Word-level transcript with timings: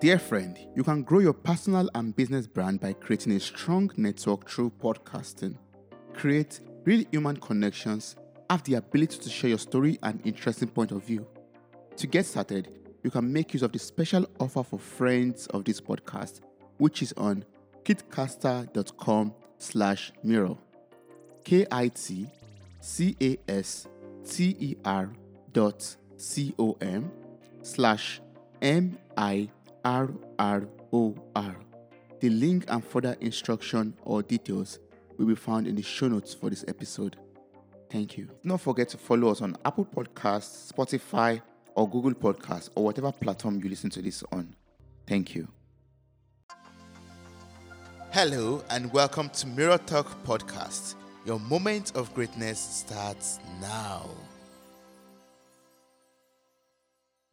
Dear 0.00 0.20
friend, 0.20 0.56
you 0.76 0.84
can 0.84 1.02
grow 1.02 1.18
your 1.18 1.32
personal 1.32 1.90
and 1.96 2.14
business 2.14 2.46
brand 2.46 2.78
by 2.78 2.92
creating 2.92 3.32
a 3.32 3.40
strong 3.40 3.90
network 3.96 4.48
through 4.48 4.70
podcasting. 4.80 5.56
Create 6.14 6.60
real 6.84 7.04
human 7.10 7.36
connections, 7.38 8.14
have 8.48 8.62
the 8.62 8.74
ability 8.74 9.18
to 9.18 9.28
share 9.28 9.48
your 9.48 9.58
story 9.58 9.98
and 10.04 10.24
interesting 10.24 10.68
point 10.68 10.92
of 10.92 11.02
view. 11.02 11.26
To 11.96 12.06
get 12.06 12.26
started, 12.26 12.68
you 13.02 13.10
can 13.10 13.32
make 13.32 13.52
use 13.54 13.64
of 13.64 13.72
the 13.72 13.80
special 13.80 14.24
offer 14.38 14.62
for 14.62 14.78
friends 14.78 15.48
of 15.48 15.64
this 15.64 15.80
podcast, 15.80 16.42
which 16.76 17.02
is 17.02 17.12
on 17.16 17.44
kitcaster.com 17.84 19.34
slash 19.58 20.12
mirror. 20.22 20.56
K-I-T-C-A-S-T-E-R 21.42 22.30
dot 25.52 25.96
C-O-M 26.16 27.10
slash 27.62 28.20
M-I-R-R-O-R. 29.84 31.56
The 32.20 32.30
link 32.30 32.64
and 32.68 32.84
further 32.84 33.16
instruction 33.20 33.94
or 34.02 34.22
details 34.22 34.78
will 35.16 35.26
be 35.26 35.34
found 35.34 35.66
in 35.66 35.74
the 35.74 35.82
show 35.82 36.08
notes 36.08 36.34
for 36.34 36.50
this 36.50 36.64
episode. 36.68 37.16
Thank 37.90 38.18
you. 38.18 38.28
Don't 38.44 38.60
forget 38.60 38.88
to 38.90 38.98
follow 38.98 39.30
us 39.30 39.40
on 39.40 39.56
Apple 39.64 39.86
Podcasts, 39.86 40.72
Spotify, 40.72 41.40
or 41.74 41.88
Google 41.88 42.12
Podcasts, 42.14 42.70
or 42.74 42.84
whatever 42.84 43.12
platform 43.12 43.60
you 43.62 43.70
listen 43.70 43.90
to 43.90 44.02
this 44.02 44.22
on. 44.32 44.54
Thank 45.06 45.34
you. 45.34 45.48
Hello, 48.10 48.64
and 48.70 48.92
welcome 48.92 49.28
to 49.30 49.46
Mirror 49.46 49.78
Talk 49.78 50.24
Podcast. 50.24 50.96
Your 51.24 51.38
moment 51.40 51.94
of 51.94 52.12
greatness 52.14 52.58
starts 52.58 53.38
now. 53.60 54.08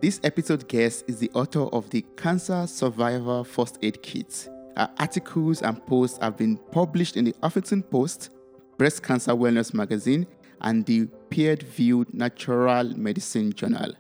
This 0.06 0.20
episode 0.24 0.68
guest 0.68 1.06
is 1.08 1.18
the 1.18 1.32
author 1.34 1.64
of 1.64 1.90
the 1.90 2.06
Cancer 2.16 2.68
Survivor 2.68 3.44
First 3.44 3.80
Aid 3.82 4.04
Kit. 4.04 4.48
Her 4.78 4.88
articles 5.00 5.64
and 5.64 5.84
posts 5.88 6.20
have 6.22 6.38
been 6.38 6.58
published 6.58 7.18
in 7.18 7.26
the 7.26 7.34
Huffington 7.42 7.90
Post, 7.90 8.30
Breast 8.78 9.02
Cancer 9.02 9.32
Wellness 9.32 9.74
Magazine, 9.74 10.28
and 10.62 10.86
the 10.86 11.08
peer 11.32 11.56
reviewed 11.60 12.14
Natural 12.14 12.96
Medicine 12.96 13.52
Journal. 13.52 13.96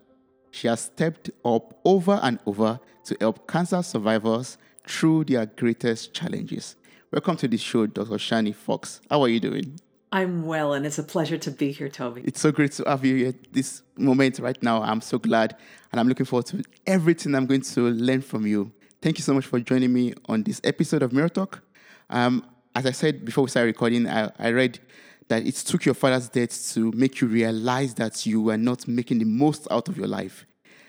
She 0.51 0.67
has 0.67 0.81
stepped 0.81 1.31
up 1.43 1.79
over 1.83 2.19
and 2.21 2.37
over 2.45 2.79
to 3.05 3.17
help 3.19 3.47
cancer 3.47 3.81
survivors 3.81 4.59
through 4.87 5.23
their 5.23 5.47
greatest 5.47 6.13
challenges. 6.13 6.75
Welcome 7.11 7.37
to 7.37 7.47
the 7.47 7.57
show, 7.57 7.87
Dr. 7.87 8.17
Shani 8.17 8.53
Fox. 8.53 9.01
How 9.09 9.23
are 9.23 9.27
you 9.27 9.39
doing? 9.39 9.79
I'm 10.15 10.45
well, 10.45 10.71
and 10.71 10.85
it's 10.85 10.97
a 10.97 11.03
pleasure 11.03 11.37
to 11.37 11.51
be 11.51 11.73
here, 11.73 11.89
Toby. 11.89 12.21
It's 12.23 12.39
so 12.39 12.49
great 12.49 12.71
to 12.71 12.85
have 12.87 13.03
you 13.03 13.27
at 13.27 13.51
this 13.51 13.81
moment 13.97 14.39
right 14.39 14.57
now. 14.63 14.81
I'm 14.81 15.01
so 15.01 15.19
glad, 15.19 15.57
and 15.91 15.99
I'm 15.99 16.07
looking 16.07 16.25
forward 16.25 16.45
to 16.45 16.63
everything 16.87 17.35
I'm 17.35 17.45
going 17.45 17.63
to 17.63 17.89
learn 17.89 18.21
from 18.21 18.47
you. 18.47 18.71
Thank 19.01 19.17
you 19.17 19.25
so 19.25 19.33
much 19.33 19.45
for 19.45 19.59
joining 19.59 19.91
me 19.91 20.13
on 20.29 20.43
this 20.43 20.61
episode 20.63 21.03
of 21.03 21.11
Mirror 21.11 21.27
Talk. 21.27 21.63
Um, 22.09 22.45
as 22.73 22.85
I 22.85 22.91
said 22.91 23.25
before 23.25 23.43
we 23.43 23.49
started 23.49 23.67
recording, 23.67 24.07
I, 24.07 24.31
I 24.39 24.51
read 24.51 24.79
that 25.27 25.45
it 25.45 25.55
took 25.55 25.83
your 25.83 25.95
father's 25.95 26.29
death 26.29 26.71
to 26.75 26.93
make 26.93 27.19
you 27.19 27.27
realize 27.27 27.93
that 27.95 28.25
you 28.25 28.41
were 28.41 28.57
not 28.57 28.87
making 28.87 29.19
the 29.19 29.25
most 29.25 29.67
out 29.69 29.89
of 29.89 29.97
your 29.97 30.07
life. 30.07 30.45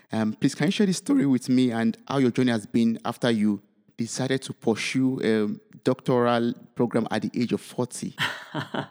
Um, 0.09 0.35
please, 0.39 0.55
can 0.55 0.67
you 0.67 0.71
share 0.71 0.87
this 0.87 0.99
story 0.99 1.25
with 1.25 1.49
me 1.49 1.71
and 1.71 1.97
how 2.07 2.19
your 2.19 2.31
journey 2.31 2.51
has 2.51 2.65
been 2.65 2.97
after 3.03 3.29
you 3.29 3.61
decided 3.97 4.41
to 4.43 4.53
pursue 4.53 5.19
a 5.21 5.77
doctoral 5.83 6.53
program 6.75 7.07
at 7.11 7.23
the 7.23 7.31
age 7.33 7.53
of 7.53 7.61
40? 7.61 8.15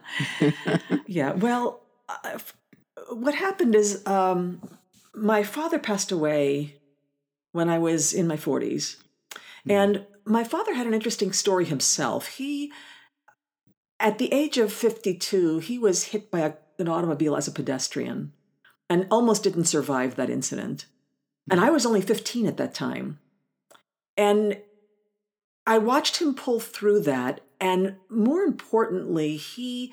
yeah, 1.06 1.32
well, 1.32 1.80
uh, 2.08 2.38
what 3.10 3.34
happened 3.34 3.74
is 3.74 4.06
um, 4.06 4.60
my 5.14 5.42
father 5.42 5.78
passed 5.78 6.12
away 6.12 6.76
when 7.52 7.68
I 7.68 7.78
was 7.78 8.12
in 8.12 8.26
my 8.26 8.36
40s. 8.36 8.96
Mm. 9.66 9.72
And 9.72 10.06
my 10.24 10.44
father 10.44 10.74
had 10.74 10.86
an 10.86 10.94
interesting 10.94 11.32
story 11.32 11.64
himself. 11.64 12.26
He, 12.36 12.72
at 13.98 14.18
the 14.18 14.32
age 14.32 14.58
of 14.58 14.72
52, 14.72 15.60
he 15.60 15.78
was 15.78 16.04
hit 16.04 16.30
by 16.30 16.40
a, 16.40 16.52
an 16.78 16.88
automobile 16.88 17.36
as 17.36 17.48
a 17.48 17.52
pedestrian 17.52 18.32
and 18.90 19.06
almost 19.10 19.42
didn't 19.42 19.64
survive 19.64 20.16
that 20.16 20.30
incident. 20.30 20.86
And 21.50 21.60
I 21.60 21.70
was 21.70 21.86
only 21.86 22.00
15 22.00 22.46
at 22.46 22.56
that 22.56 22.74
time. 22.74 23.18
And 24.16 24.58
I 25.66 25.78
watched 25.78 26.20
him 26.20 26.34
pull 26.34 26.60
through 26.60 27.00
that. 27.00 27.40
And 27.60 27.96
more 28.08 28.42
importantly, 28.42 29.36
he, 29.36 29.92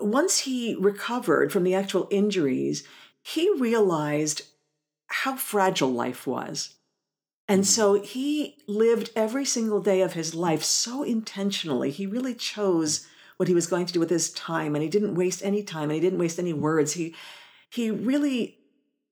once 0.00 0.40
he 0.40 0.74
recovered 0.74 1.52
from 1.52 1.64
the 1.64 1.74
actual 1.74 2.08
injuries, 2.10 2.84
he 3.22 3.52
realized 3.58 4.42
how 5.08 5.36
fragile 5.36 5.92
life 5.92 6.26
was. 6.26 6.74
And 7.48 7.60
hmm. 7.60 7.64
so 7.64 8.02
he 8.02 8.56
lived 8.66 9.10
every 9.14 9.44
single 9.44 9.80
day 9.80 10.00
of 10.00 10.14
his 10.14 10.34
life 10.34 10.64
so 10.64 11.02
intentionally. 11.02 11.90
He 11.90 12.06
really 12.06 12.34
chose 12.34 13.06
what 13.36 13.48
he 13.48 13.54
was 13.54 13.66
going 13.66 13.86
to 13.86 13.92
do 13.92 14.00
with 14.00 14.10
his 14.10 14.30
time 14.32 14.74
and 14.74 14.82
he 14.82 14.88
didn't 14.88 15.14
waste 15.14 15.44
any 15.44 15.62
time 15.62 15.84
and 15.84 15.92
he 15.92 16.00
didn't 16.00 16.18
waste 16.18 16.38
any 16.38 16.52
words. 16.52 16.92
He 16.92 17.14
he 17.70 17.90
really 17.90 18.58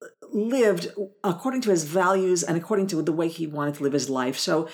uh, 0.02 0.06
lived 0.32 0.92
according 1.24 1.62
to 1.62 1.70
his 1.70 1.84
values 1.84 2.42
and 2.42 2.56
according 2.56 2.86
to 2.88 3.02
the 3.02 3.12
way 3.12 3.28
he 3.28 3.46
wanted 3.46 3.74
to 3.74 3.82
live 3.82 3.92
his 3.92 4.10
life. 4.10 4.38
So 4.38 4.68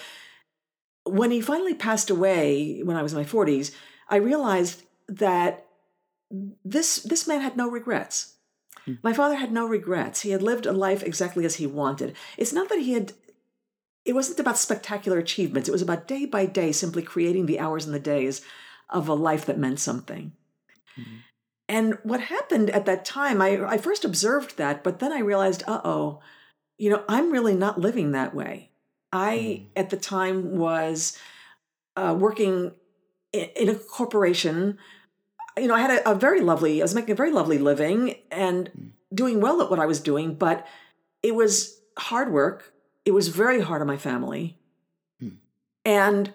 when 1.07 1.31
he 1.31 1.41
finally 1.41 1.75
passed 1.75 2.11
away 2.11 2.81
when 2.83 2.97
I 2.97 3.03
was 3.03 3.13
in 3.13 3.19
my 3.19 3.25
40s, 3.25 3.73
I 4.09 4.17
realized 4.17 4.83
that 5.09 5.67
this 6.65 7.03
this 7.03 7.27
man 7.27 7.41
had 7.41 7.57
no 7.57 7.71
regrets. 7.71 8.35
Hmm. 8.85 8.95
My 9.03 9.13
father 9.13 9.37
had 9.37 9.53
no 9.53 9.67
regrets. 9.67 10.23
He 10.23 10.31
had 10.31 10.43
lived 10.43 10.67
a 10.67 10.73
life 10.73 11.03
exactly 11.03 11.45
as 11.45 11.57
he 11.57 11.67
wanted. 11.67 12.17
It's 12.37 12.53
not 12.53 12.69
that 12.69 12.81
he 12.81 12.93
had 12.93 13.13
it 14.05 14.15
wasn't 14.15 14.39
about 14.39 14.59
spectacular 14.59 15.19
achievements. 15.19 15.69
It 15.69 15.73
was 15.73 15.83
about 15.83 16.07
day 16.07 16.27
by 16.27 16.47
day 16.47 16.73
simply 16.73 17.03
creating 17.03 17.47
the 17.47 17.59
hours 17.59 17.87
and 17.87 17.95
the 17.95 18.01
days 18.01 18.43
of 18.89 19.09
a 19.09 19.15
life 19.15 19.47
that 19.47 19.59
meant 19.59 19.81
something. 19.81 20.33
Mm-hmm. 20.99 21.17
And 21.69 21.99
what 22.05 22.21
happened 22.21 22.71
at 22.71 22.87
that 22.87 23.05
time, 23.05 23.43
I, 23.43 23.65
I 23.67 23.79
first 23.79 24.05
observed 24.05 24.57
that, 24.57 24.85
but 24.85 25.01
then 25.01 25.13
I 25.13 25.19
realized, 25.19 25.65
uh 25.67 25.81
oh, 25.85 26.21
you 26.79 26.91
know, 26.91 27.03
I'm 27.09 27.33
really 27.33 27.57
not 27.57 27.81
living 27.81 28.13
that 28.13 28.35
way. 28.35 28.71
I, 29.17 29.37
mm-hmm. 29.37 29.65
at 29.77 29.91
the 29.91 29.97
time, 29.97 30.57
was 30.57 31.19
uh, 31.97 32.15
working 32.19 32.73
in, 33.33 33.49
in, 33.57 33.69
a 33.69 33.75
corporation. 33.75 34.79
You 35.57 35.69
know, 35.69 35.75
I 35.75 35.81
had 35.81 35.91
a, 35.91 36.11
a, 36.11 36.15
very 36.15 36.41
lovely, 36.41 36.81
I 36.81 36.85
was 36.85 36.95
making 36.95 37.13
a 37.13 37.17
very 37.17 37.33
lovely 37.33 37.59
living 37.59 38.17
and 38.31 38.71
mm. 38.71 38.91
doing 39.15 39.41
well 39.41 39.63
at 39.63 39.71
what 39.71 39.79
I 39.79 39.87
was 39.87 40.01
doing, 40.01 40.35
but 40.35 40.67
it 41.23 41.35
was 41.35 41.81
hard 41.99 42.31
work 42.31 42.75
it 43.07 43.15
was 43.15 43.29
very 43.29 43.61
hard 43.61 43.81
on 43.81 43.87
my 43.87 43.97
family. 43.97 44.59
Hmm. 45.21 45.29
And 45.85 46.35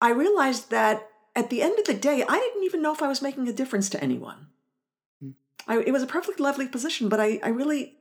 I 0.00 0.12
realized 0.12 0.70
that 0.70 1.08
at 1.36 1.50
the 1.50 1.60
end 1.60 1.78
of 1.78 1.84
the 1.84 1.94
day, 1.94 2.24
I 2.26 2.38
didn't 2.38 2.64
even 2.64 2.80
know 2.80 2.94
if 2.94 3.02
I 3.02 3.08
was 3.08 3.20
making 3.20 3.48
a 3.48 3.52
difference 3.52 3.90
to 3.90 4.02
anyone. 4.02 4.46
Hmm. 5.20 5.30
I, 5.66 5.80
it 5.80 5.92
was 5.92 6.04
a 6.04 6.06
perfectly 6.06 6.44
lovely 6.44 6.68
position, 6.68 7.08
but 7.08 7.20
I, 7.20 7.40
I 7.42 7.48
really, 7.48 7.96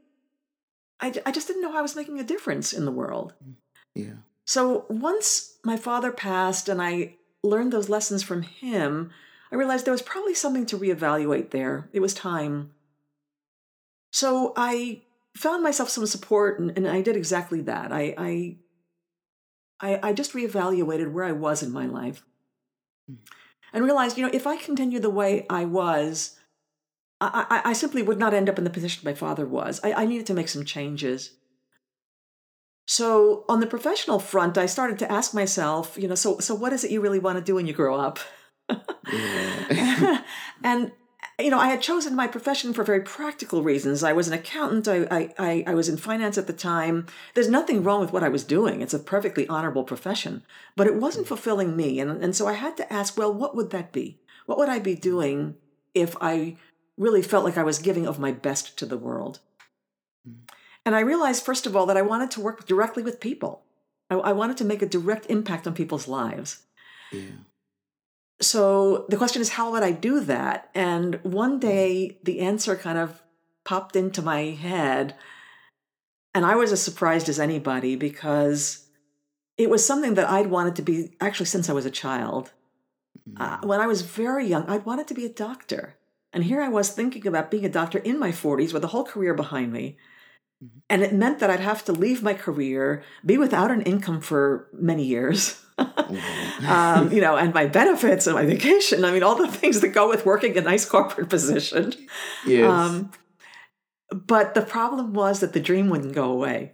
I, 1.02 1.14
I 1.26 1.32
just 1.32 1.48
didn't 1.48 1.62
know 1.62 1.76
I 1.76 1.82
was 1.82 1.96
making 1.96 2.20
a 2.20 2.24
difference 2.24 2.74
in 2.74 2.86
the 2.86 2.92
world. 2.92 3.34
Hmm. 3.44 3.52
Yeah. 3.96 4.14
So 4.46 4.86
once 4.90 5.58
my 5.64 5.78
father 5.78 6.12
passed 6.12 6.70
and 6.70 6.82
I 6.82 7.16
learned 7.44 7.72
those 7.72 7.90
lessons 7.90 8.24
from 8.24 8.42
him, 8.42 9.12
I 9.52 9.56
realized 9.56 9.86
there 9.86 9.92
was 9.92 10.02
probably 10.02 10.34
something 10.34 10.66
to 10.68 10.78
reevaluate 10.78 11.52
there. 11.52 11.90
It 11.94 12.00
was 12.00 12.14
time. 12.14 12.72
So 14.12 14.54
I 14.56 15.02
found 15.36 15.64
myself 15.64 15.90
some 15.90 16.06
support 16.06 16.60
and, 16.60 16.76
and 16.76 16.88
I 16.88 17.02
did 17.02 17.16
exactly 17.16 17.62
that. 17.62 17.92
I, 17.92 18.14
I 18.18 18.56
I 19.82 20.10
I 20.10 20.14
just 20.14 20.34
reevaluated 20.34 21.12
where 21.12 21.26
I 21.26 21.32
was 21.32 21.64
in 21.64 21.72
my 21.72 21.86
life 21.86 22.24
hmm. 23.08 23.16
and 23.72 23.86
realized, 23.86 24.18
you 24.18 24.26
know, 24.26 24.32
if 24.34 24.46
I 24.48 24.58
continue 24.58 25.00
the 25.00 25.10
way 25.10 25.46
I 25.50 25.66
was, 25.66 26.39
I, 27.22 27.46
I, 27.50 27.70
I 27.70 27.74
simply 27.74 28.02
would 28.02 28.20
not 28.20 28.34
end 28.34 28.50
up 28.50 28.58
in 28.58 28.64
the 28.64 28.70
position 28.70 29.04
my 29.06 29.14
father 29.14 29.46
was. 29.46 29.80
I, 29.84 29.94
I 29.94 30.06
needed 30.06 30.26
to 30.28 30.34
make 30.34 30.50
some 30.50 30.66
changes. 30.66 31.32
So 32.88 33.46
on 33.48 33.60
the 33.60 33.68
professional 33.68 34.20
front, 34.20 34.58
I 34.58 34.66
started 34.66 34.98
to 35.00 35.12
ask 35.12 35.34
myself, 35.34 35.98
you 35.98 36.08
know, 36.08 36.16
so 36.16 36.40
so 36.40 36.56
what 36.56 36.74
is 36.74 36.84
it 36.84 36.92
you 36.92 37.02
really 37.02 37.20
want 37.20 37.38
to 37.38 37.44
do 37.44 37.56
when 37.56 37.68
you 37.68 37.74
grow 37.74 37.96
up? 37.96 38.20
and 40.64 40.92
you 41.40 41.50
know, 41.50 41.60
I 41.60 41.68
had 41.68 41.82
chosen 41.82 42.16
my 42.16 42.28
profession 42.28 42.74
for 42.74 42.84
very 42.84 43.02
practical 43.02 43.64
reasons. 43.64 44.04
I 44.04 44.14
was 44.14 44.28
an 44.28 44.34
accountant. 44.34 44.88
I, 44.88 45.34
I, 45.38 45.64
I 45.68 45.74
was 45.74 45.88
in 45.88 45.98
finance 45.98 46.38
at 46.38 46.48
the 46.48 46.54
time. 46.54 47.08
There's 47.34 47.48
nothing 47.48 47.84
wrong 47.84 48.02
with 48.02 48.12
what 48.12 48.24
I 48.24 48.30
was 48.30 48.44
doing. 48.44 48.82
It's 48.82 48.94
a 48.94 49.00
perfectly 49.00 49.48
honorable 49.48 49.84
profession, 49.84 50.44
but 50.76 50.88
it 50.88 50.96
wasn't 50.96 51.26
mm-hmm. 51.26 51.36
fulfilling 51.36 51.78
me. 51.78 52.00
And, 52.00 52.22
and 52.24 52.36
so 52.36 52.48
I 52.48 52.54
had 52.54 52.76
to 52.78 52.92
ask, 52.92 53.18
well, 53.18 53.34
what 53.34 53.56
would 53.56 53.70
that 53.70 53.94
be? 53.94 54.20
What 54.48 54.58
would 54.58 54.68
I 54.68 54.80
be 54.80 54.96
doing 54.96 55.56
if 55.94 56.16
I 56.20 56.58
really 57.00 57.24
felt 57.24 57.46
like 57.46 57.58
I 57.58 57.64
was 57.64 57.80
giving 57.80 58.06
of 58.06 58.20
my 58.20 58.32
best 58.32 58.78
to 58.78 58.86
the 58.86 58.98
world? 58.98 59.40
Hmm. 60.24 60.34
And 60.86 60.96
I 60.96 61.00
realized, 61.00 61.44
first 61.44 61.66
of 61.66 61.76
all, 61.76 61.88
that 61.88 61.98
I 61.98 62.04
wanted 62.04 62.30
to 62.32 62.42
work 62.42 62.68
directly 62.68 63.02
with 63.02 63.20
people. 63.20 63.64
I, 64.10 64.16
I 64.16 64.34
wanted 64.34 64.58
to 64.58 64.66
make 64.66 64.84
a 64.84 64.88
direct 64.88 65.26
impact 65.28 65.66
on 65.66 65.74
people's 65.74 66.08
lives. 66.08 66.64
Yeah 67.12 67.42
so 68.42 69.06
the 69.10 69.18
question 69.18 69.42
is, 69.42 69.50
how 69.50 69.72
would 69.72 69.84
I 69.84 69.92
do 69.92 70.22
that? 70.22 70.70
And 70.74 71.20
one 71.24 71.54
hmm. 71.54 71.60
day 71.60 72.18
the 72.24 72.40
answer 72.40 72.76
kind 72.76 72.98
of 72.98 73.22
popped 73.66 73.96
into 73.96 74.22
my 74.22 74.42
head. 74.42 75.16
And 76.34 76.46
I 76.46 76.56
was 76.56 76.72
as 76.72 76.82
surprised 76.82 77.28
as 77.28 77.40
anybody 77.40 77.96
because 77.96 78.88
it 79.58 79.70
was 79.70 79.86
something 79.86 80.14
that 80.14 80.30
I'd 80.30 80.48
wanted 80.48 80.76
to 80.78 80.82
be 80.82 81.16
actually 81.20 81.48
since 81.48 81.70
I 81.70 81.74
was 81.74 81.86
a 81.86 81.92
child. 81.92 82.52
Uh, 83.38 83.58
hmm. 83.58 83.68
when 83.68 83.82
I 83.82 83.88
was 83.88 84.02
very 84.02 84.48
young, 84.48 84.66
I 84.68 84.78
wanted 84.78 85.08
to 85.08 85.14
be 85.14 85.26
a 85.26 85.30
doctor. 85.30 85.96
And 86.32 86.44
here 86.44 86.62
I 86.62 86.70
was 86.70 86.90
thinking 86.90 87.26
about 87.26 87.52
being 87.52 87.66
a 87.66 87.70
doctor 87.70 88.00
in 88.00 88.20
my 88.20 88.32
40s 88.32 88.74
with 88.74 88.84
a 88.84 88.88
whole 88.88 89.04
career 89.04 89.34
behind 89.34 89.74
me. 89.74 89.98
And 90.90 91.02
it 91.02 91.14
meant 91.14 91.40
that 91.40 91.50
I'd 91.50 91.62
have 91.62 91.86
to 91.86 91.94
leave 91.94 92.22
my 92.22 92.34
career, 92.34 93.04
be 93.26 93.38
without 93.38 93.72
an 93.72 93.82
income 93.84 94.20
for 94.20 94.68
many 94.74 95.06
years, 95.06 95.64
um, 96.68 97.12
you 97.14 97.22
know, 97.22 97.38
and 97.38 97.54
my 97.54 97.66
benefits 97.66 98.28
and 98.28 98.36
my 98.36 98.46
vacation. 98.46 99.06
I 99.06 99.12
mean, 99.12 99.24
all 99.24 99.36
the 99.36 99.48
things 99.48 99.80
that 99.80 99.90
go 99.90 100.10
with 100.10 100.26
working 100.26 100.58
a 100.58 100.62
nice 100.62 100.86
corporate 100.86 101.30
position. 101.30 101.94
Yes. 102.46 102.70
Um, 102.70 103.12
but 104.12 104.54
the 104.54 104.62
problem 104.62 105.14
was 105.14 105.40
that 105.40 105.54
the 105.54 105.62
dream 105.62 105.90
wouldn't 105.90 106.14
go 106.14 106.32
away. 106.32 106.74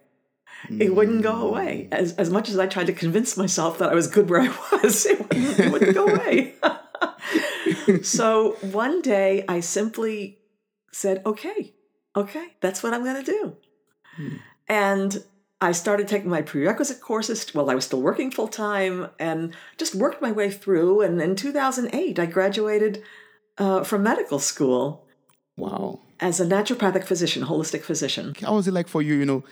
It 0.69 0.95
wouldn't 0.95 1.21
go 1.21 1.47
away. 1.47 1.87
As, 1.91 2.13
as 2.15 2.29
much 2.29 2.49
as 2.49 2.57
I 2.57 2.67
tried 2.67 2.87
to 2.87 2.93
convince 2.93 3.37
myself 3.37 3.77
that 3.77 3.89
I 3.89 3.93
was 3.93 4.07
good 4.07 4.29
where 4.29 4.41
I 4.41 4.47
was, 4.71 5.05
it 5.05 5.19
wouldn't, 5.19 5.59
it 5.59 5.71
wouldn't 5.71 5.93
go 5.93 6.07
away. 6.07 6.55
so 8.03 8.57
one 8.61 9.01
day 9.01 9.43
I 9.47 9.59
simply 9.59 10.39
said, 10.91 11.21
okay, 11.25 11.73
okay, 12.15 12.47
that's 12.61 12.81
what 12.83 12.93
I'm 12.93 13.03
going 13.03 13.23
to 13.23 13.31
do. 13.31 13.57
And 14.67 15.23
I 15.61 15.71
started 15.71 16.07
taking 16.07 16.29
my 16.29 16.41
prerequisite 16.41 17.01
courses 17.01 17.53
while 17.53 17.69
I 17.69 17.75
was 17.75 17.85
still 17.85 18.01
working 18.01 18.31
full 18.31 18.47
time 18.47 19.09
and 19.19 19.53
just 19.77 19.95
worked 19.95 20.21
my 20.21 20.31
way 20.31 20.49
through. 20.49 21.01
And 21.01 21.21
in 21.21 21.35
2008, 21.35 22.19
I 22.19 22.25
graduated 22.25 23.03
uh, 23.57 23.83
from 23.83 24.03
medical 24.03 24.39
school 24.39 25.05
wow. 25.57 25.99
as 26.19 26.39
a 26.39 26.45
naturopathic 26.45 27.05
physician, 27.05 27.43
holistic 27.43 27.81
physician. 27.81 28.35
How 28.41 28.55
was 28.55 28.67
it 28.67 28.73
like 28.73 28.87
for 28.87 29.01
you, 29.01 29.15
you 29.15 29.25
know, 29.25 29.43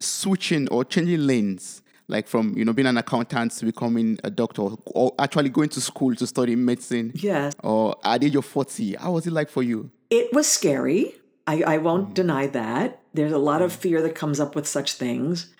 switching 0.00 0.68
or 0.68 0.84
changing 0.84 1.26
lanes? 1.26 1.79
Like 2.10 2.26
from, 2.26 2.56
you 2.56 2.64
know, 2.64 2.72
being 2.72 2.88
an 2.88 2.98
accountant 2.98 3.52
to 3.52 3.66
becoming 3.66 4.18
a 4.24 4.30
doctor 4.30 4.62
or 4.86 5.14
actually 5.18 5.48
going 5.48 5.68
to 5.70 5.80
school 5.80 6.14
to 6.16 6.26
study 6.26 6.56
medicine? 6.56 7.12
Yes. 7.14 7.54
Or 7.62 7.96
at 8.04 8.20
the 8.20 8.26
age 8.26 8.36
of 8.36 8.44
40, 8.44 8.96
how 8.96 9.12
was 9.12 9.26
it 9.26 9.32
like 9.32 9.48
for 9.48 9.62
you? 9.62 9.90
It 10.10 10.32
was 10.32 10.48
scary. 10.48 11.14
I, 11.46 11.62
I 11.62 11.78
won't 11.78 12.10
mm. 12.10 12.14
deny 12.14 12.48
that. 12.48 13.00
There's 13.14 13.32
a 13.32 13.38
lot 13.38 13.62
of 13.62 13.72
mm. 13.72 13.76
fear 13.76 14.02
that 14.02 14.14
comes 14.14 14.40
up 14.40 14.56
with 14.56 14.66
such 14.66 14.94
things. 14.94 15.54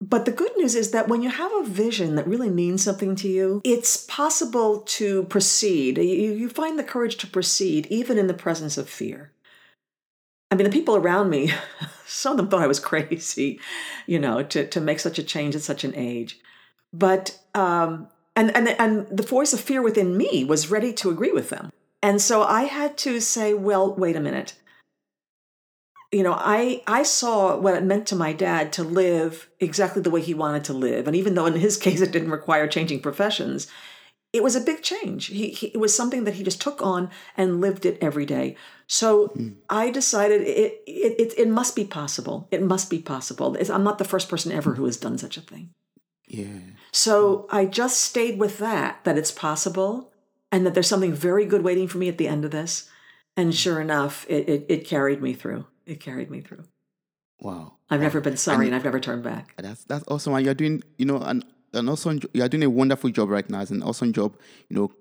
But 0.00 0.24
the 0.24 0.32
good 0.32 0.50
news 0.56 0.74
is 0.74 0.90
that 0.90 1.08
when 1.08 1.22
you 1.22 1.28
have 1.28 1.52
a 1.54 1.64
vision 1.64 2.16
that 2.16 2.26
really 2.26 2.50
means 2.50 2.82
something 2.82 3.14
to 3.16 3.28
you, 3.28 3.60
it's 3.62 3.98
possible 4.06 4.80
to 4.80 5.24
proceed. 5.24 5.98
You, 5.98 6.32
you 6.32 6.48
find 6.48 6.78
the 6.78 6.82
courage 6.82 7.18
to 7.18 7.26
proceed 7.26 7.86
even 7.86 8.18
in 8.18 8.26
the 8.26 8.34
presence 8.34 8.76
of 8.76 8.88
fear. 8.88 9.31
I 10.52 10.54
mean, 10.54 10.64
the 10.64 10.70
people 10.70 10.96
around 10.96 11.30
me, 11.30 11.50
some 12.06 12.32
of 12.32 12.36
them 12.36 12.48
thought 12.48 12.60
I 12.60 12.66
was 12.66 12.78
crazy, 12.78 13.58
you 14.06 14.18
know, 14.18 14.42
to, 14.42 14.66
to 14.66 14.80
make 14.82 15.00
such 15.00 15.18
a 15.18 15.22
change 15.22 15.56
at 15.56 15.62
such 15.62 15.82
an 15.82 15.94
age. 15.96 16.40
But, 16.92 17.38
um, 17.54 18.08
and, 18.36 18.54
and, 18.54 18.68
and 18.68 19.06
the 19.08 19.22
voice 19.22 19.54
of 19.54 19.60
fear 19.60 19.80
within 19.80 20.14
me 20.14 20.44
was 20.44 20.70
ready 20.70 20.92
to 20.92 21.08
agree 21.08 21.32
with 21.32 21.48
them. 21.48 21.72
And 22.02 22.20
so 22.20 22.42
I 22.42 22.64
had 22.64 22.98
to 22.98 23.18
say, 23.18 23.54
well, 23.54 23.94
wait 23.94 24.14
a 24.14 24.20
minute 24.20 24.52
you 26.14 26.22
know 26.22 26.34
i 26.38 26.82
i 26.86 27.02
saw 27.02 27.56
what 27.56 27.74
it 27.74 27.82
meant 27.82 28.06
to 28.06 28.14
my 28.14 28.34
dad 28.34 28.70
to 28.70 28.84
live 28.84 29.48
exactly 29.60 30.02
the 30.02 30.10
way 30.10 30.20
he 30.20 30.34
wanted 30.34 30.62
to 30.62 30.74
live 30.74 31.06
and 31.06 31.16
even 31.16 31.34
though 31.34 31.46
in 31.46 31.54
his 31.54 31.76
case 31.84 32.02
it 32.02 32.12
didn't 32.12 32.30
require 32.30 32.68
changing 32.68 33.00
professions 33.00 33.66
it 34.32 34.42
was 34.42 34.56
a 34.56 34.60
big 34.60 34.82
change 34.82 35.26
he, 35.26 35.50
he 35.50 35.66
it 35.68 35.78
was 35.78 35.94
something 35.94 36.24
that 36.24 36.34
he 36.34 36.44
just 36.44 36.60
took 36.60 36.82
on 36.82 37.10
and 37.36 37.60
lived 37.60 37.84
it 37.84 37.98
every 38.00 38.26
day 38.26 38.56
so 38.86 39.28
mm. 39.28 39.54
i 39.68 39.90
decided 39.90 40.42
it, 40.42 40.82
it 40.86 41.20
it 41.20 41.34
it 41.38 41.48
must 41.48 41.76
be 41.76 41.84
possible 41.84 42.48
it 42.50 42.62
must 42.62 42.90
be 42.90 42.98
possible 42.98 43.54
it's, 43.56 43.70
i'm 43.70 43.84
not 43.84 43.98
the 43.98 44.04
first 44.04 44.28
person 44.28 44.52
ever 44.52 44.74
who 44.74 44.84
has 44.84 44.96
done 44.96 45.18
such 45.18 45.36
a 45.36 45.42
thing 45.42 45.70
yeah 46.26 46.60
so 46.90 47.46
i 47.50 47.64
just 47.64 48.00
stayed 48.00 48.38
with 48.38 48.58
that 48.58 49.02
that 49.04 49.18
it's 49.18 49.32
possible 49.32 50.12
and 50.50 50.66
that 50.66 50.74
there's 50.74 50.88
something 50.88 51.12
very 51.12 51.46
good 51.46 51.62
waiting 51.62 51.88
for 51.88 51.98
me 51.98 52.08
at 52.08 52.18
the 52.18 52.28
end 52.28 52.44
of 52.44 52.50
this 52.50 52.88
and 53.36 53.54
sure 53.54 53.80
enough 53.80 54.26
it, 54.28 54.48
it, 54.48 54.66
it 54.68 54.86
carried 54.86 55.22
me 55.22 55.32
through 55.32 55.66
it 55.86 56.00
carried 56.00 56.30
me 56.30 56.40
through. 56.40 56.64
Wow. 57.40 57.74
I've 57.90 58.00
never 58.00 58.20
been 58.20 58.36
sorry 58.36 58.66
and, 58.66 58.66
and, 58.66 58.76
I've 58.76 58.84
never 58.84 59.00
turned 59.00 59.22
back. 59.22 59.54
That's 59.58 59.84
that's 59.84 60.04
awesome. 60.08 60.34
And 60.34 60.44
you're 60.44 60.54
doing, 60.54 60.82
you 60.96 61.04
know, 61.04 61.18
an 61.18 61.44
an 61.72 61.88
awesome 61.88 62.20
you're 62.32 62.48
doing 62.48 62.64
a 62.64 62.70
wonderful 62.70 63.10
job 63.10 63.28
right 63.28 63.48
now. 63.48 63.60
It's 63.60 63.70
an 63.70 63.82
awesome 63.82 64.12
job, 64.12 64.36
you 64.68 64.76
know, 64.76 64.92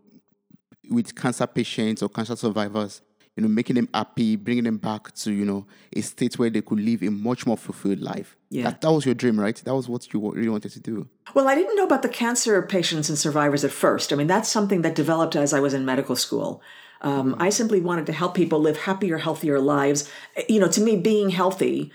with 0.90 1.16
cancer 1.16 1.48
patients 1.48 2.02
or 2.02 2.10
cancer 2.10 2.36
survivors, 2.36 3.02
you 3.36 3.44
know, 3.44 3.50
making 3.50 3.76
them 3.76 3.90
happy, 3.94 4.36
bringing 4.36 4.66
them 4.66 4.78
back 4.78 5.14
to, 5.16 5.32
you 5.32 5.46
know, 5.46 5.66
a 5.96 6.02
state 6.02 6.38
where 6.38 6.50
they 6.50 6.62
could 6.62 6.80
live 6.80 7.02
a 7.04 7.10
much 7.10 7.46
more 7.46 7.58
fulfilled 7.58 8.00
life. 8.00 8.36
Yeah. 8.50 8.64
That, 8.66 8.82
that 8.82 8.92
was 8.92 9.06
your 9.06 9.16
dream, 9.16 9.40
right? 9.40 9.56
That 9.56 9.74
was 9.74 9.88
what 9.88 10.14
you 10.14 10.32
really 10.32 10.50
wanted 10.50 10.72
to 10.74 10.80
do. 10.80 11.08
Well, 11.34 11.48
I 11.48 11.56
didn't 11.56 11.76
know 11.76 11.86
about 11.86 12.02
the 12.02 12.10
cancer 12.10 12.62
patients 12.62 13.10
and 13.10 13.18
survivors 13.18 13.64
at 13.64 13.72
first. 13.72 14.12
I 14.12 14.16
mean, 14.16 14.28
that's 14.28 14.50
something 14.50 14.82
that 14.82 14.96
developed 14.96 15.36
as 15.36 15.54
I 15.54 15.60
was 15.60 15.74
in 15.74 15.86
medical 15.86 16.16
school. 16.16 16.62
Um, 17.02 17.36
I 17.40 17.50
simply 17.50 17.82
wanted 17.82 18.06
to 18.08 18.14
help 18.14 18.36
people 18.36 18.60
live 18.60 18.78
happier, 18.78 19.18
healthier 19.18 19.60
lives. 19.60 20.10
You 20.48 20.60
know, 20.60 20.68
to 20.68 20.82
me, 20.82 20.98
being 20.98 21.30
healthy 21.30 21.92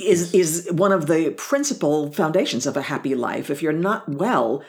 is 0.00 0.34
is 0.34 0.68
one 0.70 0.92
of 0.92 1.06
the 1.06 1.30
principal 1.36 2.12
foundations 2.12 2.66
of 2.66 2.76
a 2.76 2.82
happy 2.82 3.14
life. 3.14 3.50
If 3.50 3.62
you're 3.62 3.72
not 3.72 4.08
well, 4.08 4.62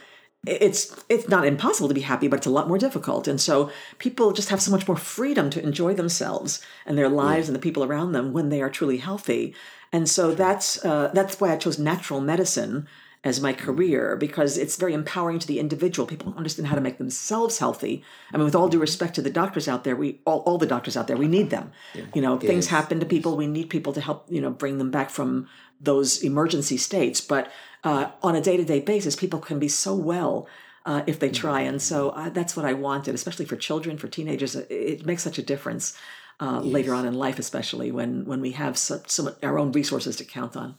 it's 0.46 1.04
it's 1.10 1.28
not 1.28 1.46
impossible 1.46 1.88
to 1.88 1.94
be 1.94 2.02
happy, 2.02 2.28
but 2.28 2.38
it's 2.38 2.48
a 2.48 2.52
lot 2.52 2.68
more 2.68 2.78
difficult. 2.78 3.28
And 3.28 3.40
so 3.42 3.72
people 3.98 4.32
just 4.32 4.50
have 4.50 4.62
so 4.62 4.72
much 4.72 4.88
more 4.88 4.98
freedom 4.98 5.50
to 5.52 5.64
enjoy 5.64 5.94
themselves 5.94 6.62
and 6.86 6.98
their 6.98 7.10
lives 7.10 7.48
yeah. 7.48 7.50
and 7.50 7.56
the 7.56 7.66
people 7.66 7.84
around 7.84 8.12
them 8.12 8.34
when 8.34 8.50
they 8.50 8.62
are 8.62 8.70
truly 8.70 8.98
healthy. 8.98 9.56
And 9.92 10.10
so 10.10 10.34
that's 10.36 10.84
uh, 10.86 11.10
that's 11.14 11.40
why 11.40 11.52
I 11.52 11.58
chose 11.58 11.80
natural 11.80 12.22
medicine 12.22 12.88
as 13.26 13.42
my 13.42 13.52
career 13.52 14.16
because 14.16 14.56
it's 14.56 14.76
very 14.76 14.94
empowering 14.94 15.40
to 15.40 15.48
the 15.48 15.60
individual. 15.60 16.06
People 16.06 16.30
don't 16.30 16.38
understand 16.38 16.68
how 16.68 16.76
to 16.76 16.82
make 16.82 17.00
themselves 17.00 17.58
healthy. 17.58 18.04
I 18.32 18.38
mean, 18.38 18.46
with 18.46 18.54
all 18.54 18.70
due 18.70 18.80
respect 18.80 19.16
to 19.16 19.22
the 19.24 19.32
doctors 19.32 19.68
out 19.68 19.84
there, 19.84 19.96
we 19.96 20.22
all, 20.26 20.42
all 20.42 20.60
the 20.60 20.68
doctors 20.68 20.96
out 20.96 21.08
there, 21.08 21.18
we 21.18 21.28
need 21.28 21.50
them. 21.50 21.72
Yeah. 21.96 22.04
You 22.14 22.22
know, 22.22 22.38
things 22.38 22.68
happen 22.68 23.00
to 23.00 23.06
people. 23.06 23.36
We 23.36 23.48
need 23.48 23.72
people 23.72 23.94
to 23.94 24.02
help, 24.02 24.28
you 24.30 24.40
know, 24.40 24.52
bring 24.52 24.78
them 24.78 24.92
back 24.92 25.10
from 25.10 25.50
those 25.82 26.22
emergency 26.24 26.78
states. 26.78 27.20
But 27.20 27.52
uh, 27.84 28.12
on 28.22 28.36
a 28.36 28.42
day 28.42 28.58
to 28.58 28.64
day 28.64 28.80
basis, 28.80 29.16
people 29.16 29.40
can 29.40 29.58
be 29.60 29.68
so 29.68 29.96
well. 29.96 30.48
Uh, 30.88 31.02
if 31.08 31.18
they 31.18 31.32
try, 31.32 31.62
and 31.62 31.82
so 31.82 32.10
uh, 32.10 32.30
that's 32.30 32.56
what 32.56 32.64
I 32.64 32.74
wanted, 32.74 33.16
especially 33.16 33.46
for 33.46 33.56
children, 33.56 33.98
for 33.98 34.08
teenagers. 34.08 34.56
It, 34.56 34.68
it 34.70 35.04
makes 35.04 35.24
such 35.24 35.40
a 35.40 35.42
difference 35.42 35.98
uh, 36.40 36.62
yes. 36.64 36.72
later 36.72 36.94
on 36.94 37.08
in 37.08 37.16
life, 37.16 37.40
especially 37.40 37.92
when 37.92 38.24
when 38.26 38.40
we 38.40 38.52
have 38.52 38.78
some, 38.78 39.02
some 39.08 39.36
our 39.42 39.58
own 39.58 39.72
resources 39.72 40.16
to 40.18 40.24
count 40.24 40.56
on. 40.56 40.76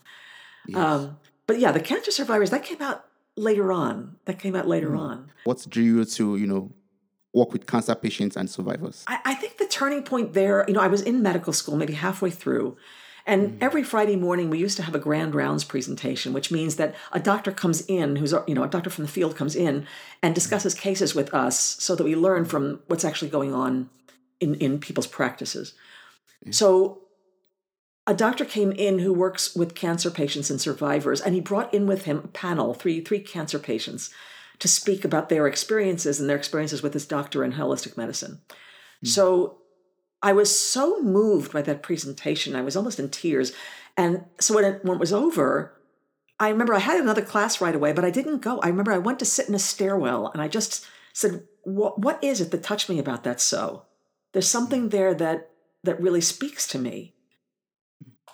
Yes. 0.65 0.77
Um, 0.77 1.17
but 1.47 1.59
yeah, 1.59 1.71
the 1.71 1.79
cancer 1.79 2.11
survivors 2.11 2.49
that 2.51 2.63
came 2.63 2.81
out 2.81 3.05
later 3.35 3.71
on. 3.71 4.17
That 4.25 4.39
came 4.39 4.55
out 4.55 4.67
later 4.67 4.91
mm. 4.91 4.99
on. 4.99 5.31
What 5.45 5.65
drew 5.69 5.83
you 5.83 6.05
to 6.05 6.35
you 6.35 6.47
know 6.47 6.71
work 7.33 7.53
with 7.53 7.65
cancer 7.65 7.95
patients 7.95 8.35
and 8.35 8.49
survivors? 8.49 9.03
I, 9.07 9.19
I, 9.25 9.33
think 9.35 9.57
the 9.57 9.67
turning 9.67 10.03
point 10.03 10.33
there. 10.33 10.65
You 10.67 10.73
know, 10.73 10.81
I 10.81 10.87
was 10.87 11.01
in 11.01 11.21
medical 11.21 11.53
school, 11.53 11.77
maybe 11.77 11.93
halfway 11.93 12.31
through. 12.31 12.77
And 13.25 13.51
mm. 13.51 13.57
every 13.61 13.83
Friday 13.83 14.15
morning, 14.15 14.49
we 14.49 14.57
used 14.57 14.77
to 14.77 14.83
have 14.83 14.95
a 14.95 14.99
grand 14.99 15.35
rounds 15.35 15.63
presentation, 15.63 16.33
which 16.33 16.51
means 16.51 16.75
that 16.77 16.95
a 17.11 17.19
doctor 17.19 17.51
comes 17.51 17.81
in, 17.87 18.17
who's 18.17 18.33
you 18.47 18.55
know 18.55 18.63
a 18.63 18.67
doctor 18.67 18.89
from 18.89 19.05
the 19.05 19.11
field 19.11 19.35
comes 19.35 19.55
in 19.55 19.87
and 20.21 20.35
discusses 20.35 20.73
cases 20.73 21.15
with 21.15 21.33
us, 21.33 21.59
so 21.59 21.95
that 21.95 22.03
we 22.03 22.15
learn 22.15 22.45
from 22.45 22.81
what's 22.87 23.05
actually 23.05 23.29
going 23.29 23.53
on 23.53 23.89
in 24.39 24.55
in 24.55 24.79
people's 24.79 25.07
practices. 25.07 25.73
So 26.51 27.01
a 28.07 28.13
doctor 28.13 28.45
came 28.45 28.71
in 28.71 28.99
who 28.99 29.13
works 29.13 29.53
with 29.53 29.75
cancer 29.75 30.09
patients 30.09 30.49
and 30.49 30.61
survivors, 30.61 31.19
and 31.19 31.35
he 31.35 31.41
brought 31.41 31.73
in 31.73 31.85
with 31.85 32.05
him 32.05 32.19
a 32.19 32.27
panel, 32.29 32.73
three, 32.73 33.01
three 33.01 33.19
cancer 33.19 33.59
patients, 33.59 34.09
to 34.59 34.67
speak 34.67 35.05
about 35.05 35.29
their 35.29 35.45
experiences 35.45 36.19
and 36.19 36.29
their 36.29 36.37
experiences 36.37 36.81
with 36.81 36.93
this 36.93 37.05
doctor 37.05 37.43
in 37.43 37.53
holistic 37.53 37.97
medicine. 37.97 38.39
Mm. 39.03 39.09
So 39.09 39.57
I 40.23 40.31
was 40.31 40.57
so 40.57 41.01
moved 41.01 41.51
by 41.51 41.61
that 41.63 41.83
presentation. 41.83 42.55
I 42.55 42.61
was 42.61 42.75
almost 42.75 42.99
in 42.99 43.09
tears. 43.09 43.51
And 43.97 44.23
so 44.39 44.55
when 44.55 44.63
it, 44.63 44.85
when 44.85 44.95
it 44.95 44.99
was 44.99 45.13
over, 45.13 45.79
I 46.39 46.49
remember 46.49 46.73
I 46.73 46.79
had 46.79 46.99
another 46.99 47.21
class 47.21 47.61
right 47.61 47.75
away, 47.75 47.93
but 47.93 48.05
I 48.05 48.09
didn't 48.09 48.39
go. 48.39 48.59
I 48.59 48.69
remember 48.69 48.93
I 48.93 48.99
went 48.99 49.19
to 49.19 49.25
sit 49.25 49.49
in 49.49 49.55
a 49.55 49.59
stairwell 49.59 50.31
and 50.31 50.41
I 50.41 50.47
just 50.47 50.87
said, 51.13 51.43
what, 51.63 51.99
what 51.99 52.23
is 52.23 52.41
it 52.41 52.51
that 52.51 52.63
touched 52.63 52.89
me 52.89 52.99
about 52.99 53.23
that 53.25 53.41
so? 53.41 53.83
There's 54.33 54.47
something 54.47 54.83
hmm. 54.83 54.89
there 54.89 55.13
that 55.13 55.49
that 55.83 56.01
really 56.01 56.21
speaks 56.21 56.67
to 56.67 56.79
me. 56.79 57.13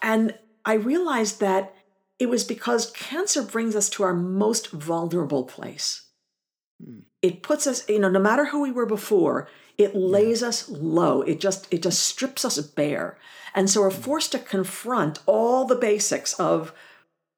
And 0.04 0.38
I 0.66 0.74
realized 0.74 1.40
that 1.40 1.74
it 2.20 2.30
was 2.30 2.44
because 2.44 2.92
cancer 2.92 3.42
brings 3.42 3.76
us 3.76 3.90
to 3.92 4.04
our 4.04 4.14
most 4.14 4.70
vulnerable 4.72 5.46
place. 5.46 6.08
Mm. 6.84 7.04
It 7.22 7.42
puts 7.42 7.66
us, 7.66 7.88
you 7.90 8.00
know, 8.00 8.10
no 8.10 8.20
matter 8.20 8.46
who 8.46 8.62
we 8.62 8.72
were 8.72 8.86
before, 8.86 9.48
it 9.78 9.96
lays 9.96 10.42
yeah. 10.42 10.50
us 10.50 10.70
low. 10.70 11.22
It 11.22 11.40
just 11.40 11.68
it 11.72 11.82
just 11.82 12.04
strips 12.04 12.46
us 12.46 12.60
bare. 12.60 13.18
And 13.56 13.70
so 13.70 13.82
we're 13.82 13.92
hmm. 13.92 14.02
forced 14.02 14.32
to 14.32 14.40
confront 14.40 15.20
all 15.26 15.66
the 15.66 15.76
basics 15.76 16.34
of, 16.34 16.74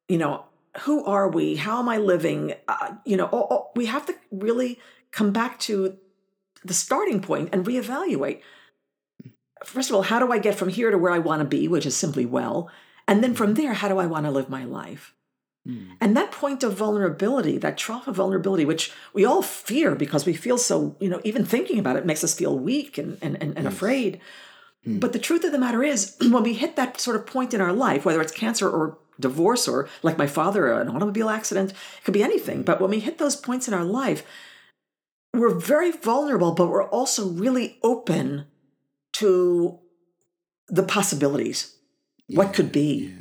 you 0.08 0.18
know, 0.18 0.46
who 0.80 1.04
are 1.04 1.28
we? 1.28 1.56
How 1.56 1.78
am 1.78 1.88
I 1.88 1.98
living? 1.98 2.54
Uh, 2.68 2.94
you 3.04 3.16
know, 3.16 3.26
all, 3.26 3.46
all, 3.50 3.72
we 3.76 3.86
have 3.86 4.06
to 4.06 4.14
really 4.30 4.78
come 5.10 5.30
back 5.30 5.58
to 5.60 5.96
the 6.64 6.74
starting 6.74 7.20
point 7.20 7.50
and 7.52 7.66
reevaluate 7.66 8.40
first 9.64 9.90
of 9.90 9.96
all, 9.96 10.02
how 10.02 10.18
do 10.18 10.32
I 10.32 10.38
get 10.38 10.54
from 10.54 10.68
here 10.68 10.90
to 10.90 10.98
where 10.98 11.12
I 11.12 11.18
want 11.18 11.40
to 11.40 11.44
be, 11.44 11.68
which 11.68 11.86
is 11.86 11.96
simply 11.96 12.26
well? 12.26 12.70
And 13.08 13.22
then 13.22 13.34
from 13.34 13.54
mm. 13.54 13.56
there, 13.56 13.74
how 13.74 13.88
do 13.88 13.98
I 13.98 14.06
want 14.06 14.26
to 14.26 14.32
live 14.32 14.48
my 14.48 14.64
life? 14.64 15.14
Hmm. 15.66 15.92
And 16.00 16.16
that 16.16 16.30
point 16.30 16.62
of 16.62 16.74
vulnerability, 16.74 17.58
that 17.58 17.76
trough 17.76 18.06
of 18.06 18.16
vulnerability, 18.16 18.64
which 18.64 18.92
we 19.12 19.24
all 19.24 19.42
fear 19.42 19.96
because 19.96 20.24
we 20.24 20.32
feel 20.32 20.58
so, 20.58 20.96
you 21.00 21.08
know, 21.08 21.20
even 21.24 21.44
thinking 21.44 21.80
about 21.80 21.96
it 21.96 22.06
makes 22.06 22.22
us 22.22 22.34
feel 22.34 22.56
weak 22.56 22.98
and, 22.98 23.18
and, 23.20 23.36
and, 23.42 23.58
and 23.58 23.66
afraid. 23.66 24.20
Hmm. 24.84 25.00
But 25.00 25.12
the 25.12 25.18
truth 25.18 25.42
of 25.42 25.50
the 25.50 25.58
matter 25.58 25.82
is, 25.82 26.16
when 26.30 26.44
we 26.44 26.54
hit 26.54 26.76
that 26.76 27.00
sort 27.00 27.16
of 27.16 27.26
point 27.26 27.52
in 27.52 27.60
our 27.60 27.72
life, 27.72 28.04
whether 28.04 28.20
it's 28.20 28.32
cancer 28.32 28.70
or 28.70 28.98
divorce 29.18 29.66
or 29.66 29.88
like 30.04 30.18
my 30.18 30.28
father, 30.28 30.72
an 30.72 30.88
automobile 30.88 31.30
accident, 31.30 31.72
it 31.72 32.04
could 32.04 32.14
be 32.14 32.22
anything. 32.22 32.58
Hmm. 32.58 32.64
But 32.64 32.80
when 32.80 32.90
we 32.90 33.00
hit 33.00 33.18
those 33.18 33.34
points 33.34 33.66
in 33.66 33.74
our 33.74 33.84
life, 33.84 34.24
we're 35.34 35.54
very 35.54 35.90
vulnerable, 35.90 36.52
but 36.52 36.68
we're 36.68 36.88
also 36.88 37.28
really 37.28 37.78
open 37.82 38.46
to 39.18 39.78
the 40.68 40.82
possibilities, 40.82 41.76
what 42.28 42.52
could 42.52 42.72
be. 42.72 43.14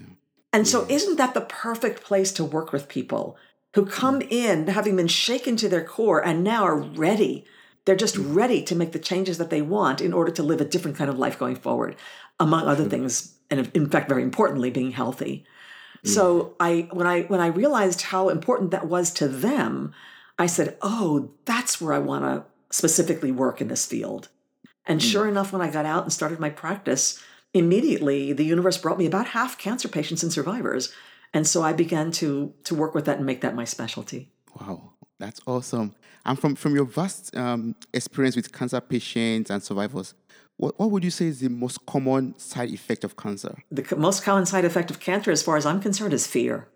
And 0.52 0.68
so, 0.68 0.86
isn't 0.90 1.18
that 1.18 1.34
the 1.34 1.42
perfect 1.42 2.04
place 2.04 2.32
to 2.34 2.44
work 2.44 2.72
with 2.72 2.88
people 2.88 3.38
who 3.74 3.86
come 3.86 4.22
in 4.22 4.68
having 4.68 4.96
been 4.96 5.08
shaken 5.08 5.58
to 5.58 5.70
their 5.70 5.84
core 5.84 6.26
and 6.26 6.44
now 6.44 6.64
are 6.64 6.78
ready? 6.78 7.46
They're 7.86 7.96
just 7.96 8.18
ready 8.18 8.64
to 8.64 8.76
make 8.76 8.94
the 8.94 9.00
changes 9.00 9.38
that 9.38 9.50
they 9.50 9.62
want 9.62 10.02
in 10.02 10.12
order 10.12 10.32
to 10.32 10.44
live 10.44 10.60
a 10.60 10.66
different 10.66 10.98
kind 10.98 11.10
of 11.10 11.20
life 11.20 11.38
going 11.38 11.56
forward, 11.56 11.96
among 12.40 12.68
other 12.68 12.86
things, 12.86 13.36
and 13.50 13.70
in 13.74 13.90
fact, 13.90 14.10
very 14.10 14.24
importantly, 14.24 14.72
being 14.72 14.92
healthy. 14.92 15.46
So 16.04 16.56
I 16.60 16.88
when 16.92 17.08
I 17.08 17.24
when 17.24 17.40
I 17.40 17.48
realized 17.48 18.02
how 18.04 18.30
important 18.30 18.72
that 18.72 18.88
was 18.88 19.12
to 19.14 19.28
them, 19.28 19.94
I 20.38 20.46
said, 20.46 20.78
"Oh, 20.82 21.32
that's 21.46 21.82
where 21.82 21.94
I 21.94 22.00
want 22.00 22.26
to 22.26 22.46
specifically 22.70 23.32
work 23.32 23.60
in 23.60 23.70
this 23.70 23.86
field." 23.86 24.30
And 24.88 25.02
sure 25.02 25.28
enough, 25.28 25.52
when 25.52 25.62
I 25.62 25.72
got 25.72 25.86
out 25.86 26.04
and 26.04 26.14
started 26.14 26.40
my 26.40 26.50
practice, 26.50 27.22
immediately 27.54 28.34
the 28.34 28.46
universe 28.46 28.78
brought 28.78 28.98
me 28.98 29.06
about 29.06 29.28
half 29.28 29.58
cancer 29.58 29.88
patients 29.88 30.24
and 30.24 30.32
survivors. 30.32 30.94
And 31.34 31.48
so 31.48 31.64
I 31.64 31.74
began 31.74 32.12
to 32.14 32.54
to 32.66 32.76
work 32.76 32.94
with 32.96 33.06
that 33.06 33.18
and 33.18 33.26
make 33.26 33.42
that 33.42 33.56
my 33.56 33.66
specialty. 33.66 34.32
Wow, 34.60 34.94
that's 35.20 35.42
awesome. 35.48 35.96
And 36.26 36.40
from, 36.40 36.56
from 36.56 36.76
your 36.76 36.86
vast 36.86 37.36
um, 37.36 37.76
experience 37.94 38.36
with 38.36 38.52
cancer 38.52 38.82
patients 38.82 39.52
and 39.52 39.62
survivors, 39.62 40.16
what, 40.58 40.80
what 40.80 40.90
would 40.92 41.04
you 41.04 41.12
say 41.12 41.28
is 41.28 41.40
the 41.40 41.50
most 41.50 41.86
common 41.86 42.38
side 42.40 42.70
effect 42.70 43.04
of 43.04 43.16
cancer? 43.16 43.64
The 43.72 43.96
most 43.96 44.24
common 44.24 44.46
side 44.46 44.66
effect 44.66 44.90
of 44.90 45.00
cancer, 45.00 45.30
as 45.32 45.44
far 45.44 45.58
as 45.58 45.66
I'm 45.66 45.82
concerned, 45.82 46.14
is 46.14 46.26
fear. 46.26 46.68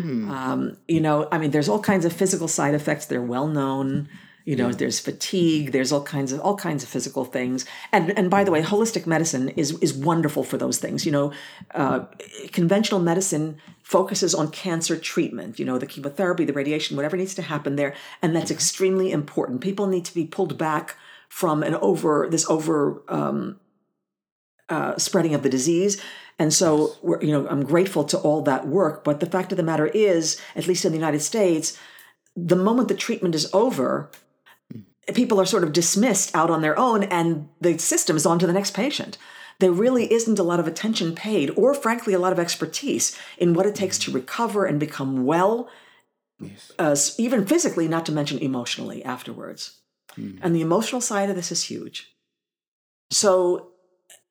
Um, 0.00 0.76
you 0.86 1.00
know, 1.00 1.26
I 1.32 1.38
mean, 1.38 1.50
there's 1.50 1.68
all 1.68 1.80
kinds 1.80 2.04
of 2.04 2.12
physical 2.12 2.46
side 2.46 2.74
effects. 2.74 3.06
They're 3.06 3.20
well 3.20 3.48
known. 3.48 4.08
You 4.48 4.56
know, 4.56 4.72
there's 4.72 4.98
fatigue. 4.98 5.72
There's 5.72 5.92
all 5.92 6.02
kinds 6.02 6.32
of 6.32 6.40
all 6.40 6.56
kinds 6.56 6.82
of 6.82 6.88
physical 6.88 7.26
things. 7.26 7.66
And 7.92 8.18
and 8.18 8.30
by 8.30 8.44
the 8.44 8.50
way, 8.50 8.62
holistic 8.62 9.06
medicine 9.06 9.50
is 9.50 9.78
is 9.80 9.92
wonderful 9.92 10.42
for 10.42 10.56
those 10.56 10.78
things. 10.78 11.04
You 11.04 11.12
know, 11.12 11.32
uh, 11.74 12.06
conventional 12.50 12.98
medicine 12.98 13.58
focuses 13.82 14.34
on 14.34 14.50
cancer 14.50 14.96
treatment. 14.96 15.58
You 15.58 15.66
know, 15.66 15.76
the 15.76 15.86
chemotherapy, 15.86 16.46
the 16.46 16.54
radiation, 16.54 16.96
whatever 16.96 17.18
needs 17.18 17.34
to 17.34 17.42
happen 17.42 17.76
there, 17.76 17.94
and 18.22 18.34
that's 18.34 18.50
extremely 18.50 19.12
important. 19.12 19.60
People 19.60 19.86
need 19.86 20.06
to 20.06 20.14
be 20.14 20.24
pulled 20.24 20.56
back 20.56 20.96
from 21.28 21.62
an 21.62 21.74
over 21.74 22.26
this 22.30 22.48
over 22.48 23.02
um, 23.08 23.60
uh, 24.70 24.96
spreading 24.96 25.34
of 25.34 25.42
the 25.42 25.50
disease. 25.50 26.00
And 26.38 26.54
so, 26.54 26.96
we're, 27.02 27.22
you 27.22 27.32
know, 27.32 27.46
I'm 27.48 27.64
grateful 27.66 28.04
to 28.04 28.16
all 28.16 28.40
that 28.42 28.66
work. 28.66 29.04
But 29.04 29.20
the 29.20 29.26
fact 29.26 29.52
of 29.52 29.58
the 29.58 29.62
matter 29.62 29.88
is, 29.88 30.40
at 30.56 30.66
least 30.66 30.86
in 30.86 30.92
the 30.92 30.98
United 30.98 31.20
States, 31.20 31.78
the 32.34 32.56
moment 32.56 32.88
the 32.88 32.94
treatment 32.94 33.34
is 33.34 33.50
over, 33.52 34.10
people 35.14 35.40
are 35.40 35.46
sort 35.46 35.64
of 35.64 35.72
dismissed 35.72 36.34
out 36.34 36.50
on 36.50 36.62
their 36.62 36.78
own, 36.78 37.02
and 37.04 37.48
the 37.60 37.78
system 37.78 38.16
is 38.16 38.26
on 38.26 38.38
to 38.38 38.46
the 38.46 38.52
next 38.52 38.72
patient. 38.72 39.18
There 39.60 39.72
really 39.72 40.12
isn't 40.12 40.38
a 40.38 40.44
lot 40.44 40.60
of 40.60 40.68
attention 40.68 41.14
paid, 41.14 41.50
or 41.56 41.74
frankly, 41.74 42.14
a 42.14 42.18
lot 42.18 42.32
of 42.32 42.38
expertise 42.38 43.18
in 43.38 43.54
what 43.54 43.66
it 43.66 43.74
takes 43.74 43.98
to 44.00 44.12
recover 44.12 44.64
and 44.64 44.78
become 44.78 45.24
well, 45.24 45.68
uh, 46.78 46.96
even 47.16 47.46
physically, 47.46 47.88
not 47.88 48.06
to 48.06 48.12
mention 48.12 48.38
emotionally 48.38 49.04
afterwards. 49.04 49.80
And 50.42 50.54
the 50.54 50.60
emotional 50.60 51.00
side 51.00 51.30
of 51.30 51.36
this 51.36 51.52
is 51.52 51.64
huge. 51.64 52.14
So 53.10 53.72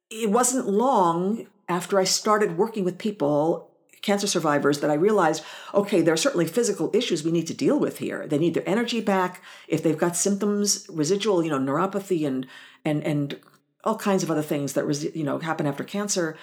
it 0.10 0.30
wasn't 0.30 0.68
long 0.68 1.48
after 1.70 2.00
I 2.00 2.04
started 2.04 2.58
working 2.58 2.84
with 2.84 2.98
people, 2.98 3.67
cancer 4.08 4.28
survivors, 4.28 4.80
that 4.80 4.90
I 4.90 4.96
realized 4.96 5.44
okay, 5.74 6.02
there 6.02 6.14
are 6.14 6.26
certainly 6.26 6.48
physical 6.48 6.90
issues 6.94 7.24
we 7.24 7.32
need 7.32 7.48
to 7.48 7.54
deal 7.66 7.78
with 7.80 8.00
here. 8.00 8.26
They 8.26 8.40
need 8.40 8.54
their 8.54 8.68
energy 8.68 9.02
back. 9.02 9.44
If 9.68 9.84
they've 9.84 10.04
got 10.06 10.16
symptoms, 10.16 10.88
residual, 10.90 11.44
you 11.44 11.52
know, 11.52 11.60
neuropathy 11.60 12.26
and 12.26 12.48
and 12.84 13.04
and 13.04 13.40
all 13.84 13.98
kinds 13.98 14.24
of 14.24 14.32
other 14.32 14.48
things 14.52 14.74
that 14.74 14.86
resi- 14.86 15.16
you 15.16 15.24
know 15.24 15.40
happen 15.40 15.68
after 15.68 15.84
cancer, 15.84 16.38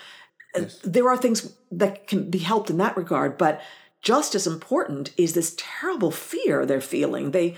uh, 0.55 0.67
there 0.85 1.09
are 1.09 1.17
things 1.17 1.55
that 1.73 2.07
can 2.07 2.31
be 2.31 2.39
helped 2.39 2.71
in 2.71 2.79
that 2.79 2.97
regard. 2.97 3.37
But 3.39 3.61
just 4.03 4.35
as 4.35 4.47
important 4.47 5.13
is 5.17 5.33
this 5.33 5.57
terrible 5.57 6.11
fear 6.11 6.67
they're 6.67 6.93
feeling. 6.95 7.31
They 7.31 7.57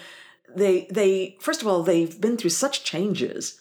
they 0.55 0.87
they 0.91 1.37
first 1.41 1.61
of 1.61 1.69
all 1.69 1.83
they've 1.83 2.19
been 2.21 2.37
through 2.37 2.51
such 2.51 2.85
changes 2.85 3.61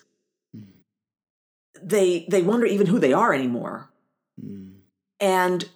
they 1.81 2.25
they 2.29 2.41
wonder 2.41 2.65
even 2.65 2.87
who 2.87 2.99
they 2.99 3.13
are 3.13 3.33
anymore 3.33 3.89
and 5.19 5.69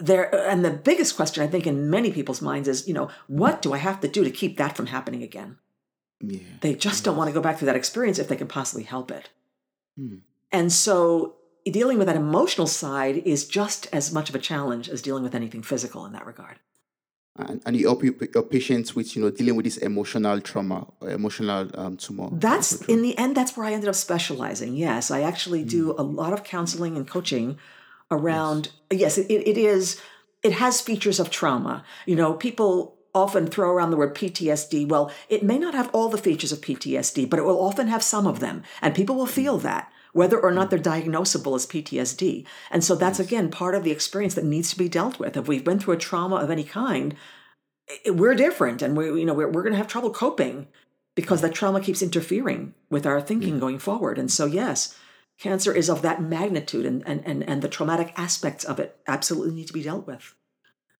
there 0.00 0.24
and 0.50 0.64
the 0.64 0.70
biggest 0.70 1.14
question 1.16 1.44
i 1.44 1.46
think 1.46 1.66
in 1.66 1.90
many 1.90 2.10
people's 2.18 2.42
minds 2.50 2.66
is 2.68 2.88
you 2.88 2.94
know 2.94 3.08
what 3.26 3.60
do 3.62 3.72
i 3.72 3.78
have 3.78 4.00
to 4.00 4.08
do 4.08 4.24
to 4.24 4.30
keep 4.30 4.56
that 4.56 4.76
from 4.76 4.86
happening 4.86 5.22
again 5.22 5.50
Yeah. 6.20 6.40
they 6.64 6.74
just 6.74 7.04
don't 7.04 7.16
want 7.18 7.28
to 7.30 7.34
go 7.38 7.42
back 7.46 7.56
through 7.58 7.66
that 7.70 7.76
experience 7.82 8.18
if 8.18 8.28
they 8.28 8.36
can 8.42 8.48
possibly 8.48 8.84
help 8.94 9.10
it 9.10 9.28
and 10.58 10.72
so 10.72 11.34
dealing 11.78 11.98
with 11.98 12.06
that 12.06 12.16
emotional 12.16 12.66
side 12.66 13.16
is 13.34 13.46
just 13.46 13.86
as 13.92 14.12
much 14.16 14.28
of 14.30 14.34
a 14.34 14.38
challenge 14.50 14.88
as 14.94 15.02
dealing 15.02 15.22
with 15.26 15.34
anything 15.40 15.62
physical 15.62 16.00
in 16.06 16.12
that 16.16 16.26
regard 16.32 16.56
And, 17.48 17.58
and 17.66 17.72
you 17.76 17.86
help 17.90 18.02
your, 18.04 18.14
your 18.34 18.42
patients 18.56 18.88
with, 18.96 19.08
you 19.14 19.20
know, 19.22 19.30
dealing 19.30 19.56
with 19.58 19.64
this 19.64 19.78
emotional 19.90 20.40
trauma, 20.48 20.78
emotional 21.18 21.62
um, 21.82 21.96
tumor. 21.96 22.28
That's 22.32 22.70
in 22.94 23.00
the 23.06 23.14
end, 23.24 23.32
that's 23.38 23.52
where 23.56 23.66
I 23.68 23.72
ended 23.76 23.88
up 23.88 23.94
specializing. 24.08 24.72
Yes, 24.86 25.10
I 25.10 25.20
actually 25.30 25.62
do 25.78 25.82
a 26.02 26.04
lot 26.20 26.32
of 26.36 26.40
counseling 26.54 26.92
and 26.98 27.04
coaching 27.16 27.48
around. 28.10 28.70
Yes, 28.90 29.18
it, 29.18 29.30
it 29.30 29.58
is. 29.58 30.00
It 30.42 30.52
has 30.52 30.80
features 30.80 31.20
of 31.20 31.30
trauma. 31.30 31.84
You 32.06 32.16
know, 32.16 32.34
people 32.34 32.96
often 33.14 33.46
throw 33.46 33.70
around 33.70 33.90
the 33.90 33.96
word 33.96 34.14
PTSD. 34.14 34.88
Well, 34.88 35.10
it 35.28 35.42
may 35.42 35.58
not 35.58 35.74
have 35.74 35.90
all 35.92 36.08
the 36.08 36.18
features 36.18 36.52
of 36.52 36.60
PTSD, 36.60 37.28
but 37.28 37.38
it 37.38 37.44
will 37.44 37.60
often 37.60 37.88
have 37.88 38.02
some 38.02 38.26
of 38.26 38.40
them, 38.40 38.62
and 38.80 38.94
people 38.94 39.16
will 39.16 39.26
feel 39.26 39.58
mm. 39.58 39.62
that. 39.62 39.92
Whether 40.12 40.40
or 40.40 40.50
not 40.50 40.66
mm. 40.66 40.70
they're 40.70 40.78
diagnosable 40.80 41.54
as 41.54 41.66
PTSD. 41.66 42.44
And 42.70 42.82
so 42.82 42.96
that's 42.96 43.20
again 43.20 43.50
part 43.50 43.74
of 43.74 43.84
the 43.84 43.92
experience 43.92 44.34
that 44.34 44.44
needs 44.44 44.70
to 44.70 44.78
be 44.78 44.88
dealt 44.88 45.18
with. 45.20 45.36
If 45.36 45.46
we've 45.46 45.64
been 45.64 45.78
through 45.78 45.94
a 45.94 45.98
trauma 45.98 46.36
of 46.36 46.50
any 46.50 46.64
kind, 46.64 47.14
i- 48.06 48.10
we're 48.10 48.34
different 48.34 48.82
and 48.82 48.96
we 48.96 49.06
you 49.20 49.24
know 49.24 49.34
we're, 49.34 49.48
we're 49.48 49.62
going 49.62 49.72
to 49.72 49.78
have 49.78 49.86
trouble 49.88 50.10
coping 50.10 50.66
because 51.14 51.40
that 51.42 51.54
trauma 51.54 51.80
keeps 51.80 52.02
interfering 52.02 52.74
with 52.88 53.06
our 53.06 53.20
thinking 53.20 53.56
mm. 53.56 53.60
going 53.60 53.78
forward 53.78 54.18
and 54.18 54.30
so 54.30 54.46
yes 54.46 54.96
cancer 55.40 55.74
is 55.74 55.88
of 55.88 56.02
that 56.02 56.22
magnitude 56.22 56.86
and 56.86 57.02
and 57.06 57.26
and, 57.26 57.48
and 57.48 57.62
the 57.62 57.68
traumatic 57.68 58.12
aspects 58.16 58.64
of 58.64 58.78
it 58.78 58.96
absolutely 59.06 59.54
need 59.54 59.66
to 59.66 59.72
be 59.72 59.82
dealt 59.82 60.06
with 60.06 60.34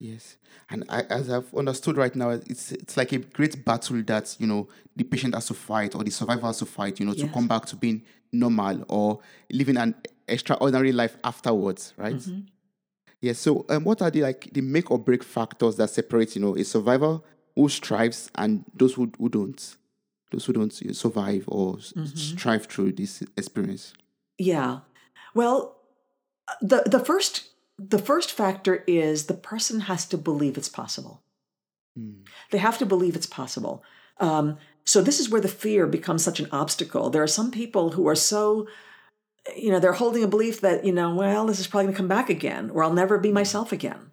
Yes, 0.02 0.38
and 0.70 0.84
I, 0.88 1.02
as 1.10 1.28
I've 1.28 1.54
understood 1.54 1.98
right 1.98 2.16
now, 2.16 2.30
it's 2.30 2.72
it's 2.72 2.96
like 2.96 3.12
a 3.12 3.18
great 3.18 3.62
battle 3.66 4.02
that 4.04 4.34
you 4.38 4.46
know 4.46 4.66
the 4.96 5.04
patient 5.04 5.34
has 5.34 5.44
to 5.48 5.54
fight 5.54 5.94
or 5.94 6.02
the 6.02 6.10
survivor 6.10 6.46
has 6.46 6.58
to 6.60 6.64
fight, 6.64 6.98
you 6.98 7.04
know, 7.04 7.12
to 7.12 7.28
come 7.28 7.46
back 7.46 7.66
to 7.66 7.76
being 7.76 8.02
normal 8.32 8.82
or 8.88 9.20
living 9.52 9.76
an 9.76 9.94
extraordinary 10.26 10.92
life 10.92 11.18
afterwards, 11.22 11.92
right? 11.98 12.14
Mm-hmm. 12.16 12.40
Yes. 13.20 13.40
So, 13.40 13.66
um, 13.68 13.84
what 13.84 14.00
are 14.00 14.10
the 14.10 14.22
like 14.22 14.48
the 14.54 14.62
make 14.62 14.90
or 14.90 14.98
break 14.98 15.22
factors 15.22 15.76
that 15.76 15.90
separate, 15.90 16.34
you 16.34 16.40
know, 16.40 16.56
a 16.56 16.64
survivor 16.64 17.20
who 17.54 17.68
strives 17.68 18.30
and 18.36 18.64
those 18.72 18.94
who, 18.94 19.12
who 19.18 19.28
don't, 19.28 19.76
those 20.32 20.46
who 20.46 20.54
don't 20.54 20.72
survive 20.96 21.44
or 21.46 21.74
Mm-hmm. 21.74 22.16
strive 22.16 22.64
through 22.64 22.92
this 22.92 23.22
experience? 23.36 23.92
Yeah. 24.40 24.80
Well 25.34 25.76
uh, 26.48 26.54
the 26.62 26.82
the 26.86 27.04
first 27.04 27.50
the 27.78 27.98
first 27.98 28.32
factor 28.32 28.84
is 28.86 29.26
the 29.26 29.34
person 29.34 29.80
has 29.80 30.06
to 30.06 30.18
believe 30.18 30.56
it's 30.56 30.68
possible. 30.68 31.22
Hmm. 31.96 32.22
They 32.50 32.58
have 32.58 32.78
to 32.78 32.86
believe 32.86 33.16
it's 33.16 33.26
possible. 33.26 33.84
Um, 34.18 34.58
so 34.84 35.00
this 35.00 35.20
is 35.20 35.30
where 35.30 35.40
the 35.40 35.48
fear 35.48 35.86
becomes 35.86 36.24
such 36.24 36.40
an 36.40 36.48
obstacle. 36.52 37.10
There 37.10 37.22
are 37.22 37.28
some 37.28 37.50
people 37.50 37.92
who 37.92 38.08
are 38.08 38.14
so 38.14 38.66
you 39.56 39.70
know 39.70 39.78
they're 39.80 39.92
holding 39.92 40.22
a 40.22 40.28
belief 40.28 40.60
that 40.60 40.84
you 40.84 40.92
know 40.92 41.14
well 41.14 41.46
this 41.46 41.60
is 41.60 41.66
probably 41.66 41.84
going 41.84 41.94
to 41.94 41.96
come 41.96 42.08
back 42.08 42.28
again 42.28 42.70
or 42.70 42.84
i'll 42.84 42.92
never 42.92 43.18
be 43.18 43.30
hmm. 43.30 43.36
myself 43.36 43.72
again 43.72 44.09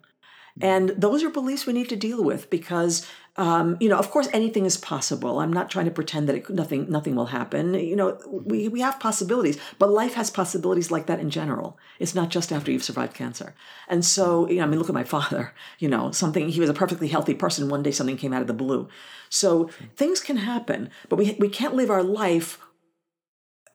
and 0.60 0.90
those 0.90 1.22
are 1.22 1.30
beliefs 1.30 1.66
we 1.66 1.72
need 1.72 1.88
to 1.88 1.96
deal 1.96 2.22
with 2.22 2.50
because 2.50 3.06
um, 3.36 3.76
you 3.80 3.88
know 3.88 3.98
of 3.98 4.10
course 4.10 4.28
anything 4.32 4.66
is 4.66 4.76
possible. 4.76 5.40
I'm 5.40 5.52
not 5.52 5.70
trying 5.70 5.84
to 5.84 5.90
pretend 5.90 6.28
that 6.28 6.36
it, 6.36 6.50
nothing 6.50 6.90
nothing 6.90 7.14
will 7.14 7.26
happen. 7.26 7.74
You 7.74 7.96
know 7.96 8.18
we, 8.30 8.68
we 8.68 8.80
have 8.80 8.98
possibilities 8.98 9.58
but 9.78 9.90
life 9.90 10.14
has 10.14 10.30
possibilities 10.30 10.90
like 10.90 11.06
that 11.06 11.20
in 11.20 11.30
general. 11.30 11.78
It's 11.98 12.14
not 12.14 12.30
just 12.30 12.52
after 12.52 12.70
you've 12.72 12.84
survived 12.84 13.14
cancer. 13.14 13.54
And 13.88 14.04
so 14.04 14.48
you 14.48 14.56
know, 14.56 14.64
i 14.64 14.66
mean 14.66 14.78
look 14.78 14.88
at 14.88 14.94
my 14.94 15.04
father 15.16 15.54
you 15.78 15.88
know 15.88 16.10
something 16.10 16.48
he 16.48 16.60
was 16.60 16.70
a 16.70 16.74
perfectly 16.74 17.08
healthy 17.08 17.34
person. 17.34 17.68
One 17.68 17.82
day 17.82 17.90
something 17.90 18.16
came 18.16 18.32
out 18.32 18.42
of 18.42 18.48
the 18.48 18.54
blue. 18.54 18.88
So 19.28 19.70
things 19.96 20.20
can 20.20 20.38
happen 20.38 20.90
but 21.08 21.16
we, 21.16 21.36
we 21.38 21.48
can't 21.48 21.74
live 21.74 21.90
our 21.90 22.02
life 22.02 22.58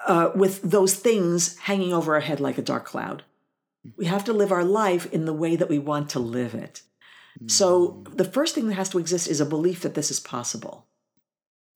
uh, 0.05 0.31
with 0.35 0.61
those 0.61 0.95
things 0.95 1.57
hanging 1.59 1.93
over 1.93 2.15
our 2.15 2.21
head 2.21 2.39
like 2.39 2.57
a 2.57 2.61
dark 2.61 2.85
cloud 2.85 3.23
We 3.97 4.05
have 4.05 4.23
to 4.25 4.33
live 4.33 4.51
our 4.51 4.63
life 4.63 5.11
in 5.11 5.25
the 5.25 5.33
way 5.33 5.55
that 5.55 5.69
we 5.69 5.79
want 5.79 6.09
to 6.11 6.19
live 6.19 6.55
it. 6.55 6.83
So 7.47 8.03
mm. 8.03 8.17
the 8.17 8.25
first 8.25 8.55
thing 8.55 8.67
that 8.67 8.75
has 8.75 8.89
to 8.89 8.99
exist 8.99 9.27
is 9.27 9.41
a 9.41 9.45
belief 9.45 9.81
that 9.81 9.95
this 9.95 10.11
is 10.11 10.19
possible. 10.19 10.87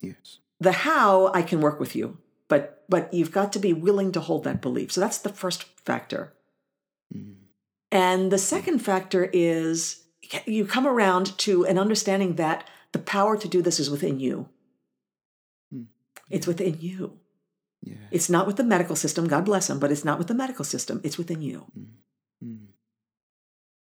Yes. 0.01 0.39
The 0.59 0.71
how 0.71 1.31
I 1.33 1.41
can 1.41 1.61
work 1.61 1.79
with 1.79 1.95
you, 1.95 2.17
but 2.47 2.85
but 2.89 3.13
you've 3.13 3.31
got 3.31 3.51
to 3.53 3.59
be 3.59 3.73
willing 3.73 4.11
to 4.13 4.19
hold 4.19 4.43
that 4.43 4.61
belief. 4.61 4.91
So 4.91 5.01
that's 5.01 5.17
the 5.17 5.29
first 5.29 5.63
factor. 5.85 6.33
Mm. 7.13 7.35
And 7.91 8.31
the 8.31 8.37
second 8.37 8.79
factor 8.79 9.29
is 9.33 10.03
you 10.45 10.65
come 10.65 10.87
around 10.87 11.37
to 11.39 11.65
an 11.65 11.77
understanding 11.77 12.35
that 12.35 12.67
the 12.91 12.99
power 12.99 13.37
to 13.37 13.47
do 13.47 13.61
this 13.61 13.79
is 13.79 13.89
within 13.89 14.19
you. 14.19 14.49
Hmm. 15.71 15.83
It's 16.29 16.47
within 16.47 16.77
you. 16.79 17.19
Yeah. 17.83 17.95
It's 18.11 18.29
not 18.29 18.47
with 18.47 18.57
the 18.57 18.63
medical 18.63 18.95
system, 18.95 19.27
God 19.27 19.45
bless 19.45 19.67
them, 19.67 19.79
but 19.79 19.91
it's 19.91 20.05
not 20.05 20.17
with 20.17 20.27
the 20.27 20.33
medical 20.33 20.65
system. 20.65 21.01
It's 21.03 21.17
within 21.17 21.41
you. 21.41 21.65
Mm-hmm. 21.77 22.65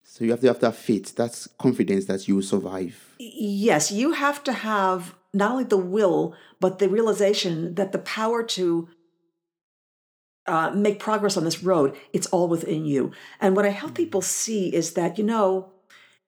So 0.03 0.23
you 0.23 0.31
have 0.31 0.41
to 0.41 0.47
have 0.47 0.59
that 0.59 0.75
faith, 0.75 1.15
that's 1.15 1.47
confidence 1.57 2.05
that 2.05 2.27
you 2.27 2.35
will 2.35 2.43
survive. 2.43 3.15
Yes, 3.17 3.91
you 3.91 4.11
have 4.11 4.43
to 4.43 4.53
have 4.53 5.15
not 5.33 5.51
only 5.51 5.63
the 5.63 5.77
will, 5.77 6.35
but 6.59 6.77
the 6.77 6.87
realization 6.87 7.73
that 7.75 7.91
the 7.91 7.97
power 7.97 8.43
to 8.43 8.89
uh, 10.45 10.71
make 10.71 10.99
progress 10.99 11.35
on 11.35 11.45
this 11.45 11.63
road, 11.63 11.95
it's 12.11 12.27
all 12.27 12.47
within 12.47 12.85
you. 12.85 13.11
And 13.41 13.55
what 13.55 13.65
I 13.65 13.69
help 13.69 13.93
mm-hmm. 13.93 14.03
people 14.03 14.21
see 14.21 14.73
is 14.73 14.93
that, 14.93 15.17
you 15.17 15.23
know, 15.23 15.71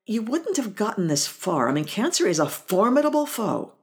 you 0.07 0.21
wouldn't 0.21 0.57
have 0.57 0.75
gotten 0.75 1.07
this 1.07 1.27
far. 1.27 1.69
I 1.69 1.71
mean, 1.71 1.85
cancer 1.85 2.27
is 2.27 2.39
a 2.39 2.49
formidable 2.49 3.25
foe. 3.25 3.73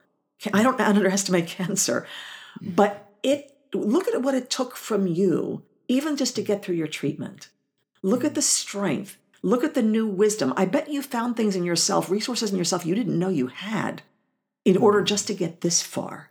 I 0.47 0.49
mm-hmm. 0.49 0.63
don't 0.63 0.81
underestimate 0.81 1.47
cancer, 1.47 2.07
but 2.61 3.09
it 3.23 3.52
look 3.75 4.09
at 4.09 4.23
what 4.23 4.35
it 4.35 4.51
took 4.51 4.77
from 4.77 5.07
you, 5.07 5.63
even 5.89 6.17
just 6.17 6.37
to 6.37 6.43
get 6.43 6.65
through 6.65 6.77
your 6.77 6.87
treatment. 6.87 7.49
Look 8.03 8.25
at 8.25 8.33
mm. 8.33 8.37
the 8.37 8.43
strength. 8.43 9.17
Look 9.43 9.65
at 9.65 9.75
the 9.75 9.83
new 9.83 10.07
wisdom. 10.07 10.55
I 10.57 10.67
bet 10.67 10.89
you 10.89 11.03
found 11.03 11.37
things 11.37 11.57
in 11.57 11.65
yourself, 11.65 12.11
resources 12.11 12.53
in 12.53 12.59
yourself 12.59 12.87
you 12.87 12.95
didn't 12.95 13.19
know 13.19 13.29
you 13.29 13.49
had 13.49 14.03
in 14.65 14.77
order 14.77 15.03
mm. 15.03 15.07
just 15.07 15.27
to 15.29 15.35
get 15.35 15.61
this 15.61 15.83
far. 15.83 16.31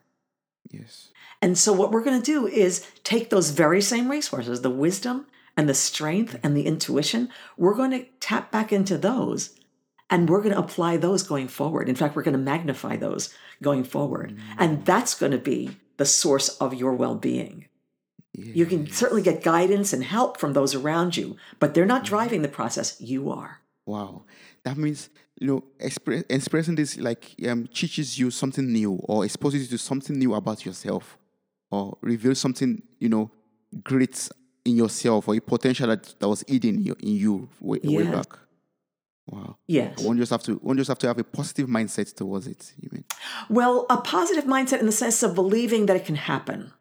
Yes. 0.70 1.10
And 1.42 1.58
so, 1.58 1.74
what 1.74 1.92
we're 1.92 2.04
going 2.04 2.22
to 2.22 2.26
do 2.26 2.48
is 2.48 2.88
take 3.04 3.30
those 3.30 3.50
very 3.50 3.82
same 3.82 4.10
resources, 4.10 4.62
the 4.62 4.70
wisdom 4.70 5.26
and 5.58 5.68
the 5.68 5.74
strength 5.74 6.40
and 6.44 6.56
the 6.56 6.66
intuition, 6.66 7.30
we're 7.58 7.76
going 7.76 7.92
to 7.92 8.06
tap 8.20 8.52
back 8.52 8.72
into 8.72 8.98
those 8.98 9.58
and 10.10 10.30
we're 10.30 10.42
going 10.42 10.54
to 10.54 10.60
apply 10.60 10.98
those 10.98 11.24
going 11.24 11.48
forward. 11.48 11.90
In 11.90 11.96
fact, 11.96 12.16
we're 12.16 12.24
going 12.24 12.34
to 12.34 12.38
magnify 12.38 12.96
those 12.96 13.34
going 13.62 13.84
forward. 13.84 14.38
And 14.58 14.80
mm. 14.80 14.86
that's 14.86 15.14
going 15.14 15.32
to 15.32 15.38
be 15.38 15.78
the 16.02 16.06
source 16.06 16.50
of 16.58 16.74
your 16.74 16.94
well 16.96 17.14
being. 17.14 17.68
You 18.34 18.66
can 18.66 18.90
certainly 18.90 19.22
get 19.22 19.44
guidance 19.44 19.94
and 19.94 20.04
help 20.04 20.40
from 20.40 20.54
those 20.54 20.74
around 20.74 21.16
you, 21.16 21.38
but 21.60 21.76
they're 21.76 21.92
not 21.96 22.04
driving 22.04 22.42
the 22.42 22.48
process. 22.48 23.00
You 23.00 23.30
are. 23.30 23.60
Wow. 23.86 24.24
That 24.64 24.78
means, 24.78 25.12
you 25.40 25.46
know, 25.46 25.64
expre- 25.80 26.26
expressing 26.28 26.74
this 26.74 26.98
like 26.98 27.36
um, 27.48 27.68
teaches 27.68 28.18
you 28.18 28.32
something 28.32 28.66
new 28.74 28.94
or 29.04 29.26
exposes 29.26 29.62
you 29.62 29.78
to 29.78 29.78
something 29.78 30.18
new 30.18 30.34
about 30.34 30.66
yourself 30.66 31.20
or 31.70 31.96
reveals 32.02 32.40
something, 32.40 32.82
you 32.98 33.10
know, 33.10 33.30
great 33.84 34.28
in 34.66 34.76
yourself 34.78 35.28
or 35.28 35.36
a 35.36 35.40
potential 35.40 35.88
that, 35.88 36.16
that 36.20 36.28
was 36.28 36.44
hidden 36.48 36.78
in 36.78 36.84
you, 36.84 36.96
in 37.00 37.16
you 37.24 37.50
way, 37.60 37.80
way 37.84 38.06
back. 38.06 38.40
Wow. 39.28 39.58
Yes. 39.68 40.02
One 40.02 40.18
just 40.18 40.32
have 40.32 40.44
to 40.44 40.56
one 40.56 40.78
just 40.78 40.90
have 40.90 41.00
to 41.00 41.08
have 41.08 41.18
a 41.18 41.24
positive 41.24 41.68
mindset 41.68 42.16
towards 42.16 42.48
it. 42.48 42.74
You 42.80 42.90
mean? 42.92 43.06
Well, 43.50 43.86
a 43.90 43.98
positive 43.98 44.46
mindset 44.46 44.80
in 44.80 44.86
the 44.86 44.92
sense 44.92 45.24
of 45.24 45.36
believing 45.36 45.86
that 45.86 45.96
it 45.96 46.06
can 46.06 46.16
happen. 46.16 46.74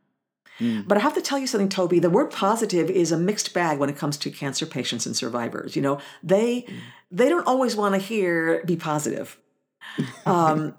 Hmm. 0.58 0.82
But 0.86 0.98
I 0.98 1.00
have 1.00 1.14
to 1.14 1.22
tell 1.22 1.38
you 1.38 1.46
something, 1.46 1.68
Toby. 1.68 1.98
The 1.98 2.10
word 2.10 2.30
positive 2.30 2.90
is 2.90 3.12
a 3.12 3.16
mixed 3.16 3.54
bag 3.54 3.78
when 3.78 3.88
it 3.88 3.96
comes 3.96 4.16
to 4.18 4.30
cancer 4.30 4.66
patients 4.66 5.06
and 5.06 5.16
survivors. 5.16 5.74
You 5.76 5.82
know, 5.82 6.00
they 6.22 6.60
hmm. 6.60 6.76
they 7.10 7.28
don't 7.28 7.46
always 7.46 7.76
want 7.76 7.94
to 7.94 8.00
hear 8.00 8.62
be 8.64 8.76
positive. 8.76 9.38
Um, 10.26 10.76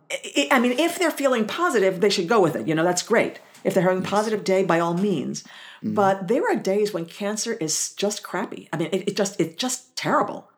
I 0.52 0.60
mean, 0.60 0.80
if 0.80 0.98
they're 0.98 1.12
feeling 1.12 1.46
positive, 1.46 2.00
they 2.00 2.10
should 2.10 2.30
go 2.30 2.40
with 2.40 2.56
it. 2.56 2.68
You 2.68 2.76
know, 2.76 2.84
that's 2.84 3.04
great. 3.04 3.42
If 3.64 3.74
they're 3.74 3.84
having 3.84 4.00
a 4.00 4.08
positive 4.08 4.44
day, 4.46 4.64
by 4.64 4.80
all 4.80 4.94
means. 4.94 5.44
Hmm. 5.82 5.96
But 5.96 6.28
there 6.28 6.50
are 6.50 6.56
days 6.56 6.94
when 6.94 7.06
cancer 7.06 7.54
is 7.54 7.94
just 7.94 8.24
crappy. 8.24 8.70
I 8.72 8.78
mean, 8.78 8.90
it, 8.94 9.10
it 9.10 9.16
just 9.18 9.40
it's 9.42 9.56
just 9.56 9.96
terrible. 9.96 10.51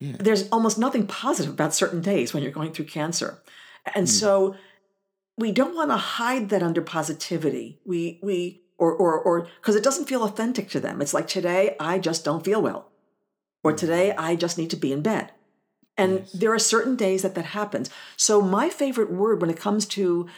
There's 0.00 0.48
almost 0.48 0.78
nothing 0.78 1.06
positive 1.06 1.52
about 1.52 1.74
certain 1.74 2.00
days 2.00 2.32
when 2.32 2.42
you're 2.42 2.52
going 2.52 2.72
through 2.72 2.86
cancer, 2.86 3.42
and 3.94 4.08
so 4.08 4.56
we 5.36 5.52
don't 5.52 5.74
want 5.74 5.90
to 5.90 5.96
hide 5.96 6.48
that 6.48 6.62
under 6.62 6.80
positivity. 6.80 7.80
We 7.84 8.18
we 8.22 8.62
or 8.78 8.92
or 8.92 9.20
or 9.20 9.48
because 9.60 9.76
it 9.76 9.84
doesn't 9.84 10.08
feel 10.08 10.24
authentic 10.24 10.70
to 10.70 10.80
them. 10.80 11.02
It's 11.02 11.14
like 11.14 11.28
today 11.28 11.76
I 11.78 11.98
just 11.98 12.24
don't 12.24 12.44
feel 12.44 12.62
well, 12.62 12.90
or 13.62 13.72
today 13.72 14.12
I 14.12 14.36
just 14.36 14.56
need 14.56 14.70
to 14.70 14.76
be 14.76 14.92
in 14.92 15.02
bed. 15.02 15.32
And 15.96 16.26
there 16.32 16.54
are 16.54 16.58
certain 16.58 16.96
days 16.96 17.20
that 17.22 17.34
that 17.34 17.46
happens. 17.46 17.90
So 18.16 18.40
my 18.40 18.70
favorite 18.70 19.12
word 19.12 19.42
when 19.42 19.50
it 19.50 19.60
comes 19.60 19.84
to 19.86 20.28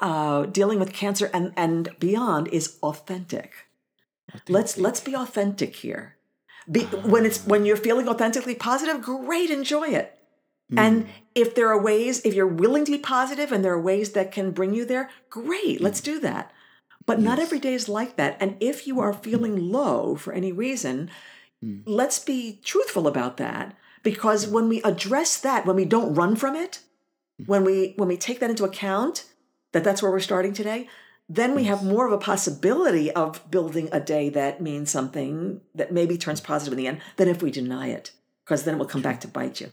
uh, 0.00 0.46
dealing 0.46 0.78
with 0.78 0.94
cancer 0.94 1.30
and 1.34 1.52
and 1.56 1.90
beyond 1.98 2.48
is 2.48 2.78
authentic. 2.82 3.68
Let's 4.48 4.78
let's 4.78 5.00
be 5.00 5.14
authentic 5.14 5.76
here. 5.76 6.13
Be, 6.70 6.84
when 6.84 7.26
it's 7.26 7.44
when 7.44 7.66
you're 7.66 7.76
feeling 7.76 8.08
authentically 8.08 8.54
positive, 8.54 9.02
great, 9.02 9.50
enjoy 9.50 9.88
it. 9.88 10.18
Hmm. 10.70 10.78
And 10.78 11.06
if 11.34 11.54
there 11.54 11.68
are 11.68 11.80
ways, 11.80 12.24
if 12.24 12.34
you're 12.34 12.46
willing 12.46 12.84
to 12.84 12.92
be 12.92 12.98
positive 12.98 13.52
and 13.52 13.64
there 13.64 13.72
are 13.72 13.80
ways 13.80 14.12
that 14.12 14.32
can 14.32 14.50
bring 14.50 14.74
you 14.74 14.84
there, 14.84 15.10
great, 15.28 15.80
let's 15.80 16.00
do 16.00 16.18
that. 16.20 16.52
But 17.06 17.20
not 17.20 17.38
every 17.38 17.58
day 17.58 17.74
is 17.74 17.86
like 17.86 18.16
that. 18.16 18.38
And 18.40 18.56
if 18.60 18.86
you 18.86 19.00
are 19.00 19.12
hmm. 19.12 19.20
feeling 19.20 19.72
low 19.72 20.16
for 20.16 20.32
any 20.32 20.52
reason, 20.52 21.10
hmm. 21.62 21.80
let's 21.84 22.18
be 22.18 22.60
truthful 22.64 23.06
about 23.06 23.36
that. 23.36 23.76
Because 24.02 24.46
when 24.46 24.68
we 24.68 24.82
address 24.82 25.38
that, 25.40 25.64
when 25.64 25.76
we 25.76 25.86
don't 25.86 26.14
run 26.14 26.36
from 26.36 26.56
it, 26.56 26.80
when 27.46 27.64
we 27.64 27.94
when 27.96 28.08
we 28.08 28.16
take 28.16 28.40
that 28.40 28.50
into 28.50 28.64
account, 28.64 29.24
that 29.72 29.84
that's 29.84 30.02
where 30.02 30.12
we're 30.12 30.20
starting 30.20 30.52
today, 30.52 30.88
then 31.28 31.54
we 31.54 31.64
have 31.64 31.84
more 31.84 32.06
of 32.06 32.12
a 32.12 32.18
possibility 32.18 33.10
of 33.10 33.50
building 33.50 33.88
a 33.92 34.00
day 34.00 34.28
that 34.30 34.60
means 34.60 34.90
something 34.90 35.60
that 35.74 35.92
maybe 35.92 36.18
turns 36.18 36.40
positive 36.40 36.72
in 36.72 36.78
the 36.78 36.86
end 36.86 37.00
than 37.16 37.28
if 37.28 37.42
we 37.42 37.50
deny 37.50 37.88
it, 37.88 38.10
because 38.44 38.64
then 38.64 38.74
it 38.74 38.78
will 38.78 38.86
come 38.86 39.02
back 39.02 39.20
to 39.20 39.28
bite 39.28 39.60
you. 39.60 39.72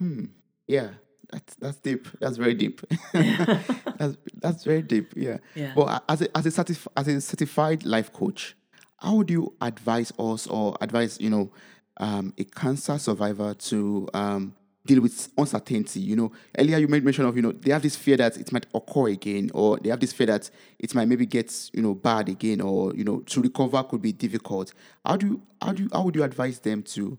Hmm. 0.00 0.24
Yeah, 0.66 0.90
that's 1.30 1.54
that's 1.56 1.78
deep. 1.78 2.08
That's 2.20 2.36
very 2.36 2.54
deep. 2.54 2.80
that's 3.12 4.16
that's 4.40 4.64
very 4.64 4.82
deep. 4.82 5.12
Yeah. 5.16 5.38
Yeah. 5.54 5.72
But 5.74 6.04
as 6.08 6.22
a 6.22 6.36
as 6.36 6.46
a 6.46 6.50
certif- 6.50 6.88
as 6.96 7.08
a 7.08 7.20
certified 7.20 7.84
life 7.84 8.12
coach, 8.12 8.56
how 8.98 9.14
would 9.16 9.30
you 9.30 9.54
advise 9.60 10.12
us 10.18 10.46
or 10.46 10.76
advise 10.80 11.20
you 11.20 11.30
know 11.30 11.50
um, 11.98 12.34
a 12.38 12.44
cancer 12.44 12.98
survivor 12.98 13.54
to 13.54 14.08
um, 14.14 14.54
deal 14.88 15.02
with 15.02 15.30
uncertainty? 15.38 16.00
You 16.00 16.16
know, 16.16 16.32
earlier 16.58 16.78
you 16.78 16.88
made 16.88 17.04
mention 17.04 17.24
of 17.24 17.36
you 17.36 17.42
know 17.42 17.52
they 17.52 17.70
have 17.70 17.82
this 17.82 17.94
fear 17.94 18.16
that 18.16 18.36
it 18.36 18.52
might 18.52 18.66
occur 18.74 19.08
again, 19.08 19.50
or 19.54 19.78
they 19.78 19.90
have 19.90 20.00
this 20.00 20.12
fear 20.12 20.26
that 20.26 20.50
it 20.78 20.94
might 20.94 21.06
maybe 21.06 21.26
get 21.26 21.70
you 21.72 21.82
know 21.82 21.94
bad 21.94 22.28
again, 22.28 22.60
or 22.60 22.94
you 22.94 23.04
know 23.04 23.20
to 23.20 23.40
recover 23.40 23.82
could 23.84 24.02
be 24.02 24.12
difficult. 24.12 24.72
How 25.04 25.16
do 25.16 25.26
you 25.26 25.42
how 25.62 25.72
do 25.72 25.84
you, 25.84 25.88
how 25.92 26.02
would 26.02 26.16
you 26.16 26.24
advise 26.24 26.58
them 26.60 26.82
to 26.94 27.18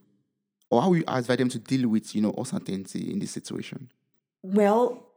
or 0.69 0.81
how 0.81 0.89
would 0.89 0.99
you 0.99 1.05
advise 1.07 1.37
them 1.37 1.49
to 1.49 1.59
deal 1.59 1.87
with 1.87 2.15
you 2.15 2.21
know 2.21 2.33
uncertainty 2.37 3.11
in 3.11 3.19
this 3.19 3.31
situation? 3.31 3.91
Well, 4.41 5.07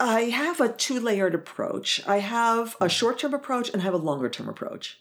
I 0.00 0.22
have 0.22 0.60
a 0.60 0.72
two 0.72 1.00
layered 1.00 1.34
approach. 1.34 2.00
I 2.06 2.18
have 2.18 2.76
a 2.80 2.88
short 2.88 3.18
term 3.18 3.34
approach 3.34 3.70
and 3.70 3.82
I 3.82 3.84
have 3.84 3.94
a 3.94 3.98
longer 3.98 4.28
term 4.28 4.48
approach. 4.48 5.00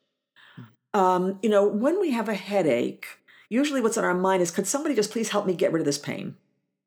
Um, 0.93 1.39
you 1.41 1.49
know, 1.49 1.67
when 1.67 1.99
we 1.99 2.12
have 2.12 2.29
a 2.29 2.36
headache, 2.36 3.08
usually 3.49 3.82
what's 3.82 3.97
on 3.97 4.03
our 4.03 4.13
mind 4.13 4.41
is 4.41 4.51
could 4.51 4.67
somebody 4.67 4.95
just 4.95 5.12
please 5.12 5.29
help 5.29 5.45
me 5.45 5.53
get 5.53 5.71
rid 5.71 5.82
of 5.82 5.86
this 5.86 5.97
pain? 5.97 6.36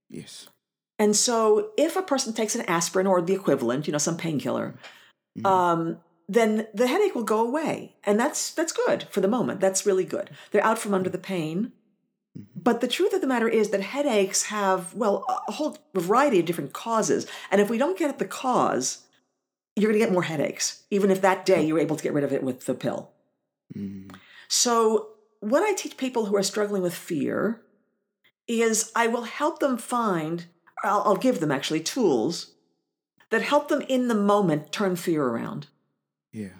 Yes. 0.09 0.49
And 0.99 1.15
so 1.15 1.71
if 1.77 1.97
a 1.97 2.03
person 2.03 2.33
takes 2.33 2.55
an 2.55 2.63
aspirin 2.63 3.07
or 3.07 3.21
the 3.21 3.35
equivalent, 3.35 3.87
you 3.87 3.93
know, 3.93 3.99
some 3.99 4.17
painkiller, 4.17 4.75
mm-hmm. 5.39 5.47
um, 5.47 5.99
then 6.29 6.67
the 6.73 6.87
headache 6.87 7.15
will 7.15 7.23
go 7.23 7.47
away. 7.47 7.95
And 8.05 8.19
that's 8.19 8.53
that's 8.53 8.73
good 8.73 9.07
for 9.11 9.21
the 9.21 9.29
moment. 9.29 9.61
That's 9.61 9.87
really 9.87 10.05
good. 10.05 10.31
They're 10.51 10.65
out 10.65 10.79
from 10.79 10.95
under 10.95 11.09
mm-hmm. 11.09 11.17
the 11.17 11.19
pain. 11.19 11.73
Mm-hmm. 12.37 12.61
But 12.63 12.81
the 12.81 12.89
truth 12.89 13.13
of 13.13 13.21
the 13.21 13.27
matter 13.27 13.49
is 13.49 13.71
that 13.71 13.83
headaches 13.83 14.45
have, 14.45 14.95
well, 14.95 15.25
a 15.49 15.53
whole 15.53 15.77
variety 15.95 16.41
of 16.41 16.47
different 16.47 16.73
causes. 16.73 17.27
And 17.51 17.61
if 17.61 17.69
we 17.69 17.79
don't 17.79 17.99
get 17.99 18.11
at 18.11 18.19
the 18.19 18.25
cause, 18.25 19.03
you're 19.75 19.91
going 19.91 20.01
to 20.01 20.05
get 20.05 20.13
more 20.13 20.23
headaches, 20.23 20.83
even 20.91 21.11
if 21.11 21.21
that 21.21 21.45
day 21.45 21.59
oh. 21.59 21.63
you're 21.63 21.79
able 21.79 21.97
to 21.97 22.03
get 22.03 22.15
rid 22.15 22.25
of 22.25 22.33
it 22.33 22.43
with 22.43 22.65
the 22.65 22.75
pill. 22.75 23.11
So, 24.49 25.09
what 25.41 25.63
I 25.63 25.75
teach 25.75 25.97
people 25.97 26.27
who 26.27 26.37
are 26.37 26.43
struggling 26.43 26.83
with 26.83 26.95
fear 26.95 27.61
is 28.49 28.93
I 28.95 29.07
will 29.07 29.25
help 29.25 29.59
them 29.59 29.77
find, 29.77 30.47
I'll, 30.85 31.03
I'll 31.05 31.17
give 31.17 31.41
them 31.41 31.51
actually 31.51 31.81
tools 31.81 32.53
that 33.31 33.43
help 33.43 33.69
them 33.69 33.83
in 33.89 34.09
the 34.09 34.15
moment 34.15 34.73
turn 34.73 34.97
fear 34.97 35.25
around. 35.25 35.67
Yeah. 36.33 36.51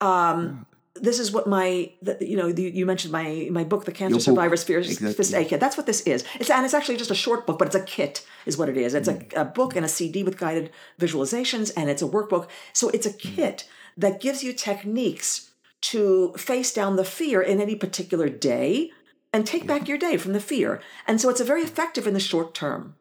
Um, 0.00 0.66
this 0.94 1.18
is 1.18 1.32
what 1.32 1.46
my, 1.46 1.92
the, 2.02 2.18
you 2.20 2.36
know, 2.36 2.52
the, 2.52 2.62
you 2.62 2.84
mentioned 2.84 3.12
my 3.12 3.48
my 3.50 3.64
book, 3.64 3.84
The 3.84 3.92
Cancer 3.92 4.16
book, 4.16 4.22
Survivor's 4.22 4.62
Fear 4.62 4.80
exactly. 4.80 5.12
First 5.14 5.34
Aid 5.34 5.48
Kit. 5.48 5.60
That's 5.60 5.76
what 5.76 5.86
this 5.86 6.00
is. 6.02 6.24
It's 6.38 6.50
and 6.50 6.64
it's 6.64 6.74
actually 6.74 6.96
just 6.96 7.10
a 7.10 7.14
short 7.14 7.46
book, 7.46 7.58
but 7.58 7.66
it's 7.66 7.76
a 7.76 7.82
kit, 7.82 8.26
is 8.46 8.58
what 8.58 8.68
it 8.68 8.76
is. 8.76 8.94
It's 8.94 9.08
a, 9.08 9.24
a 9.34 9.44
book 9.44 9.74
and 9.74 9.86
a 9.86 9.88
CD 9.88 10.22
with 10.22 10.38
guided 10.38 10.70
visualizations, 11.00 11.72
and 11.76 11.88
it's 11.88 12.02
a 12.02 12.08
workbook. 12.08 12.48
So 12.72 12.90
it's 12.90 13.06
a 13.06 13.12
kit 13.12 13.66
that 13.96 14.20
gives 14.20 14.42
you 14.42 14.52
techniques 14.52 15.50
to 15.82 16.32
face 16.34 16.72
down 16.72 16.96
the 16.96 17.04
fear 17.04 17.42
in 17.42 17.60
any 17.60 17.74
particular 17.74 18.28
day, 18.28 18.90
and 19.32 19.46
take 19.46 19.66
back 19.66 19.88
your 19.88 19.98
day 19.98 20.16
from 20.16 20.32
the 20.32 20.40
fear. 20.40 20.80
And 21.06 21.20
so 21.20 21.28
it's 21.28 21.40
a 21.40 21.44
very 21.44 21.62
effective 21.62 22.06
in 22.06 22.14
the 22.14 22.20
short 22.20 22.54
term. 22.54 22.96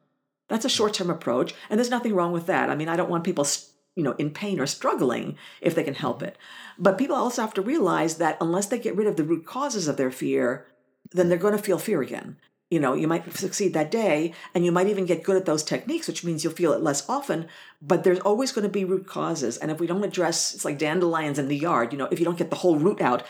That's 0.48 0.66
a 0.66 0.70
short 0.70 0.94
term 0.94 1.10
approach, 1.10 1.54
and 1.70 1.80
there's 1.80 1.90
nothing 1.90 2.14
wrong 2.14 2.34
with 2.34 2.46
that. 2.48 2.70
I 2.70 2.76
mean, 2.76 2.90
I 2.90 2.98
don't 2.98 3.10
want 3.10 3.24
people, 3.24 3.48
you 3.96 4.04
know, 4.04 4.14
in 4.14 4.32
pain 4.32 4.60
or 4.60 4.68
struggling 4.68 5.38
if 5.62 5.76
they 5.76 5.84
can 5.84 5.94
help 5.94 6.18
mm-hmm. 6.18 6.28
it. 6.28 6.38
But 6.78 6.98
people 6.98 7.16
also 7.16 7.42
have 7.42 7.54
to 7.54 7.62
realize 7.62 8.18
that 8.18 8.38
unless 8.42 8.66
they 8.66 8.80
get 8.80 8.96
rid 8.96 9.08
of 9.08 9.16
the 9.16 9.24
root 9.24 9.46
causes 9.46 9.88
of 9.88 9.96
their 9.98 10.12
fear, 10.12 10.68
then 11.12 11.30
they're 11.30 11.38
going 11.38 11.56
to 11.56 11.64
feel 11.64 11.78
fear 11.78 12.02
again. 12.02 12.38
You 12.70 12.80
know, 12.80 12.94
you 12.94 13.08
might 13.08 13.34
succeed 13.34 13.74
that 13.74 13.92
day, 13.92 14.34
and 14.54 14.66
you 14.66 14.72
might 14.72 14.88
even 14.88 15.06
get 15.06 15.24
good 15.24 15.36
at 15.36 15.46
those 15.46 15.64
techniques, 15.64 16.08
which 16.08 16.24
means 16.24 16.44
you'll 16.44 16.54
feel 16.54 16.72
it 16.72 16.82
less 16.82 17.08
often. 17.10 17.48
But 17.82 18.04
there's 18.04 18.20
always 18.20 18.54
going 18.54 18.64
to 18.64 18.70
be 18.70 18.86
root 18.86 19.08
causes, 19.08 19.58
and 19.58 19.72
if 19.72 19.80
we 19.80 19.88
don't 19.88 20.06
address, 20.06 20.54
it's 20.54 20.64
like 20.64 20.78
dandelions 20.78 21.38
in 21.38 21.50
the 21.50 21.58
yard. 21.58 21.92
You 21.92 22.00
know, 22.00 22.08
if 22.12 22.20
you 22.20 22.26
don't 22.26 22.38
get 22.38 22.50
the 22.50 22.56
whole 22.58 22.78
root 22.78 23.02
out, 23.02 23.24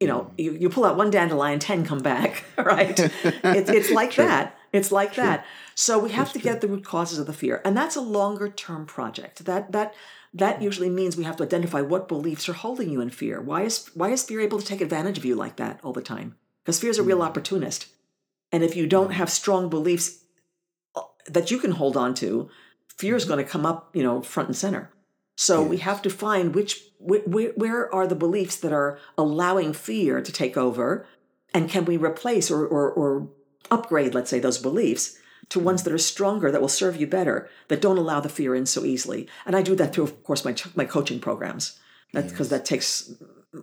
you 0.00 0.06
know, 0.06 0.30
you, 0.36 0.52
you 0.52 0.68
pull 0.68 0.84
out 0.84 0.96
one 0.96 1.10
dandelion, 1.10 1.58
10 1.58 1.84
come 1.84 2.00
back, 2.00 2.44
right? 2.58 2.98
it's, 2.98 3.70
it's 3.70 3.90
like 3.90 4.14
that. 4.16 4.56
It's 4.72 4.92
like 4.92 5.14
True. 5.14 5.24
that. 5.24 5.46
So 5.74 5.98
we 5.98 6.10
have 6.10 6.26
that's 6.26 6.32
to 6.34 6.38
true. 6.40 6.52
get 6.52 6.60
the 6.60 6.68
root 6.68 6.84
causes 6.84 7.18
of 7.18 7.26
the 7.26 7.32
fear. 7.32 7.62
And 7.64 7.76
that's 7.76 7.96
a 7.96 8.00
longer 8.00 8.48
term 8.48 8.84
project. 8.84 9.44
That, 9.46 9.72
that, 9.72 9.94
that 10.34 10.60
usually 10.60 10.90
means 10.90 11.16
we 11.16 11.24
have 11.24 11.36
to 11.36 11.44
identify 11.44 11.80
what 11.80 12.08
beliefs 12.08 12.48
are 12.48 12.54
holding 12.54 12.90
you 12.90 13.00
in 13.00 13.10
fear. 13.10 13.40
Why 13.40 13.62
is, 13.62 13.90
why 13.94 14.10
is 14.10 14.22
fear 14.22 14.40
able 14.40 14.58
to 14.58 14.66
take 14.66 14.80
advantage 14.80 15.18
of 15.18 15.24
you 15.24 15.34
like 15.34 15.56
that 15.56 15.80
all 15.82 15.92
the 15.92 16.02
time? 16.02 16.36
Because 16.62 16.80
fear 16.80 16.90
is 16.90 16.98
a 16.98 17.02
real 17.02 17.18
mm. 17.18 17.24
opportunist. 17.24 17.86
And 18.52 18.62
if 18.62 18.76
you 18.76 18.86
don't 18.86 19.12
have 19.12 19.30
strong 19.30 19.68
beliefs 19.70 20.24
uh, 20.94 21.02
that 21.26 21.50
you 21.50 21.58
can 21.58 21.72
hold 21.72 21.96
on 21.96 22.14
to, 22.16 22.50
fear 22.96 23.16
is 23.16 23.24
mm-hmm. 23.24 23.34
going 23.34 23.44
to 23.44 23.50
come 23.50 23.64
up, 23.64 23.94
you 23.94 24.02
know, 24.02 24.20
front 24.22 24.48
and 24.48 24.56
center. 24.56 24.90
So 25.36 25.60
yes. 25.60 25.70
we 25.70 25.76
have 25.78 26.02
to 26.02 26.10
find 26.10 26.54
which 26.54 26.82
where, 26.98 27.50
where 27.50 27.94
are 27.94 28.06
the 28.06 28.14
beliefs 28.14 28.56
that 28.56 28.72
are 28.72 28.98
allowing 29.16 29.72
fear 29.74 30.20
to 30.20 30.32
take 30.32 30.56
over, 30.56 31.06
and 31.54 31.68
can 31.68 31.84
we 31.84 31.96
replace 31.96 32.50
or, 32.50 32.66
or, 32.66 32.90
or 32.90 33.28
upgrade, 33.70 34.14
let's 34.14 34.30
say, 34.30 34.40
those 34.40 34.58
beliefs 34.58 35.18
to 35.50 35.60
ones 35.60 35.82
that 35.82 35.92
are 35.92 35.98
stronger 35.98 36.50
that 36.50 36.60
will 36.60 36.68
serve 36.68 36.96
you 36.96 37.06
better 37.06 37.48
that 37.68 37.80
don't 37.80 37.98
allow 37.98 38.18
the 38.18 38.28
fear 38.28 38.54
in 38.54 38.66
so 38.66 38.84
easily. 38.84 39.28
And 39.44 39.54
I 39.54 39.62
do 39.62 39.76
that 39.76 39.94
through, 39.94 40.04
of 40.04 40.24
course, 40.24 40.44
my 40.44 40.54
my 40.74 40.84
coaching 40.84 41.20
programs. 41.20 41.78
That's 42.12 42.32
because 42.32 42.50
yes. 42.50 42.58
that 42.58 42.64
takes 42.64 43.14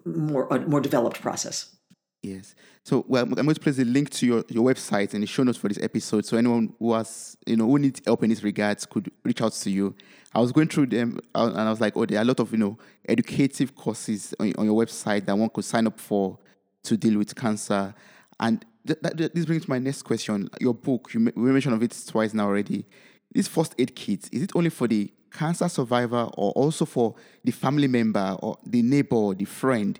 more 0.05 0.47
a 0.49 0.59
more 0.59 0.81
developed 0.81 1.21
process. 1.21 1.75
Yes. 2.23 2.55
So 2.83 3.03
well, 3.05 3.23
I'm 3.23 3.33
going 3.33 3.53
to 3.53 3.59
place 3.59 3.77
a 3.79 3.83
link 3.83 4.09
to 4.11 4.25
your, 4.25 4.45
your 4.47 4.63
website 4.63 5.13
and 5.13 5.21
the 5.21 5.27
show 5.27 5.43
notes 5.43 5.57
for 5.57 5.67
this 5.67 5.77
episode. 5.83 6.25
So 6.25 6.37
anyone 6.37 6.73
who 6.79 6.93
has, 6.93 7.35
you 7.45 7.57
know, 7.57 7.67
who 7.67 7.77
needs 7.77 8.01
help 8.05 8.23
in 8.23 8.29
this 8.29 8.41
regards 8.41 8.85
could 8.85 9.11
reach 9.25 9.41
out 9.41 9.51
to 9.51 9.69
you. 9.69 9.93
I 10.33 10.39
was 10.39 10.53
going 10.53 10.69
through 10.69 10.87
them 10.87 11.19
uh, 11.35 11.47
and 11.47 11.59
I 11.59 11.69
was 11.69 11.81
like, 11.81 11.97
oh, 11.97 12.05
there 12.05 12.19
are 12.19 12.21
a 12.21 12.25
lot 12.25 12.39
of, 12.39 12.53
you 12.53 12.57
know, 12.57 12.77
educative 13.09 13.75
courses 13.75 14.33
on, 14.39 14.53
on 14.57 14.65
your 14.65 14.81
website 14.81 15.25
that 15.25 15.37
one 15.37 15.49
could 15.49 15.65
sign 15.65 15.85
up 15.85 15.99
for 15.99 16.39
to 16.83 16.95
deal 16.95 17.17
with 17.17 17.35
cancer. 17.35 17.93
And 18.39 18.63
th- 18.87 18.99
th- 19.17 19.33
this 19.33 19.45
brings 19.45 19.67
my 19.67 19.79
next 19.79 20.03
question. 20.03 20.49
Your 20.61 20.73
book, 20.73 21.13
you, 21.13 21.29
we 21.35 21.51
mentioned 21.51 21.75
of 21.75 21.83
it 21.83 22.03
twice 22.07 22.33
now 22.33 22.45
already. 22.45 22.85
This 23.33 23.49
first 23.49 23.75
aid 23.77 23.95
kit, 23.95 24.29
is 24.31 24.43
it 24.43 24.51
only 24.55 24.69
for 24.69 24.87
the 24.87 25.11
cancer 25.29 25.67
survivor 25.67 26.29
or 26.37 26.51
also 26.51 26.85
for 26.85 27.15
the 27.43 27.51
family 27.51 27.87
member 27.87 28.37
or 28.41 28.57
the 28.65 28.81
neighbor, 28.81 29.33
the 29.33 29.45
friend 29.45 29.99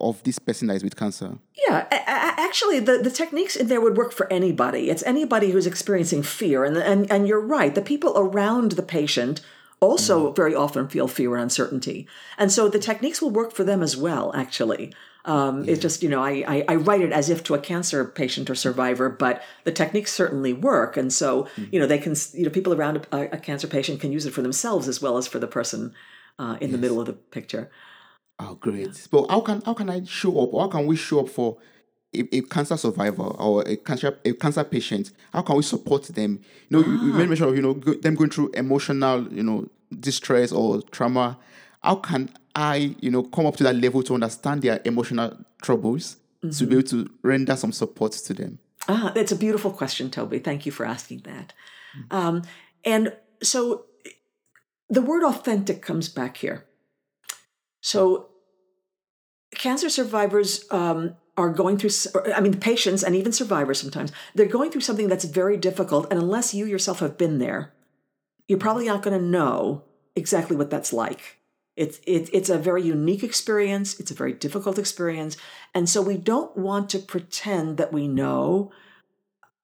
of 0.00 0.22
this 0.22 0.38
person 0.38 0.68
that 0.68 0.76
is 0.76 0.84
with 0.84 0.96
cancer? 0.96 1.38
Yeah, 1.66 1.86
actually, 1.90 2.80
the, 2.80 2.98
the 2.98 3.10
techniques 3.10 3.56
in 3.56 3.68
there 3.68 3.80
would 3.80 3.96
work 3.96 4.12
for 4.12 4.32
anybody. 4.32 4.90
It's 4.90 5.02
anybody 5.04 5.50
who's 5.50 5.66
experiencing 5.66 6.22
fear. 6.22 6.64
And, 6.64 6.76
and, 6.76 7.10
and 7.10 7.28
you're 7.28 7.40
right, 7.40 7.74
the 7.74 7.82
people 7.82 8.12
around 8.16 8.72
the 8.72 8.82
patient 8.82 9.40
also 9.80 10.30
mm 10.30 10.36
very 10.36 10.54
often 10.54 10.88
feel 10.88 11.08
fear 11.08 11.34
and 11.34 11.42
uncertainty. 11.42 12.06
And 12.38 12.52
so 12.52 12.68
the 12.68 12.78
techniques 12.78 13.20
will 13.20 13.30
work 13.30 13.52
for 13.52 13.64
them 13.64 13.82
as 13.82 13.96
well, 13.96 14.32
actually. 14.34 14.94
Um, 15.24 15.64
yeah. 15.64 15.72
It's 15.72 15.82
just, 15.82 16.02
you 16.02 16.08
know, 16.08 16.22
I, 16.22 16.44
I, 16.46 16.64
I, 16.68 16.74
write 16.76 17.00
it 17.00 17.12
as 17.12 17.30
if 17.30 17.44
to 17.44 17.54
a 17.54 17.58
cancer 17.58 18.04
patient 18.04 18.50
or 18.50 18.54
survivor, 18.54 19.08
but 19.08 19.42
the 19.64 19.70
techniques 19.70 20.12
certainly 20.12 20.52
work. 20.52 20.96
And 20.96 21.12
so, 21.12 21.48
mm 21.56 21.72
you 21.72 21.78
know, 21.78 21.86
they 21.86 21.98
can, 21.98 22.14
you 22.32 22.44
know, 22.44 22.50
people 22.50 22.72
around 22.72 23.06
a, 23.12 23.34
a, 23.34 23.38
cancer 23.38 23.66
patient 23.66 24.00
can 24.00 24.12
use 24.12 24.26
it 24.26 24.32
for 24.32 24.42
themselves 24.42 24.88
as 24.88 25.02
well 25.02 25.16
as 25.16 25.26
for 25.26 25.38
the 25.38 25.46
person 25.46 25.94
uh, 26.38 26.56
in 26.60 26.68
yes. 26.68 26.72
the 26.72 26.78
middle 26.78 27.00
of 27.00 27.06
the 27.06 27.12
picture. 27.12 27.70
Oh, 28.42 28.54
great! 28.54 28.86
Yeah. 28.86 29.06
But 29.10 29.30
how 29.30 29.40
can 29.40 29.62
how 29.62 29.74
can 29.74 29.88
I 29.88 30.04
show 30.04 30.40
up? 30.42 30.52
How 30.52 30.68
can 30.68 30.86
we 30.86 30.96
show 30.96 31.20
up 31.20 31.28
for 31.28 31.58
a, 32.14 32.36
a, 32.36 32.42
cancer 32.42 32.76
survivor 32.76 33.22
or 33.22 33.62
a 33.66 33.76
cancer 33.76 34.18
a 34.24 34.32
cancer 34.32 34.64
patient? 34.64 35.12
How 35.32 35.42
can 35.42 35.56
we 35.56 35.62
support 35.62 36.04
them? 36.04 36.40
You 36.68 36.78
know, 36.78 36.84
ah. 36.86 36.90
you, 36.90 37.06
you 37.06 37.12
made 37.12 37.28
mention 37.28 37.48
of 37.48 37.56
you 37.56 37.62
know 37.62 37.74
them 37.74 38.14
going 38.14 38.30
through 38.30 38.50
emotional 38.54 39.32
you 39.32 39.42
know 39.42 39.68
distress 39.98 40.52
or 40.52 40.82
trauma. 40.82 41.38
How 41.82 41.96
can 41.96 42.30
I 42.54 42.96
you 43.00 43.10
know 43.10 43.22
come 43.22 43.46
up 43.46 43.56
to 43.56 43.64
that 43.64 43.76
level 43.76 44.02
to 44.04 44.14
understand 44.14 44.62
their 44.62 44.80
emotional 44.84 45.36
troubles 45.62 46.16
mm-hmm. 46.42 46.50
to 46.50 46.66
be 46.66 46.74
mm-hmm. 46.74 46.78
able 46.78 46.88
to 46.88 47.10
render 47.22 47.56
some 47.56 47.72
support 47.72 48.12
to 48.12 48.34
them? 48.34 48.58
Ah, 48.88 49.12
that's 49.14 49.30
a 49.30 49.36
beautiful 49.36 49.70
question, 49.70 50.10
Toby. 50.10 50.40
Thank 50.40 50.66
you 50.66 50.72
for 50.72 50.84
asking 50.84 51.20
that. 51.20 51.52
Mm-hmm. 51.96 52.16
Um, 52.16 52.42
and 52.84 53.14
so 53.42 53.86
the 54.92 55.00
word 55.02 55.22
authentic 55.22 55.80
comes 55.80 56.08
back 56.08 56.36
here. 56.38 56.66
So, 57.80 58.28
cancer 59.54 59.88
survivors 59.88 60.64
um, 60.70 61.16
are 61.36 61.50
going 61.50 61.78
through, 61.78 61.90
I 62.34 62.40
mean, 62.40 62.58
patients 62.58 63.02
and 63.02 63.14
even 63.14 63.32
survivors 63.32 63.80
sometimes, 63.80 64.12
they're 64.34 64.46
going 64.46 64.70
through 64.70 64.82
something 64.82 65.08
that's 65.08 65.24
very 65.24 65.56
difficult. 65.56 66.06
And 66.10 66.20
unless 66.20 66.54
you 66.54 66.66
yourself 66.66 67.00
have 67.00 67.16
been 67.16 67.38
there, 67.38 67.72
you're 68.48 68.58
probably 68.58 68.86
not 68.86 69.02
going 69.02 69.18
to 69.18 69.24
know 69.24 69.84
exactly 70.14 70.56
what 70.56 70.70
that's 70.70 70.92
like. 70.92 71.38
It's, 71.74 72.00
it, 72.06 72.28
it's 72.34 72.50
a 72.50 72.58
very 72.58 72.82
unique 72.82 73.22
experience. 73.22 73.98
It's 73.98 74.10
a 74.10 74.14
very 74.14 74.34
difficult 74.34 74.78
experience. 74.78 75.38
And 75.74 75.88
so 75.88 76.02
we 76.02 76.18
don't 76.18 76.54
want 76.56 76.90
to 76.90 76.98
pretend 76.98 77.78
that 77.78 77.92
we 77.92 78.08
know 78.08 78.70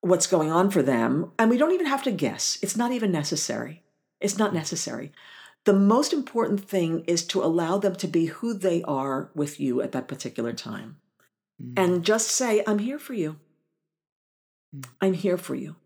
what's 0.00 0.26
going 0.26 0.50
on 0.50 0.70
for 0.70 0.82
them. 0.82 1.32
And 1.38 1.50
we 1.50 1.58
don't 1.58 1.74
even 1.74 1.86
have 1.86 2.02
to 2.04 2.10
guess. 2.10 2.58
It's 2.62 2.76
not 2.76 2.92
even 2.92 3.12
necessary. 3.12 3.82
It's 4.20 4.38
not 4.38 4.54
necessary. 4.54 5.12
The 5.68 5.74
most 5.74 6.14
important 6.14 6.66
thing 6.66 7.04
is 7.06 7.26
to 7.26 7.44
allow 7.44 7.76
them 7.76 7.94
to 7.96 8.08
be 8.08 8.24
who 8.24 8.54
they 8.54 8.82
are 8.84 9.28
with 9.34 9.60
you 9.60 9.82
at 9.82 9.92
that 9.92 10.08
particular 10.08 10.54
time. 10.54 10.96
Mm. 11.62 11.74
And 11.76 12.04
just 12.06 12.30
say, 12.30 12.62
I'm 12.66 12.78
here 12.78 12.98
for 12.98 13.12
you. 13.12 13.36
Mm. 14.74 14.86
I'm 15.02 15.12
here 15.12 15.36
for 15.36 15.54
you. 15.54 15.76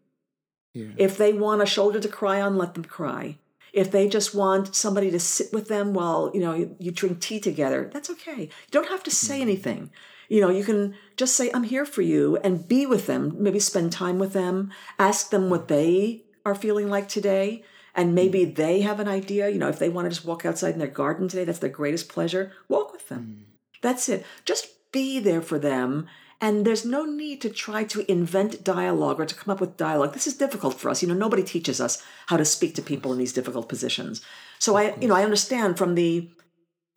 Yeah. 0.73 0.91
If 0.97 1.19
they 1.19 1.33
want 1.33 1.63
a 1.63 1.67
shoulder 1.67 1.99
to 1.99 2.07
cry 2.07 2.41
on, 2.41 2.57
let 2.57 2.75
them 2.75 2.85
cry. 2.85 3.39
If 3.73 3.91
they 3.91 4.09
just 4.09 4.37
want 4.37 4.77
somebody 4.77 5.11
to 5.11 5.19
sit 5.19 5.53
with 5.53 5.67
them 5.67 5.95
while, 5.95 6.31
you 6.33 6.39
know, 6.39 6.55
you, 6.55 6.77
you 6.79 6.93
drink 6.93 7.19
tea 7.19 7.41
together, 7.41 7.91
that's 7.93 8.09
okay. 8.11 8.43
You 8.43 8.71
don't 8.71 8.89
have 8.89 9.03
to 9.03 9.11
say 9.11 9.41
mm. 9.41 9.49
anything. 9.49 9.91
You 10.29 10.43
know, 10.43 10.51
you 10.51 10.63
can 10.63 10.95
just 11.17 11.37
say, 11.37 11.51
I'm 11.53 11.65
here 11.65 11.87
for 11.87 12.03
you 12.03 12.37
and 12.45 12.69
be 12.69 12.87
with 12.87 13.09
them, 13.09 13.35
maybe 13.37 13.59
spend 13.59 13.91
time 13.91 14.21
with 14.21 14.33
them, 14.33 14.71
ask 15.01 15.31
them 15.31 15.51
what 15.51 15.67
they 15.67 16.23
are 16.47 16.55
feeling 16.55 16.89
like 16.89 17.09
today 17.09 17.65
and 17.95 18.15
maybe 18.15 18.47
mm. 18.47 18.55
they 18.55 18.81
have 18.81 19.01
an 19.01 19.09
idea 19.09 19.49
you 19.49 19.59
know 19.59 19.69
if 19.69 19.79
they 19.79 19.89
want 19.89 20.07
to 20.07 20.11
just 20.11 20.27
walk 20.27 20.45
outside 20.45 20.73
in 20.73 20.79
their 20.79 20.89
garden 20.89 21.29
today 21.29 21.45
that's 21.45 21.59
their 21.59 21.71
greatest 21.71 22.09
pleasure 22.09 22.53
walk 22.69 22.93
with 22.93 23.09
them 23.09 23.39
mm. 23.39 23.81
that's 23.81 24.09
it 24.09 24.25
just 24.45 24.69
be 24.93 25.19
there 25.19 25.43
for 25.43 25.59
them 25.59 26.07
and 26.41 26.65
there's 26.67 26.85
no 26.85 27.05
need 27.05 27.41
to 27.41 27.49
try 27.49 27.85
to 27.85 28.11
invent 28.11 28.65
dialogue 28.65 29.21
or 29.21 29.25
to 29.25 29.35
come 29.35 29.53
up 29.53 29.61
with 29.61 29.77
dialogue 29.77 30.13
this 30.13 30.27
is 30.27 30.37
difficult 30.37 30.75
for 30.75 30.91
us 30.91 31.03
you 31.03 31.09
know 31.09 31.15
nobody 31.15 31.43
teaches 31.43 31.81
us 31.81 32.03
how 32.27 32.37
to 32.37 32.45
speak 32.45 32.75
to 32.75 32.83
people 32.83 33.13
in 33.13 33.19
these 33.19 33.33
difficult 33.33 33.69
positions 33.69 34.21
so 34.59 34.77
i 34.77 34.95
you 34.97 35.09
know 35.09 35.15
i 35.15 35.25
understand 35.25 35.79
from 35.79 35.95
the 35.95 36.31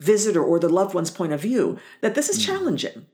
visitor 0.00 0.44
or 0.44 0.58
the 0.58 0.68
loved 0.68 0.94
one's 0.94 1.10
point 1.10 1.32
of 1.32 1.40
view 1.40 1.78
that 2.02 2.14
this 2.14 2.28
is 2.28 2.38
mm. 2.38 2.46
challenging 2.46 3.06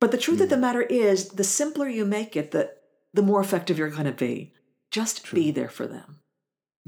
but 0.00 0.10
the 0.10 0.18
truth 0.18 0.40
of 0.40 0.48
the 0.48 0.56
matter 0.56 0.82
is 0.82 1.28
the 1.30 1.44
simpler 1.44 1.88
you 1.88 2.04
make 2.04 2.36
it 2.36 2.50
the 2.50 2.70
the 3.12 3.22
more 3.22 3.40
effective 3.40 3.78
you're 3.78 3.88
going 3.88 4.04
to 4.04 4.12
be 4.12 4.52
just 4.90 5.24
True. 5.24 5.36
be 5.36 5.50
there 5.52 5.68
for 5.68 5.86
them 5.86 6.18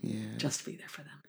yeah. 0.02 0.36
Just 0.36 0.64
be 0.64 0.76
there 0.76 0.88
for 0.88 1.02
them. 1.02 1.22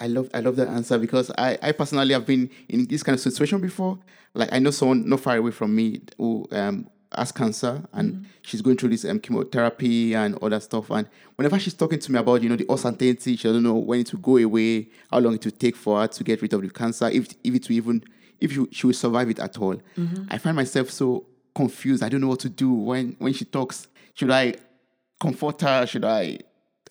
I 0.00 0.06
love 0.06 0.30
I 0.32 0.40
love 0.40 0.56
that 0.56 0.68
answer 0.68 0.98
because 0.98 1.30
I, 1.36 1.58
I 1.62 1.72
personally 1.72 2.14
have 2.14 2.26
been 2.26 2.50
in 2.68 2.86
this 2.86 3.02
kind 3.02 3.14
of 3.14 3.20
situation 3.20 3.60
before. 3.60 3.98
Like 4.32 4.52
I 4.52 4.58
know 4.58 4.70
someone 4.70 5.08
not 5.08 5.20
far 5.20 5.36
away 5.36 5.50
from 5.50 5.74
me 5.74 6.00
who 6.16 6.46
um 6.52 6.88
has 7.16 7.32
cancer 7.32 7.82
and 7.92 8.14
mm-hmm. 8.14 8.24
she's 8.42 8.60
going 8.60 8.76
through 8.76 8.88
this 8.88 9.04
um, 9.04 9.20
chemotherapy 9.20 10.14
and 10.14 10.34
all 10.36 10.48
that 10.48 10.62
stuff. 10.62 10.90
And 10.90 11.08
whenever 11.36 11.58
she's 11.58 11.74
talking 11.74 11.98
to 11.98 12.12
me 12.12 12.18
about 12.18 12.42
you 12.42 12.48
know 12.48 12.56
the 12.56 12.66
uncertainty, 12.68 13.36
she 13.36 13.48
doesn't 13.48 13.62
know 13.62 13.74
when 13.74 14.00
it 14.00 14.12
will 14.12 14.20
go 14.20 14.36
away, 14.38 14.88
how 15.10 15.18
long 15.18 15.34
it 15.34 15.44
will 15.44 15.52
take 15.52 15.76
for 15.76 16.00
her 16.00 16.06
to 16.06 16.24
get 16.24 16.42
rid 16.42 16.52
of 16.52 16.62
the 16.62 16.70
cancer, 16.70 17.08
if 17.08 17.28
if 17.44 17.54
it 17.54 17.68
will 17.68 17.76
even 17.76 18.04
if 18.40 18.52
she, 18.52 18.66
she 18.72 18.86
will 18.86 18.94
survive 18.94 19.30
it 19.30 19.38
at 19.38 19.58
all. 19.58 19.76
Mm-hmm. 19.96 20.24
I 20.30 20.38
find 20.38 20.56
myself 20.56 20.90
so 20.90 21.26
confused. 21.54 22.02
I 22.02 22.08
don't 22.08 22.20
know 22.20 22.28
what 22.28 22.40
to 22.40 22.48
do 22.48 22.72
when 22.72 23.16
when 23.18 23.32
she 23.32 23.44
talks. 23.44 23.86
Should 24.14 24.30
I 24.30 24.54
comfort 25.20 25.60
her? 25.60 25.86
Should 25.86 26.04
I 26.04 26.38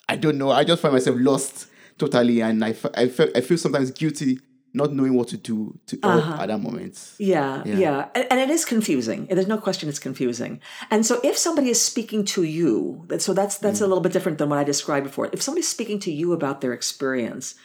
I 0.10 0.16
don't 0.16 0.38
know. 0.38 0.52
I 0.52 0.64
just 0.64 0.82
find 0.82 0.94
myself 0.94 1.18
lost 1.20 1.68
totally, 1.98 2.42
and 2.42 2.64
I, 2.64 2.76
I, 2.96 3.08
feel, 3.08 3.30
I 3.36 3.42
feel 3.42 3.58
sometimes 3.58 3.92
guilty 3.92 4.40
not 4.74 4.92
knowing 4.92 5.14
what 5.14 5.28
to 5.28 5.38
do 5.38 5.80
to 5.86 6.00
uh-huh. 6.02 6.42
at 6.42 6.48
that 6.48 6.60
moment. 6.60 7.14
Yeah, 7.20 7.62
yeah, 7.66 7.78
yeah. 7.78 8.10
And, 8.16 8.28
and, 8.32 8.40
it 8.40 8.50
is 8.50 8.66
confusing. 8.66 9.28
There's 9.28 9.48
no 9.48 9.60
question 9.60 9.88
it's 9.88 10.00
confusing. 10.00 10.62
And 10.90 11.06
so 11.06 11.20
if 11.24 11.38
somebody 11.38 11.70
is 11.70 11.80
speaking 11.80 12.26
to 12.26 12.44
you, 12.44 13.06
so 13.20 13.34
that's 13.34 13.60
that's 13.60 13.80
mm. 13.80 13.84
a 13.84 13.88
little 13.88 14.02
bit 14.02 14.14
different 14.14 14.40
than 14.40 14.50
what 14.50 14.58
I 14.58 14.64
described 14.64 15.06
before. 15.06 15.30
If 15.32 15.42
somebody's 15.42 15.68
speaking 15.68 16.00
to 16.00 16.12
you 16.12 16.34
about 16.34 16.62
their 16.62 16.74
experience, 16.74 17.56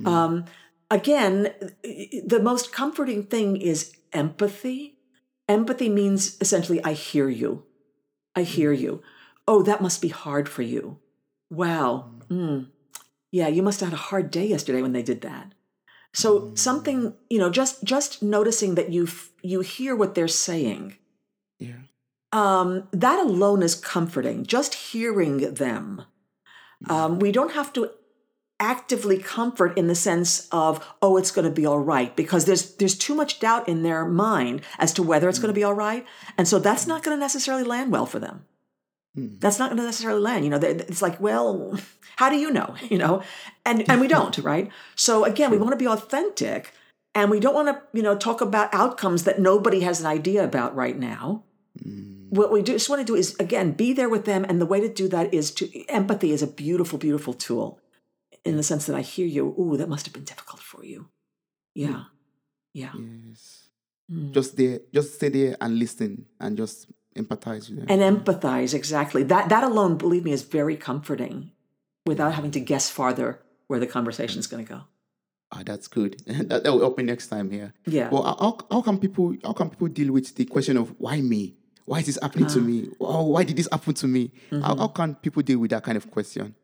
mm. 0.00 0.06
um, 0.08 0.46
again, 0.90 1.52
the 1.82 2.40
most 2.42 2.72
comforting 2.72 3.24
thing 3.24 3.56
is 3.56 3.94
empathy. 4.12 4.96
Empathy 5.46 5.90
means 5.90 6.38
essentially 6.40 6.82
I 6.82 6.94
hear 6.94 7.28
you. 7.28 7.64
I 8.34 8.42
hear 8.42 8.72
you. 8.72 9.02
Oh, 9.46 9.62
that 9.62 9.82
must 9.82 10.00
be 10.00 10.08
hard 10.08 10.48
for 10.48 10.62
you. 10.62 10.98
Wow. 11.54 12.10
Mm. 12.28 12.68
Yeah, 13.30 13.48
you 13.48 13.62
must 13.62 13.80
have 13.80 13.90
had 13.90 13.98
a 13.98 14.02
hard 14.02 14.30
day 14.30 14.46
yesterday 14.46 14.82
when 14.82 14.92
they 14.92 15.02
did 15.02 15.20
that. 15.22 15.52
So 16.12 16.52
something, 16.54 17.14
you 17.28 17.38
know, 17.38 17.50
just 17.50 17.82
just 17.82 18.22
noticing 18.22 18.76
that 18.76 18.92
you 18.92 19.04
f- 19.04 19.32
you 19.42 19.60
hear 19.60 19.96
what 19.96 20.14
they're 20.14 20.28
saying. 20.28 20.96
Yeah. 21.58 21.82
Um, 22.32 22.88
that 22.92 23.18
alone 23.18 23.62
is 23.62 23.74
comforting. 23.74 24.46
Just 24.46 24.74
hearing 24.74 25.54
them. 25.54 26.02
Um, 26.88 27.18
we 27.18 27.32
don't 27.32 27.52
have 27.52 27.72
to 27.74 27.90
actively 28.60 29.18
comfort 29.18 29.76
in 29.76 29.88
the 29.88 29.94
sense 29.94 30.48
of 30.52 30.84
oh 31.02 31.16
it's 31.16 31.32
going 31.32 31.44
to 31.44 31.50
be 31.50 31.66
all 31.66 31.80
right 31.80 32.14
because 32.14 32.44
there's 32.44 32.76
there's 32.76 32.96
too 32.96 33.14
much 33.14 33.40
doubt 33.40 33.68
in 33.68 33.82
their 33.82 34.04
mind 34.04 34.62
as 34.78 34.92
to 34.92 35.02
whether 35.02 35.28
it's 35.28 35.40
going 35.40 35.52
to 35.52 35.58
be 35.58 35.64
all 35.64 35.74
right 35.74 36.06
and 36.38 36.46
so 36.46 36.60
that's 36.60 36.86
not 36.86 37.02
going 37.02 37.16
to 37.16 37.20
necessarily 37.20 37.64
land 37.64 37.90
well 37.90 38.06
for 38.06 38.20
them 38.20 38.44
Hmm. 39.14 39.36
that's 39.38 39.60
not 39.60 39.70
going 39.70 39.78
to 39.78 39.84
necessarily 39.84 40.20
land 40.20 40.44
you 40.44 40.50
know 40.50 40.58
it's 40.58 41.00
like 41.00 41.20
well 41.20 41.78
how 42.16 42.28
do 42.28 42.36
you 42.36 42.50
know 42.50 42.74
you 42.90 42.98
know? 42.98 43.22
And 43.64 43.88
and 43.88 44.00
we 44.00 44.08
don't 44.08 44.36
right? 44.42 44.70
So 44.96 45.24
again 45.24 45.50
we 45.50 45.58
want 45.58 45.72
to 45.72 45.76
be 45.76 45.88
authentic 45.88 46.72
and 47.14 47.30
we 47.30 47.40
don't 47.40 47.54
want 47.54 47.68
to 47.68 47.82
you 47.96 48.02
know 48.02 48.16
talk 48.16 48.40
about 48.40 48.72
outcomes 48.72 49.24
that 49.24 49.40
nobody 49.40 49.80
has 49.80 50.00
an 50.00 50.06
idea 50.06 50.44
about 50.44 50.74
right 50.74 50.98
now. 50.98 51.44
Hmm. 51.82 52.12
What 52.30 52.50
we 52.50 52.62
do, 52.62 52.72
just 52.72 52.88
want 52.88 53.00
to 53.00 53.06
do 53.06 53.14
is 53.14 53.36
again 53.38 53.72
be 53.72 53.92
there 53.92 54.08
with 54.08 54.24
them 54.24 54.44
and 54.44 54.60
the 54.60 54.66
way 54.66 54.80
to 54.80 54.88
do 54.88 55.08
that 55.08 55.32
is 55.32 55.50
to 55.52 55.84
empathy 55.88 56.32
is 56.32 56.42
a 56.42 56.46
beautiful 56.46 56.98
beautiful 56.98 57.32
tool 57.32 57.80
in 58.44 58.56
the 58.56 58.62
sense 58.62 58.84
that 58.84 58.94
i 58.94 59.00
hear 59.00 59.26
you 59.26 59.54
ooh 59.58 59.76
that 59.78 59.88
must 59.88 60.04
have 60.04 60.12
been 60.12 60.24
difficult 60.24 60.60
for 60.60 60.84
you. 60.84 61.08
Hmm. 61.76 61.82
Yeah. 61.82 62.02
Yeah. 62.72 62.92
Yes. 62.98 63.60
Just 64.32 64.56
there, 64.58 64.80
just 64.92 65.14
stay 65.14 65.30
there 65.30 65.56
and 65.62 65.78
listen 65.78 66.26
and 66.38 66.58
just 66.58 66.90
empathize 67.16 67.68
with 67.70 67.78
them. 67.78 67.86
and 67.88 68.00
empathize 68.02 68.74
exactly 68.74 69.22
that 69.22 69.48
that 69.48 69.62
alone 69.64 69.96
believe 69.96 70.24
me 70.24 70.32
is 70.32 70.42
very 70.42 70.76
comforting 70.76 71.50
without 72.06 72.34
having 72.34 72.50
to 72.50 72.60
guess 72.60 72.90
farther 72.90 73.40
where 73.68 73.80
the 73.80 73.86
conversation 73.86 74.38
is 74.40 74.46
going 74.46 74.64
to 74.66 74.72
go 74.72 74.80
Ah, 75.52 75.62
that's 75.64 75.86
good. 75.86 76.20
that, 76.26 76.64
that 76.64 76.72
will 76.72 76.80
help 76.80 76.98
me 76.98 77.04
next 77.04 77.28
time 77.28 77.48
here. 77.48 77.74
Yeah. 77.86 78.08
Well, 78.10 78.24
how, 78.24 78.58
how 78.72 78.82
can 78.82 78.98
people 78.98 79.36
how 79.44 79.52
can 79.52 79.70
people 79.70 79.86
deal 79.86 80.10
with 80.12 80.34
the 80.34 80.46
question 80.46 80.76
of 80.76 80.86
why 80.98 81.20
me? 81.20 81.54
Why 81.84 82.00
is 82.00 82.06
this 82.06 82.18
happening 82.20 82.46
Ah. 82.46 82.54
to 82.56 82.60
me? 82.60 82.88
Oh, 82.98 83.24
why 83.34 83.44
did 83.44 83.56
this 83.56 83.68
happen 83.70 83.94
to 84.02 84.08
me? 84.08 84.32
Mm-hmm. 84.50 84.62
How, 84.66 84.74
how 84.76 84.88
can 84.88 85.14
people 85.14 85.42
deal 85.42 85.60
with 85.60 85.70
that 85.70 85.84
kind 85.84 85.96
of 85.96 86.10
question? 86.10 86.56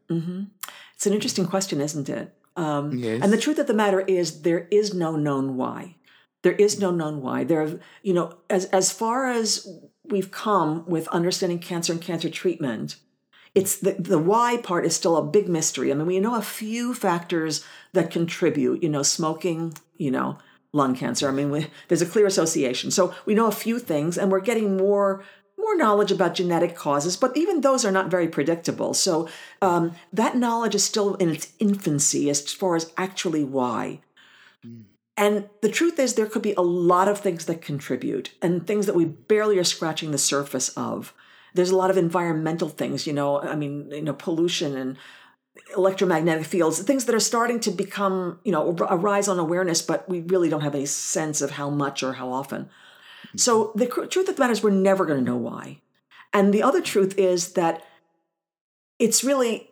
it's 0.96 1.06
an 1.06 1.12
interesting 1.12 1.46
question 1.46 1.80
isn't 1.80 2.08
it 2.08 2.34
um, 2.56 2.90
Yes. 2.98 3.22
and 3.22 3.32
the 3.32 3.38
truth 3.38 3.58
of 3.62 3.66
the 3.68 3.74
matter 3.82 4.00
is 4.00 4.42
there 4.42 4.66
is 4.72 4.92
no 4.92 5.10
known 5.14 5.56
why 5.56 5.94
there 6.42 6.56
is 6.66 6.80
no 6.80 6.90
known 6.90 7.22
why 7.22 7.44
there 7.44 7.60
are, 7.62 7.70
you 8.02 8.12
know 8.18 8.26
as 8.56 8.64
as 8.80 8.90
far 8.90 9.18
as 9.40 9.68
we've 10.11 10.31
come 10.31 10.85
with 10.87 11.09
understanding 11.09 11.59
cancer 11.59 11.92
and 11.92 12.03
cancer 12.03 12.29
treatment 12.29 12.96
it's 13.55 13.79
the, 13.79 13.92
the 13.92 14.18
why 14.18 14.59
part 14.59 14.87
is 14.87 14.94
still 14.94 15.16
a 15.16 15.25
big 15.25 15.49
mystery. 15.49 15.90
I 15.90 15.94
mean 15.94 16.07
we 16.07 16.20
know 16.20 16.37
a 16.37 16.42
few 16.42 16.94
factors 16.94 17.64
that 17.92 18.11
contribute 18.11 18.83
you 18.83 18.88
know 18.88 19.03
smoking 19.03 19.75
you 19.96 20.11
know 20.11 20.38
lung 20.73 20.94
cancer. 20.94 21.29
I 21.29 21.33
mean 21.33 21.51
we, 21.51 21.66
there's 21.88 22.03
a 22.03 22.07
clear 22.07 22.27
association. 22.27 22.90
So 22.90 23.14
we 23.27 23.35
know 23.35 23.46
a 23.46 23.53
few 23.53 23.79
things 23.79 24.16
and 24.16 24.31
we're 24.31 24.40
getting 24.40 24.77
more 24.77 25.25
more 25.59 25.77
knowledge 25.77 26.11
about 26.11 26.35
genetic 26.35 26.75
causes 26.75 27.16
but 27.16 27.37
even 27.37 27.61
those 27.61 27.85
are 27.85 27.90
not 27.90 28.11
very 28.11 28.29
predictable. 28.29 28.94
So 28.94 29.29
um, 29.61 29.92
that 30.12 30.37
knowledge 30.37 30.75
is 30.75 30.85
still 30.85 31.16
in 31.16 31.31
its 31.31 31.53
infancy 31.59 32.31
as 32.31 32.53
far 32.53 32.77
as 32.77 32.92
actually 32.96 33.44
why 33.44 34.01
and 35.20 35.50
the 35.61 35.68
truth 35.68 35.98
is, 35.98 36.14
there 36.14 36.26
could 36.26 36.40
be 36.40 36.54
a 36.54 36.62
lot 36.62 37.06
of 37.06 37.20
things 37.20 37.44
that 37.44 37.61
contribute 37.61 38.33
and 38.40 38.66
things 38.66 38.87
that 38.87 38.94
we 38.94 39.04
barely 39.04 39.59
are 39.59 39.64
scratching 39.64 40.11
the 40.11 40.18
surface 40.18 40.70
of. 40.70 41.12
There's 41.52 41.70
a 41.70 41.76
lot 41.76 41.90
of 41.90 41.98
environmental 41.98 42.70
things, 42.70 43.06
you 43.06 43.12
know, 43.12 43.40
I 43.40 43.54
mean, 43.54 43.90
you 43.90 44.02
know, 44.02 44.14
pollution 44.14 44.76
and 44.76 44.96
electromagnetic 45.76 46.46
fields, 46.46 46.78
things 46.80 47.04
that 47.04 47.14
are 47.14 47.20
starting 47.20 47.61
to 47.61 47.70
become, 47.70 48.40
you 48.44 48.52
know, 48.52 48.74
arise 48.88 49.28
on 49.28 49.38
awareness, 49.38 49.83
but 49.83 50.09
we 50.09 50.20
really 50.20 50.48
don't 50.48 50.62
have 50.62 50.74
any 50.74 50.87
sense 50.87 51.42
of 51.42 51.50
how 51.50 51.68
much 51.68 52.02
or 52.02 52.14
how 52.14 52.33
often. 52.33 52.62
Mm-hmm. 52.62 53.38
So 53.38 53.72
the 53.74 53.87
truth 53.87 54.28
of 54.28 54.37
the 54.37 54.40
matter 54.40 54.52
is, 54.52 54.62
we're 54.62 54.70
never 54.70 55.04
going 55.04 55.18
to 55.18 55.30
know 55.30 55.37
why. 55.37 55.83
And 56.33 56.54
the 56.54 56.62
other 56.62 56.80
truth 56.80 57.18
is 57.18 57.52
that 57.54 57.85
it's 58.98 59.22
really, 59.24 59.70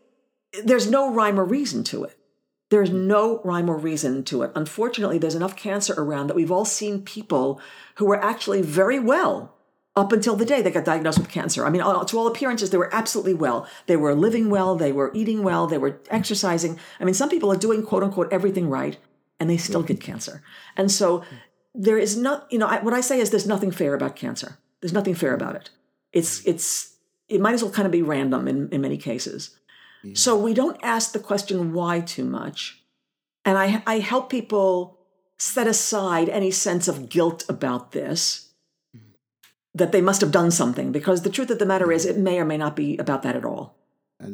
there's 0.64 0.90
no 0.90 1.11
rhyme 1.11 1.38
or 1.40 1.44
reason 1.44 1.84
to 1.84 2.04
it. 2.04 2.17
There's 2.70 2.90
no 2.90 3.40
rhyme 3.44 3.70
or 3.70 3.76
reason 3.76 4.24
to 4.24 4.42
it. 4.42 4.52
Unfortunately, 4.54 5.18
there's 5.18 5.35
enough 5.35 5.57
cancer 5.57 5.94
around 5.96 6.26
that 6.26 6.37
we've 6.37 6.52
all 6.52 6.64
seen 6.64 7.02
people 7.02 7.61
who 7.96 8.04
were 8.04 8.22
actually 8.22 8.62
very 8.62 8.98
well 8.98 9.54
up 9.96 10.12
until 10.12 10.37
the 10.37 10.44
day 10.44 10.62
they 10.62 10.70
got 10.70 10.85
diagnosed 10.85 11.18
with 11.18 11.28
cancer. 11.28 11.66
I 11.66 11.70
mean, 11.70 11.81
uh, 11.81 12.04
to 12.04 12.18
all 12.18 12.28
appearances, 12.28 12.70
they 12.70 12.76
were 12.76 12.94
absolutely 12.94 13.35
well. 13.35 13.66
They 13.87 13.96
were 13.96 14.14
living 14.14 14.48
well, 14.48 14.76
they 14.76 14.92
were 14.92 15.11
eating 15.14 15.42
well, 15.42 15.66
they 15.66 15.78
were 15.78 16.00
exercising. 16.11 16.78
I 17.00 17.04
mean, 17.04 17.14
some 17.14 17.28
people 17.28 17.50
are 17.50 17.57
doing 17.57 17.85
quote 17.85 18.04
unquote 18.04 18.33
everything 18.33 18.68
right 18.68 18.96
and 19.40 19.48
they 19.48 19.57
still 19.57 19.83
get 19.83 20.00
cancer. 20.00 20.42
And 20.76 20.90
so 20.90 21.24
there 21.74 21.98
is 21.98 22.16
not, 22.16 22.46
you 22.50 22.59
know, 22.59 22.66
I, 22.66 22.81
what 22.81 22.94
I 22.94 23.00
say 23.00 23.18
is 23.18 23.31
there's 23.31 23.46
nothing 23.46 23.70
fair 23.70 23.94
about 23.94 24.14
cancer. 24.14 24.59
There's 24.81 24.92
nothing 24.92 25.14
fair 25.14 25.35
about 25.35 25.57
it. 25.57 25.70
It's, 26.12 26.46
it's, 26.46 26.94
it 27.28 27.40
might 27.40 27.54
as 27.54 27.62
well 27.62 27.72
kind 27.72 27.87
of 27.87 27.92
be 27.92 28.02
random 28.02 28.46
in, 28.46 28.68
in 28.70 28.81
many 28.81 28.96
cases. 28.96 29.57
So 30.14 30.37
we 30.37 30.54
don't 30.54 30.78
ask 30.82 31.12
the 31.12 31.18
question 31.18 31.72
why 31.72 32.00
too 32.00 32.24
much. 32.24 32.82
And 33.44 33.56
I, 33.56 33.82
I 33.87 33.98
help 34.00 34.30
people 34.30 34.98
set 35.38 35.66
aside 35.66 36.28
any 36.28 36.50
sense 36.50 36.88
of 36.88 37.08
guilt 37.08 37.44
about 37.48 37.92
this, 37.92 38.50
mm-hmm. 38.96 39.12
that 39.74 39.92
they 39.92 40.00
must 40.00 40.20
have 40.20 40.32
done 40.32 40.50
something, 40.50 40.92
because 40.92 41.22
the 41.22 41.30
truth 41.30 41.50
of 41.50 41.58
the 41.58 41.66
matter 41.66 41.92
is, 41.92 42.04
mm-hmm. 42.04 42.18
it 42.18 42.22
may 42.22 42.38
or 42.40 42.44
may 42.44 42.58
not 42.58 42.76
be 42.76 42.98
about 42.98 43.22
that 43.22 43.37
at 43.37 43.44
all. 43.44 43.77
Uh, 44.20 44.26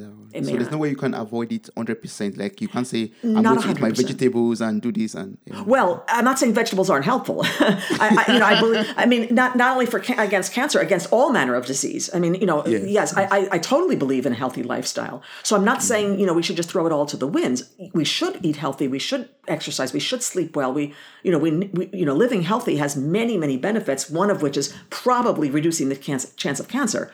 so 0.42 0.56
there's 0.56 0.70
no 0.70 0.78
way 0.78 0.88
you 0.88 0.96
can 0.96 1.12
avoid 1.12 1.52
it 1.52 1.68
100%. 1.76 2.38
Like 2.38 2.58
you 2.62 2.68
can't 2.68 2.86
say, 2.86 3.12
I'm 3.22 3.42
Not 3.42 3.56
going 3.58 3.60
to 3.62 3.70
eat 3.72 3.80
my 3.80 3.90
vegetables 3.90 4.62
and 4.62 4.80
do 4.80 4.90
this. 4.90 5.14
and 5.14 5.36
yeah. 5.44 5.60
Well, 5.60 6.04
I'm 6.08 6.24
not 6.24 6.38
saying 6.38 6.54
vegetables 6.54 6.88
aren't 6.88 7.04
helpful. 7.04 7.40
I, 7.44 8.24
I, 8.26 8.32
you 8.32 8.38
know, 8.38 8.46
I 8.46 8.58
believe. 8.60 8.86
I 8.96 9.04
mean, 9.04 9.34
not 9.34 9.56
not 9.56 9.72
only 9.74 9.84
for 9.84 10.00
ca- 10.00 10.14
against 10.22 10.54
cancer, 10.54 10.80
against 10.80 11.12
all 11.12 11.30
manner 11.32 11.54
of 11.54 11.66
disease. 11.66 12.08
I 12.14 12.18
mean, 12.18 12.34
you 12.34 12.46
know, 12.46 12.66
Yes. 12.66 12.84
yes, 12.88 13.16
I, 13.16 13.24
I, 13.24 13.48
I 13.52 13.58
totally 13.58 13.94
believe 13.94 14.24
in 14.24 14.32
a 14.32 14.36
healthy 14.36 14.62
lifestyle. 14.62 15.22
So 15.42 15.54
I'm 15.54 15.64
not 15.66 15.82
saying 15.82 16.18
you 16.18 16.24
know 16.26 16.32
we 16.32 16.42
should 16.42 16.56
just 16.56 16.70
throw 16.70 16.86
it 16.86 16.92
all 16.92 17.04
to 17.04 17.16
the 17.18 17.26
winds. 17.28 17.64
We 17.92 18.04
should 18.06 18.38
eat 18.42 18.56
healthy. 18.56 18.88
We 18.88 18.98
should 18.98 19.28
exercise. 19.48 19.92
We 19.92 20.00
should 20.00 20.22
sleep 20.22 20.56
well. 20.56 20.72
We, 20.72 20.94
you 21.22 21.30
know, 21.30 21.38
we, 21.38 21.50
we 21.74 21.90
you 21.92 22.06
know, 22.06 22.14
living 22.14 22.40
healthy 22.42 22.76
has 22.78 22.96
many 22.96 23.36
many 23.36 23.58
benefits. 23.58 24.08
One 24.08 24.30
of 24.30 24.40
which 24.40 24.56
is 24.56 24.74
probably 24.88 25.50
reducing 25.50 25.90
the 25.90 25.96
cancer, 25.96 26.28
chance 26.36 26.58
of 26.58 26.68
cancer. 26.68 27.12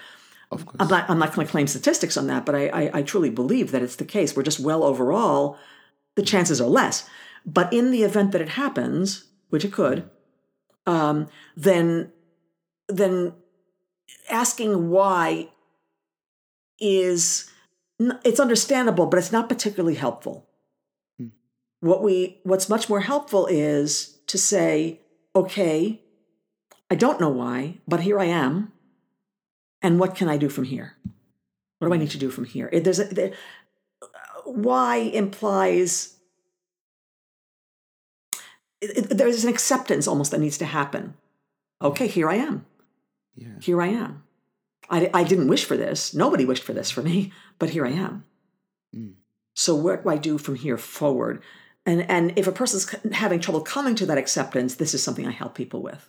Of 0.50 0.66
course. 0.66 0.76
I'm 0.80 0.88
not, 0.88 1.08
I'm 1.08 1.18
not 1.18 1.34
going 1.34 1.46
to 1.46 1.50
claim 1.50 1.66
statistics 1.66 2.16
on 2.16 2.26
that, 2.26 2.44
but 2.44 2.54
I, 2.54 2.68
I, 2.68 2.90
I 2.94 3.02
truly 3.02 3.30
believe 3.30 3.70
that 3.70 3.82
it's 3.82 3.96
the 3.96 4.04
case. 4.04 4.34
We're 4.34 4.42
just 4.42 4.60
well 4.60 4.82
overall, 4.82 5.56
the 6.16 6.22
chances 6.22 6.60
are 6.60 6.68
less. 6.68 7.08
But 7.46 7.72
in 7.72 7.90
the 7.90 8.02
event 8.02 8.32
that 8.32 8.40
it 8.40 8.50
happens, 8.50 9.24
which 9.48 9.64
it 9.64 9.72
could, 9.72 10.10
um, 10.86 11.28
then 11.56 12.12
then 12.88 13.32
asking 14.28 14.90
why 14.90 15.48
is 16.80 17.48
it's 18.24 18.40
understandable, 18.40 19.06
but 19.06 19.18
it's 19.18 19.32
not 19.32 19.48
particularly 19.48 19.94
helpful. 19.94 20.48
What 21.80 22.02
we 22.02 22.40
what's 22.42 22.68
much 22.68 22.88
more 22.88 23.00
helpful 23.00 23.46
is 23.46 24.18
to 24.26 24.36
say, 24.36 25.00
okay, 25.34 26.02
I 26.90 26.94
don't 26.94 27.20
know 27.20 27.30
why, 27.30 27.78
but 27.86 28.00
here 28.00 28.18
I 28.18 28.26
am 28.26 28.72
and 29.82 29.98
what 29.98 30.14
can 30.14 30.28
I 30.28 30.36
do 30.36 30.48
from 30.48 30.64
here? 30.64 30.96
What 31.78 31.88
do 31.88 31.94
I 31.94 31.96
hmm. 31.96 32.02
need 32.02 32.10
to 32.10 32.18
do 32.18 32.30
from 32.30 32.44
here? 32.44 32.68
It, 32.72 32.84
there's 32.84 32.98
a, 32.98 33.04
there, 33.04 33.32
why 34.44 34.96
implies 34.96 36.16
it, 38.80 39.10
it- 39.10 39.18
there's 39.18 39.44
an 39.44 39.50
acceptance 39.50 40.06
almost 40.06 40.30
that 40.30 40.40
needs 40.40 40.58
to 40.58 40.66
happen. 40.66 41.14
Okay, 41.82 42.06
hmm. 42.06 42.12
here 42.12 42.30
I 42.30 42.36
am. 42.36 42.66
yeah. 43.34 43.58
Here 43.60 43.80
I 43.80 43.88
am. 43.88 44.24
I, 44.88 45.08
I 45.14 45.24
didn't 45.24 45.48
wish 45.48 45.64
for 45.64 45.76
this. 45.76 46.12
Nobody 46.14 46.44
wished 46.44 46.64
for 46.64 46.72
this 46.72 46.90
for 46.90 47.02
me, 47.02 47.32
but 47.58 47.70
here 47.70 47.86
I 47.86 47.90
am. 47.90 48.24
Hmm. 48.92 49.10
So 49.54 49.74
what 49.74 50.04
do 50.04 50.10
I 50.10 50.16
do 50.16 50.38
from 50.38 50.56
here 50.56 50.78
forward? 50.78 51.42
And 51.86 52.08
and 52.10 52.32
if 52.36 52.46
a 52.46 52.52
person's 52.52 52.94
having 53.12 53.40
trouble 53.40 53.62
coming 53.62 53.94
to 53.96 54.06
that 54.06 54.18
acceptance, 54.18 54.74
this 54.74 54.94
is 54.94 55.02
something 55.02 55.26
I 55.26 55.32
help 55.32 55.54
people 55.54 55.82
with. 55.82 56.08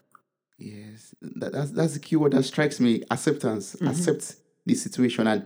Yes, 0.61 1.15
that, 1.21 1.51
that's 1.53 1.71
that's 1.71 1.93
the 1.93 1.99
key 1.99 2.15
word 2.15 2.33
that 2.33 2.43
strikes 2.43 2.79
me. 2.79 3.03
Acceptance. 3.09 3.75
Mm-hmm. 3.75 3.87
Accept 3.87 4.35
the 4.65 4.75
situation 4.75 5.27
and 5.27 5.45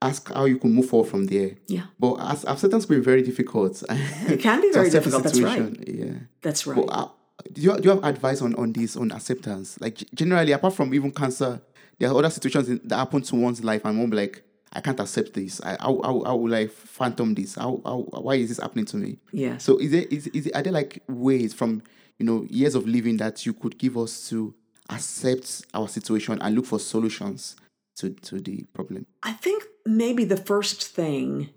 ask 0.00 0.32
how 0.32 0.44
you 0.44 0.58
can 0.58 0.72
move 0.72 0.88
forward 0.88 1.08
from 1.08 1.26
there. 1.26 1.56
Yeah, 1.68 1.84
But 1.98 2.16
as 2.20 2.44
acceptance 2.44 2.86
can 2.86 2.96
be 2.96 3.02
very 3.02 3.22
difficult. 3.22 3.82
it 3.90 4.40
can 4.40 4.60
be 4.60 4.72
very 4.72 4.90
difficult. 4.90 5.24
That's 5.24 5.40
right. 5.40 5.88
Yeah. 5.88 6.12
That's 6.42 6.66
right. 6.66 6.76
But 6.76 6.86
uh, 6.86 7.08
do 7.52 7.60
you 7.60 7.76
do 7.76 7.82
you 7.84 7.90
have 7.90 8.04
advice 8.04 8.40
on 8.42 8.54
on 8.54 8.72
this 8.72 8.96
on 8.96 9.12
acceptance? 9.12 9.78
Like 9.80 9.98
generally, 10.14 10.52
apart 10.52 10.74
from 10.74 10.94
even 10.94 11.12
cancer, 11.12 11.60
there 11.98 12.10
are 12.10 12.16
other 12.16 12.30
situations 12.30 12.68
in, 12.68 12.80
that 12.84 12.96
happen 12.96 13.22
to 13.22 13.36
one's 13.36 13.62
life, 13.62 13.84
and 13.84 13.98
one 13.98 14.10
be 14.10 14.16
like, 14.16 14.42
I 14.72 14.80
can't 14.80 14.98
accept 15.00 15.34
this. 15.34 15.60
I 15.62 15.76
how, 15.80 16.00
how, 16.02 16.22
how 16.24 16.36
will 16.36 16.54
I 16.54 16.66
phantom 16.66 17.34
this? 17.34 17.54
How, 17.54 17.80
how 17.84 17.98
why 18.10 18.34
is 18.34 18.48
this 18.48 18.60
happening 18.60 18.86
to 18.86 18.96
me? 18.96 19.18
Yeah. 19.32 19.58
So 19.58 19.78
is 19.78 19.90
there 19.90 20.04
is 20.10 20.26
is 20.28 20.50
are 20.54 20.62
there 20.62 20.72
like 20.72 21.02
ways 21.08 21.54
from 21.54 21.82
you 22.18 22.26
know 22.26 22.46
years 22.48 22.74
of 22.74 22.86
living 22.86 23.16
that 23.18 23.44
you 23.46 23.52
could 23.52 23.78
give 23.78 23.96
us 23.96 24.28
to 24.30 24.54
accept 24.90 25.64
our 25.74 25.88
situation 25.88 26.38
and 26.40 26.54
look 26.54 26.66
for 26.66 26.78
solutions 26.78 27.56
to 27.96 28.10
to 28.10 28.40
the 28.40 28.64
problem? 28.72 29.06
I 29.22 29.32
think 29.32 29.64
maybe 29.84 30.24
the 30.24 30.36
first 30.36 30.82
thing, 30.82 31.50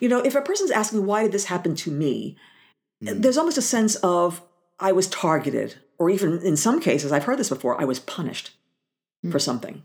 you 0.00 0.08
know, 0.08 0.20
if 0.20 0.34
a 0.34 0.40
person's 0.40 0.70
asking, 0.70 1.06
why 1.06 1.22
did 1.22 1.32
this 1.32 1.46
happen 1.46 1.74
to 1.76 1.90
me? 1.90 2.36
Mm. 3.02 3.22
There's 3.22 3.38
almost 3.38 3.58
a 3.58 3.62
sense 3.62 3.96
of, 3.96 4.40
I 4.78 4.92
was 4.92 5.08
targeted, 5.08 5.76
or 5.98 6.10
even 6.10 6.40
in 6.42 6.56
some 6.56 6.80
cases, 6.80 7.12
I've 7.12 7.24
heard 7.24 7.38
this 7.38 7.48
before, 7.48 7.80
I 7.80 7.84
was 7.84 8.00
punished 8.00 8.52
for 9.30 9.38
something. 9.38 9.82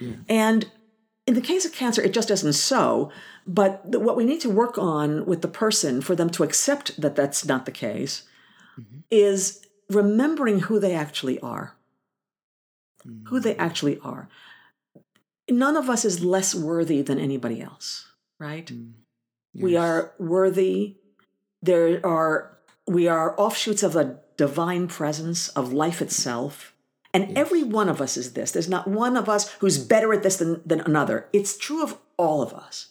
Yeah. 0.00 0.16
And 0.28 0.70
in 1.26 1.34
the 1.34 1.40
case 1.40 1.64
of 1.64 1.72
cancer, 1.72 2.02
it 2.02 2.12
just 2.12 2.30
isn't 2.30 2.52
so. 2.52 3.10
But 3.46 3.90
the, 3.90 4.00
what 4.00 4.16
we 4.16 4.24
need 4.24 4.40
to 4.42 4.50
work 4.50 4.78
on 4.78 5.26
with 5.26 5.42
the 5.42 5.48
person 5.48 6.00
for 6.00 6.14
them 6.14 6.30
to 6.30 6.42
accept 6.42 7.00
that 7.00 7.16
that's 7.16 7.44
not 7.44 7.66
the 7.66 7.72
case 7.72 8.24
mm-hmm. 8.78 9.00
is 9.10 9.64
remembering 9.88 10.60
who 10.60 10.78
they 10.78 10.94
actually 10.94 11.38
are. 11.40 11.76
Mm-hmm. 13.06 13.28
Who 13.28 13.40
they 13.40 13.56
actually 13.56 13.98
are. 14.00 14.28
None 15.50 15.76
of 15.76 15.90
us 15.90 16.04
is 16.04 16.24
less 16.24 16.54
worthy 16.54 17.02
than 17.02 17.18
anybody 17.18 17.60
else, 17.60 18.08
right? 18.38 18.66
Mm. 18.66 18.92
We 19.54 19.72
Yes. 19.72 19.82
are 19.82 20.12
worthy. 20.18 20.96
There 21.62 22.04
are 22.04 22.58
we 22.86 23.08
are 23.08 23.38
offshoots 23.40 23.82
of 23.82 23.96
a 23.96 24.20
divine 24.36 24.88
presence 24.88 25.48
of 25.50 25.72
life 25.72 26.02
itself. 26.02 26.73
And 27.14 27.38
every 27.38 27.62
one 27.62 27.88
of 27.88 28.00
us 28.00 28.16
is 28.16 28.32
this. 28.32 28.50
There's 28.50 28.68
not 28.68 28.88
one 28.88 29.16
of 29.16 29.28
us 29.28 29.48
who's 29.60 29.82
mm. 29.82 29.88
better 29.88 30.12
at 30.12 30.24
this 30.24 30.36
than, 30.36 30.60
than 30.66 30.80
another. 30.80 31.28
It's 31.32 31.56
true 31.56 31.82
of 31.82 31.96
all 32.16 32.42
of 32.42 32.52
us. 32.52 32.88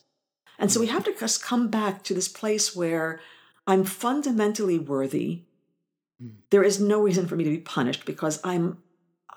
And 0.57 0.71
so 0.71 0.79
we 0.79 0.87
mm. 0.87 0.91
have 0.91 1.03
to 1.03 1.13
just 1.19 1.43
come 1.43 1.67
back 1.67 2.03
to 2.03 2.13
this 2.13 2.29
place 2.29 2.73
where 2.73 3.19
I'm 3.67 3.83
fundamentally 3.83 4.79
worthy. 4.79 5.41
Mm. 6.23 6.35
There 6.51 6.63
is 6.63 6.79
no 6.79 7.01
reason 7.01 7.27
for 7.27 7.35
me 7.35 7.43
to 7.43 7.49
be 7.49 7.57
punished 7.57 8.05
because 8.05 8.39
I'm 8.45 8.81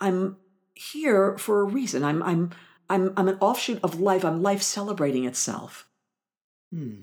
I'm 0.00 0.36
here 0.74 1.36
for 1.36 1.62
a 1.62 1.64
reason. 1.64 2.04
I'm 2.04 2.22
I'm 2.22 2.50
I'm 2.88 3.12
I'm 3.16 3.28
an 3.28 3.38
offshoot 3.40 3.80
of 3.82 4.00
life. 4.00 4.24
I'm 4.24 4.40
life 4.40 4.62
celebrating 4.62 5.24
itself. 5.24 5.88
Hmm. 6.72 7.02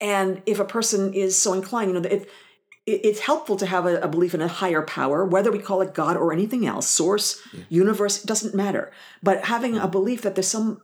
And 0.00 0.42
if 0.46 0.58
a 0.60 0.64
person 0.64 1.12
is 1.12 1.40
so 1.40 1.52
inclined, 1.52 1.92
you 1.92 2.00
know, 2.00 2.08
it, 2.08 2.30
it's 2.86 3.20
helpful 3.20 3.56
to 3.56 3.66
have 3.66 3.86
a, 3.86 4.08
belief 4.08 4.34
in 4.34 4.40
a 4.40 4.48
higher 4.48 4.82
power, 4.82 5.24
whether 5.24 5.52
we 5.52 5.58
call 5.58 5.82
it 5.82 5.94
God 5.94 6.16
or 6.16 6.32
anything 6.32 6.66
else, 6.66 6.88
source, 6.88 7.40
universe, 7.68 8.24
it 8.24 8.26
doesn't 8.26 8.54
matter. 8.54 8.90
But 9.22 9.44
having 9.44 9.76
a 9.76 9.86
belief 9.86 10.22
that 10.22 10.34
there's 10.34 10.48
some 10.48 10.82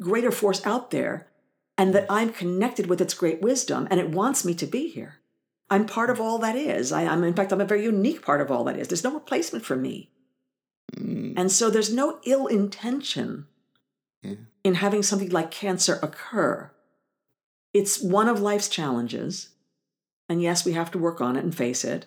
greater 0.00 0.30
force 0.30 0.64
out 0.66 0.90
there 0.90 1.28
and 1.76 1.94
that 1.94 2.06
I'm 2.08 2.32
connected 2.32 2.86
with 2.86 3.00
its 3.00 3.14
great 3.14 3.40
wisdom 3.40 3.86
and 3.90 4.00
it 4.00 4.10
wants 4.10 4.44
me 4.44 4.54
to 4.54 4.66
be 4.66 4.88
here. 4.88 5.20
I'm 5.70 5.86
part 5.86 6.10
of 6.10 6.20
all 6.20 6.38
that 6.38 6.56
is. 6.56 6.92
I, 6.92 7.02
am 7.02 7.24
in 7.24 7.34
fact, 7.34 7.52
I'm 7.52 7.60
a 7.60 7.64
very 7.66 7.84
unique 7.84 8.22
part 8.24 8.40
of 8.40 8.50
all 8.50 8.64
that 8.64 8.78
is. 8.78 8.88
There's 8.88 9.04
no 9.04 9.14
replacement 9.14 9.64
for 9.64 9.76
me. 9.76 10.10
Mm. 10.96 11.34
And 11.36 11.50
so 11.52 11.70
there's 11.70 11.92
no 11.92 12.18
ill 12.24 12.46
intention 12.46 13.46
Yeah. 14.22 14.34
in 14.62 14.74
having 14.74 15.02
something 15.02 15.30
like 15.30 15.50
cancer 15.50 15.98
occur. 16.02 16.70
It's 17.72 18.00
one 18.00 18.28
of 18.28 18.40
life's 18.40 18.68
challenges. 18.68 19.50
And 20.28 20.42
yes, 20.42 20.64
we 20.64 20.72
have 20.72 20.90
to 20.92 20.98
work 20.98 21.20
on 21.20 21.36
it 21.36 21.44
and 21.44 21.54
face 21.54 21.84
it, 21.84 22.06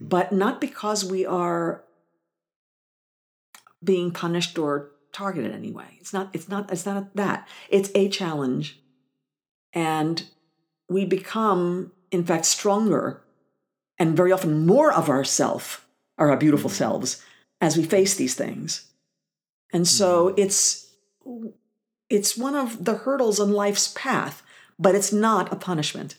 hmm. 0.00 0.08
but 0.08 0.32
not 0.32 0.60
because 0.60 1.04
we 1.04 1.24
are 1.24 1.84
being 3.82 4.10
punished 4.10 4.58
or 4.58 4.90
targeted 5.12 5.52
anyway. 5.52 5.96
It's 6.00 6.12
not, 6.12 6.30
it's 6.32 6.48
not, 6.48 6.70
it's 6.72 6.86
not 6.86 7.14
that. 7.16 7.48
It's 7.68 7.90
a 7.94 8.08
challenge. 8.08 8.80
And 9.72 10.24
we 10.88 11.04
become, 11.04 11.92
in 12.10 12.24
fact, 12.24 12.46
stronger 12.46 13.22
and 13.98 14.16
very 14.16 14.32
often 14.32 14.66
more 14.66 14.92
of 14.92 15.08
ourself, 15.08 15.86
or 16.18 16.30
our 16.30 16.36
beautiful 16.36 16.70
hmm. 16.70 16.76
selves, 16.76 17.22
as 17.60 17.76
we 17.76 17.84
face 17.84 18.14
these 18.14 18.34
things. 18.34 18.90
And 19.72 19.82
hmm. 19.82 19.84
so 19.84 20.34
it's 20.36 20.86
it's 22.08 22.36
one 22.36 22.54
of 22.54 22.84
the 22.84 22.94
hurdles 22.98 23.40
on 23.40 23.50
life's 23.52 23.88
path, 23.88 24.42
but 24.78 24.94
it's 24.94 25.12
not 25.12 25.52
a 25.52 25.56
punishment. 25.56 26.16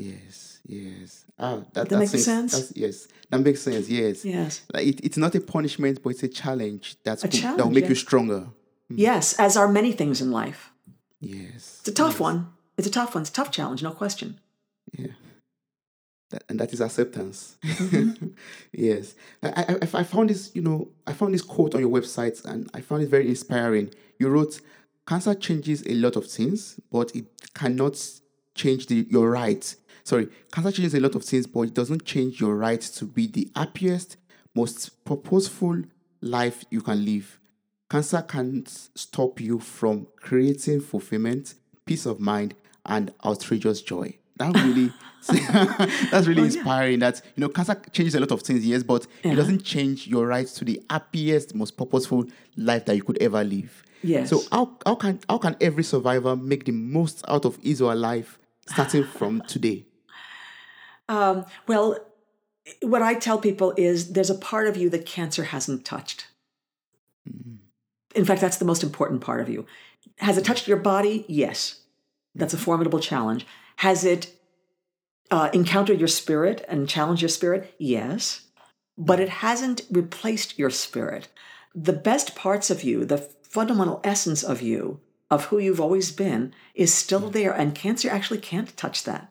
Yes, 0.00 0.60
yes. 0.64 1.24
Ah, 1.38 1.64
that, 1.72 1.88
That 1.88 1.98
makes 1.98 2.12
makes 2.12 2.24
sense? 2.24 2.52
That's, 2.52 2.72
yes, 2.76 3.08
that 3.30 3.40
makes 3.40 3.60
sense. 3.62 3.88
Yes, 3.88 4.24
Yes. 4.24 4.62
Like 4.72 4.86
it, 4.86 5.00
it's 5.04 5.16
not 5.16 5.34
a 5.34 5.40
punishment, 5.40 6.02
but 6.04 6.10
it's 6.10 6.22
a 6.22 6.28
challenge. 6.28 6.96
That's 7.02 7.24
A 7.24 7.28
good- 7.28 7.42
that 7.42 7.58
will 7.58 7.70
make 7.70 7.84
yeah. 7.84 7.88
you 7.90 7.94
stronger. 7.96 8.46
Yes, 8.88 9.34
as 9.40 9.56
are 9.56 9.66
many 9.68 9.92
things 9.92 10.20
in 10.20 10.30
life. 10.30 10.70
Yes, 11.20 11.78
It's 11.80 11.88
a 11.88 11.92
tough 11.92 12.20
one. 12.20 12.46
It's 12.76 12.86
a 12.86 12.90
tough 12.92 13.14
one. 13.14 13.22
It's 13.22 13.30
a 13.30 13.32
tough 13.32 13.50
challenge, 13.50 13.82
no 13.82 13.90
question. 13.90 14.38
yeah. 14.96 15.08
That, 16.30 16.44
and 16.48 16.60
that 16.60 16.72
is 16.74 16.80
acceptance. 16.82 17.56
Mm-hmm. 17.64 18.26
yes, 18.72 19.14
I, 19.42 19.76
I, 19.82 20.00
I 20.00 20.02
found 20.04 20.28
this. 20.30 20.50
You 20.54 20.60
know, 20.62 20.88
I 21.06 21.14
found 21.14 21.32
this 21.34 21.40
quote 21.42 21.74
on 21.74 21.80
your 21.80 21.88
website, 21.90 22.44
and 22.44 22.68
I 22.74 22.82
found 22.82 23.02
it 23.02 23.08
very 23.08 23.26
inspiring. 23.28 23.90
You 24.18 24.28
wrote, 24.28 24.60
"Cancer 25.06 25.34
changes 25.34 25.82
a 25.86 25.94
lot 25.94 26.16
of 26.16 26.26
things, 26.26 26.78
but 26.92 27.16
it 27.16 27.24
cannot 27.54 27.98
change 28.54 28.88
the, 28.88 29.06
your 29.10 29.30
right." 29.30 29.74
Sorry, 30.08 30.26
cancer 30.50 30.72
changes 30.72 30.94
a 30.94 31.00
lot 31.00 31.14
of 31.16 31.22
things, 31.22 31.46
but 31.46 31.60
it 31.60 31.74
doesn't 31.74 32.02
change 32.06 32.40
your 32.40 32.56
right 32.56 32.80
to 32.80 33.04
be 33.04 33.26
the 33.26 33.50
happiest, 33.54 34.16
most 34.54 35.04
purposeful 35.04 35.82
life 36.22 36.64
you 36.70 36.80
can 36.80 37.04
live. 37.04 37.38
Cancer 37.90 38.22
can't 38.22 38.66
stop 38.94 39.38
you 39.38 39.58
from 39.58 40.06
creating 40.16 40.80
fulfillment, 40.80 41.56
peace 41.84 42.06
of 42.06 42.20
mind, 42.20 42.54
and 42.86 43.12
outrageous 43.22 43.82
joy. 43.82 44.16
That 44.38 44.54
really, 44.54 44.90
that's 46.10 46.26
Oh, 46.26 46.28
really 46.30 46.44
inspiring. 46.44 47.00
That 47.00 47.20
you 47.36 47.42
know, 47.42 47.50
cancer 47.50 47.74
changes 47.92 48.14
a 48.14 48.20
lot 48.20 48.30
of 48.30 48.40
things, 48.40 48.64
yes, 48.66 48.82
but 48.82 49.06
it 49.22 49.34
doesn't 49.34 49.62
change 49.62 50.06
your 50.06 50.26
right 50.26 50.46
to 50.46 50.64
the 50.64 50.80
happiest, 50.88 51.54
most 51.54 51.76
purposeful 51.76 52.24
life 52.56 52.86
that 52.86 52.96
you 52.96 53.02
could 53.02 53.20
ever 53.20 53.44
live. 53.44 53.82
Yes. 54.02 54.30
So 54.30 54.40
how 54.50 54.78
how 54.86 54.94
can 54.94 55.20
how 55.28 55.36
can 55.36 55.54
every 55.60 55.84
survivor 55.84 56.34
make 56.34 56.64
the 56.64 56.72
most 56.72 57.26
out 57.28 57.44
of 57.44 57.56
his 57.56 57.82
or 57.82 57.90
her 57.90 57.96
life 57.96 58.38
starting 58.66 59.04
from 59.04 59.42
today? 59.42 59.84
Um, 61.08 61.46
well, 61.66 61.98
what 62.82 63.02
I 63.02 63.14
tell 63.14 63.38
people 63.38 63.72
is 63.76 64.12
there's 64.12 64.30
a 64.30 64.34
part 64.34 64.68
of 64.68 64.76
you 64.76 64.90
that 64.90 65.06
cancer 65.06 65.44
hasn't 65.44 65.84
touched. 65.84 66.26
In 68.14 68.24
fact, 68.24 68.40
that's 68.40 68.58
the 68.58 68.64
most 68.64 68.82
important 68.82 69.20
part 69.20 69.40
of 69.40 69.48
you. 69.48 69.66
Has 70.18 70.38
it 70.38 70.44
touched 70.44 70.68
your 70.68 70.76
body? 70.76 71.24
Yes. 71.28 71.80
That's 72.34 72.54
a 72.54 72.58
formidable 72.58 73.00
challenge. 73.00 73.46
Has 73.76 74.04
it 74.04 74.32
uh, 75.30 75.50
encountered 75.52 75.98
your 75.98 76.08
spirit 76.08 76.64
and 76.68 76.88
challenged 76.88 77.22
your 77.22 77.28
spirit? 77.28 77.74
Yes. 77.78 78.42
But 78.96 79.20
it 79.20 79.28
hasn't 79.28 79.82
replaced 79.90 80.58
your 80.58 80.70
spirit. 80.70 81.28
The 81.74 81.92
best 81.92 82.34
parts 82.34 82.70
of 82.70 82.82
you, 82.82 83.04
the 83.04 83.18
fundamental 83.18 84.00
essence 84.04 84.42
of 84.42 84.60
you, 84.60 85.00
of 85.30 85.46
who 85.46 85.58
you've 85.58 85.80
always 85.80 86.10
been, 86.10 86.54
is 86.74 86.92
still 86.92 87.30
there. 87.30 87.52
And 87.52 87.74
cancer 87.74 88.10
actually 88.10 88.40
can't 88.40 88.76
touch 88.76 89.04
that. 89.04 89.30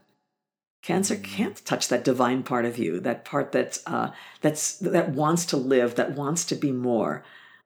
Cancer 0.88 1.18
can't 1.18 1.66
touch 1.66 1.90
that 1.90 2.06
divine 2.06 2.44
part 2.44 2.64
of 2.64 2.78
you, 2.78 3.02
that 3.02 3.26
part 3.26 3.52
that's 3.52 3.84
uh, 3.86 4.12
that's 4.40 4.78
that 4.78 5.10
wants 5.10 5.46
to 5.48 5.58
live, 5.58 5.96
that 5.96 6.16
wants 6.16 6.46
to 6.46 6.56
be 6.56 6.72
more. 6.72 7.26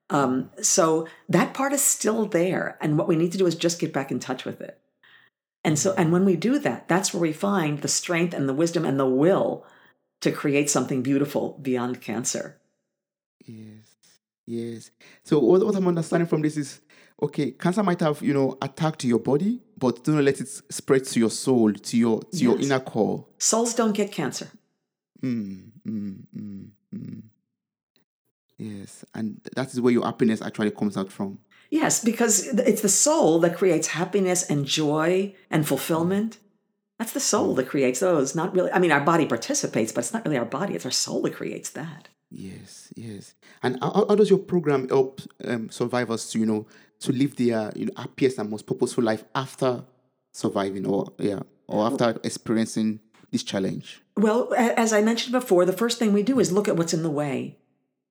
Um, 0.09 0.49
so 0.59 1.07
that 1.29 1.53
part 1.53 1.71
is 1.71 1.83
still 1.83 2.25
there, 2.25 2.79
and 2.81 2.97
what 2.97 3.07
we 3.07 3.15
need 3.15 3.31
to 3.33 3.37
do 3.37 3.45
is 3.45 3.53
just 3.53 3.79
get 3.79 3.93
back 3.93 4.09
in 4.09 4.19
touch 4.19 4.43
with 4.43 4.59
it. 4.59 4.79
And 5.63 5.77
so, 5.77 5.93
and 5.99 6.11
when 6.11 6.25
we 6.25 6.35
do 6.35 6.57
that, 6.57 6.87
that's 6.87 7.13
where 7.13 7.21
we 7.21 7.31
find 7.31 7.81
the 7.81 7.87
strength 7.87 8.33
and 8.33 8.49
the 8.49 8.55
wisdom 8.55 8.85
and 8.85 8.99
the 8.99 9.05
will 9.05 9.67
to 10.21 10.31
create 10.31 10.71
something 10.71 11.03
beautiful 11.03 11.59
beyond 11.61 12.01
cancer. 12.01 12.57
Yes, 13.45 13.85
yes. 14.47 14.89
So 15.23 15.37
what, 15.37 15.63
what 15.63 15.75
I'm 15.75 15.87
understanding 15.87 16.27
from 16.27 16.41
this 16.41 16.57
is, 16.57 16.81
okay, 17.21 17.51
cancer 17.51 17.83
might 17.83 17.99
have 17.99 18.21
you 18.21 18.33
know 18.33 18.57
attacked 18.61 19.03
your 19.03 19.19
body, 19.19 19.61
but 19.77 20.03
do 20.03 20.13
not 20.13 20.23
let 20.23 20.39
it 20.41 20.47
spread 20.47 21.05
to 21.05 21.19
your 21.19 21.29
soul, 21.29 21.73
to 21.73 21.97
your 21.97 22.21
to 22.21 22.37
your 22.37 22.59
inner 22.59 22.79
core. 22.79 23.25
Souls 23.37 23.73
don't 23.73 23.93
get 23.93 24.11
cancer. 24.11 24.49
Mm, 25.21 25.71
mm, 25.87 26.17
mm, 26.35 26.67
mm. 26.95 27.21
Yes, 28.57 29.05
and 29.13 29.41
that 29.55 29.73
is 29.73 29.81
where 29.81 29.93
your 29.93 30.05
happiness 30.05 30.41
actually 30.41 30.71
comes 30.71 30.97
out 30.97 31.11
from. 31.11 31.39
Yes, 31.69 32.03
because 32.03 32.47
it's 32.47 32.81
the 32.81 32.89
soul 32.89 33.39
that 33.39 33.55
creates 33.55 33.87
happiness 33.87 34.43
and 34.49 34.65
joy 34.65 35.33
and 35.49 35.67
fulfillment. 35.67 36.37
That's 36.99 37.13
the 37.13 37.19
soul 37.19 37.55
that 37.55 37.67
creates 37.67 38.01
those, 38.01 38.35
not 38.35 38.53
really. 38.53 38.71
I 38.71 38.77
mean, 38.77 38.91
our 38.91 39.01
body 39.01 39.25
participates, 39.25 39.91
but 39.91 40.01
it's 40.01 40.13
not 40.13 40.25
really 40.25 40.37
our 40.37 40.45
body, 40.45 40.75
it's 40.75 40.85
our 40.85 40.91
soul 40.91 41.21
that 41.23 41.33
creates 41.33 41.69
that. 41.71 42.09
Yes, 42.29 42.93
yes. 42.95 43.33
And 43.63 43.77
how, 43.81 44.05
how 44.07 44.15
does 44.15 44.29
your 44.29 44.39
program 44.39 44.87
help 44.89 45.21
um, 45.45 45.69
survivors 45.69 46.29
to 46.31 46.39
you 46.39 46.45
know 46.45 46.67
to 47.01 47.11
live 47.11 47.35
their 47.35 47.71
you 47.75 47.87
know 47.87 47.93
happiest 47.97 48.37
and 48.37 48.49
most 48.49 48.65
purposeful 48.65 49.03
life 49.03 49.23
after 49.35 49.83
surviving 50.31 50.85
or 50.85 51.11
yeah 51.17 51.39
or 51.67 51.85
after 51.85 52.19
experiencing 52.23 52.99
this 53.31 53.43
challenge? 53.43 54.01
Well, 54.17 54.53
as 54.55 54.93
I 54.93 55.01
mentioned 55.01 55.31
before, 55.31 55.65
the 55.65 55.73
first 55.73 55.97
thing 55.97 56.13
we 56.13 56.23
do 56.23 56.39
is 56.39 56.51
look 56.51 56.67
at 56.67 56.75
what's 56.75 56.93
in 56.93 57.03
the 57.03 57.09
way. 57.09 57.57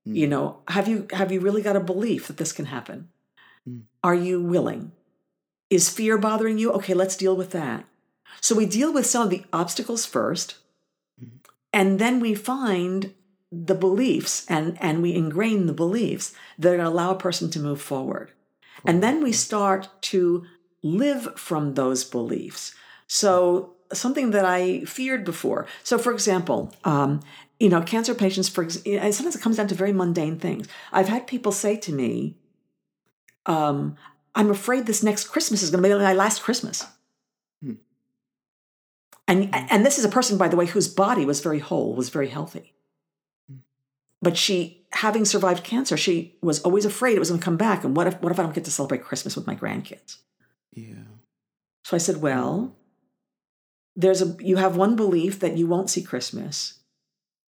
Hmm. 0.04 0.14
You 0.14 0.26
know, 0.26 0.62
have 0.68 0.88
you 0.88 1.06
have 1.12 1.30
you 1.32 1.40
really 1.40 1.62
got 1.62 1.76
a 1.76 1.80
belief 1.80 2.26
that 2.26 2.36
this 2.36 2.52
can 2.52 2.66
happen? 2.66 3.08
Hmm. 3.66 3.80
Are 4.02 4.14
you 4.14 4.42
willing? 4.42 4.92
Is 5.68 5.88
fear 5.88 6.18
bothering 6.18 6.58
you? 6.58 6.72
Okay, 6.72 6.94
let's 6.94 7.16
deal 7.16 7.36
with 7.36 7.50
that. 7.52 7.84
So 8.40 8.54
we 8.54 8.66
deal 8.66 8.92
with 8.92 9.06
some 9.06 9.22
of 9.24 9.30
the 9.30 9.44
obstacles 9.52 10.06
first, 10.06 10.56
hmm. 11.18 11.36
and 11.72 11.98
then 11.98 12.18
we 12.18 12.34
find 12.34 13.14
the 13.52 13.74
beliefs 13.74 14.46
and 14.48 14.78
and 14.80 15.02
we 15.02 15.14
ingrain 15.14 15.66
the 15.66 15.72
beliefs 15.72 16.34
that 16.58 16.72
are 16.72 16.76
going 16.76 16.86
to 16.86 16.92
allow 16.92 17.10
a 17.10 17.18
person 17.18 17.50
to 17.50 17.60
move 17.60 17.80
forward 17.80 18.32
and 18.84 19.02
then 19.02 19.22
we 19.22 19.32
start 19.32 19.88
to 20.02 20.44
live 20.82 21.38
from 21.38 21.74
those 21.74 22.04
beliefs. 22.04 22.74
So 23.06 23.74
something 23.92 24.30
that 24.30 24.44
i 24.44 24.84
feared 24.84 25.24
before. 25.24 25.66
So 25.82 25.98
for 25.98 26.12
example 26.12 26.72
um, 26.84 27.20
you 27.58 27.68
know 27.68 27.82
cancer 27.82 28.14
patients 28.14 28.48
for 28.48 28.62
and 28.62 29.14
sometimes 29.14 29.36
it 29.36 29.42
comes 29.42 29.56
down 29.56 29.68
to 29.68 29.74
very 29.74 29.92
mundane 29.92 30.38
things. 30.38 30.68
I've 30.92 31.08
had 31.08 31.26
people 31.26 31.52
say 31.52 31.76
to 31.76 31.92
me 31.92 32.36
um, 33.46 33.96
i'm 34.34 34.50
afraid 34.50 34.86
this 34.86 35.02
next 35.02 35.24
christmas 35.24 35.62
is 35.62 35.70
going 35.70 35.82
to 35.82 35.88
be 35.88 35.94
my 35.94 36.12
last 36.12 36.42
christmas. 36.42 36.86
And 39.28 39.54
and 39.54 39.86
this 39.86 39.98
is 39.98 40.04
a 40.04 40.08
person 40.08 40.38
by 40.38 40.48
the 40.48 40.56
way 40.56 40.66
whose 40.66 40.88
body 40.88 41.24
was 41.24 41.40
very 41.40 41.60
whole 41.60 41.94
was 41.94 42.08
very 42.08 42.28
healthy 42.28 42.74
but 44.22 44.36
she 44.36 44.84
having 44.92 45.24
survived 45.24 45.62
cancer 45.64 45.96
she 45.96 46.36
was 46.42 46.60
always 46.62 46.84
afraid 46.84 47.14
it 47.16 47.20
was 47.20 47.28
going 47.30 47.40
to 47.40 47.44
come 47.44 47.56
back 47.56 47.84
and 47.84 47.96
what 47.96 48.06
if 48.06 48.20
what 48.22 48.32
if 48.32 48.38
i 48.38 48.42
don't 48.42 48.54
get 48.54 48.64
to 48.64 48.70
celebrate 48.70 49.02
christmas 49.04 49.36
with 49.36 49.46
my 49.46 49.54
grandkids 49.54 50.16
Yeah. 50.72 51.04
so 51.84 51.94
i 51.94 51.98
said 51.98 52.18
well 52.20 52.76
there's 53.96 54.22
a 54.22 54.36
you 54.40 54.56
have 54.56 54.76
one 54.76 54.96
belief 54.96 55.40
that 55.40 55.56
you 55.56 55.66
won't 55.66 55.90
see 55.90 56.02
christmas 56.02 56.80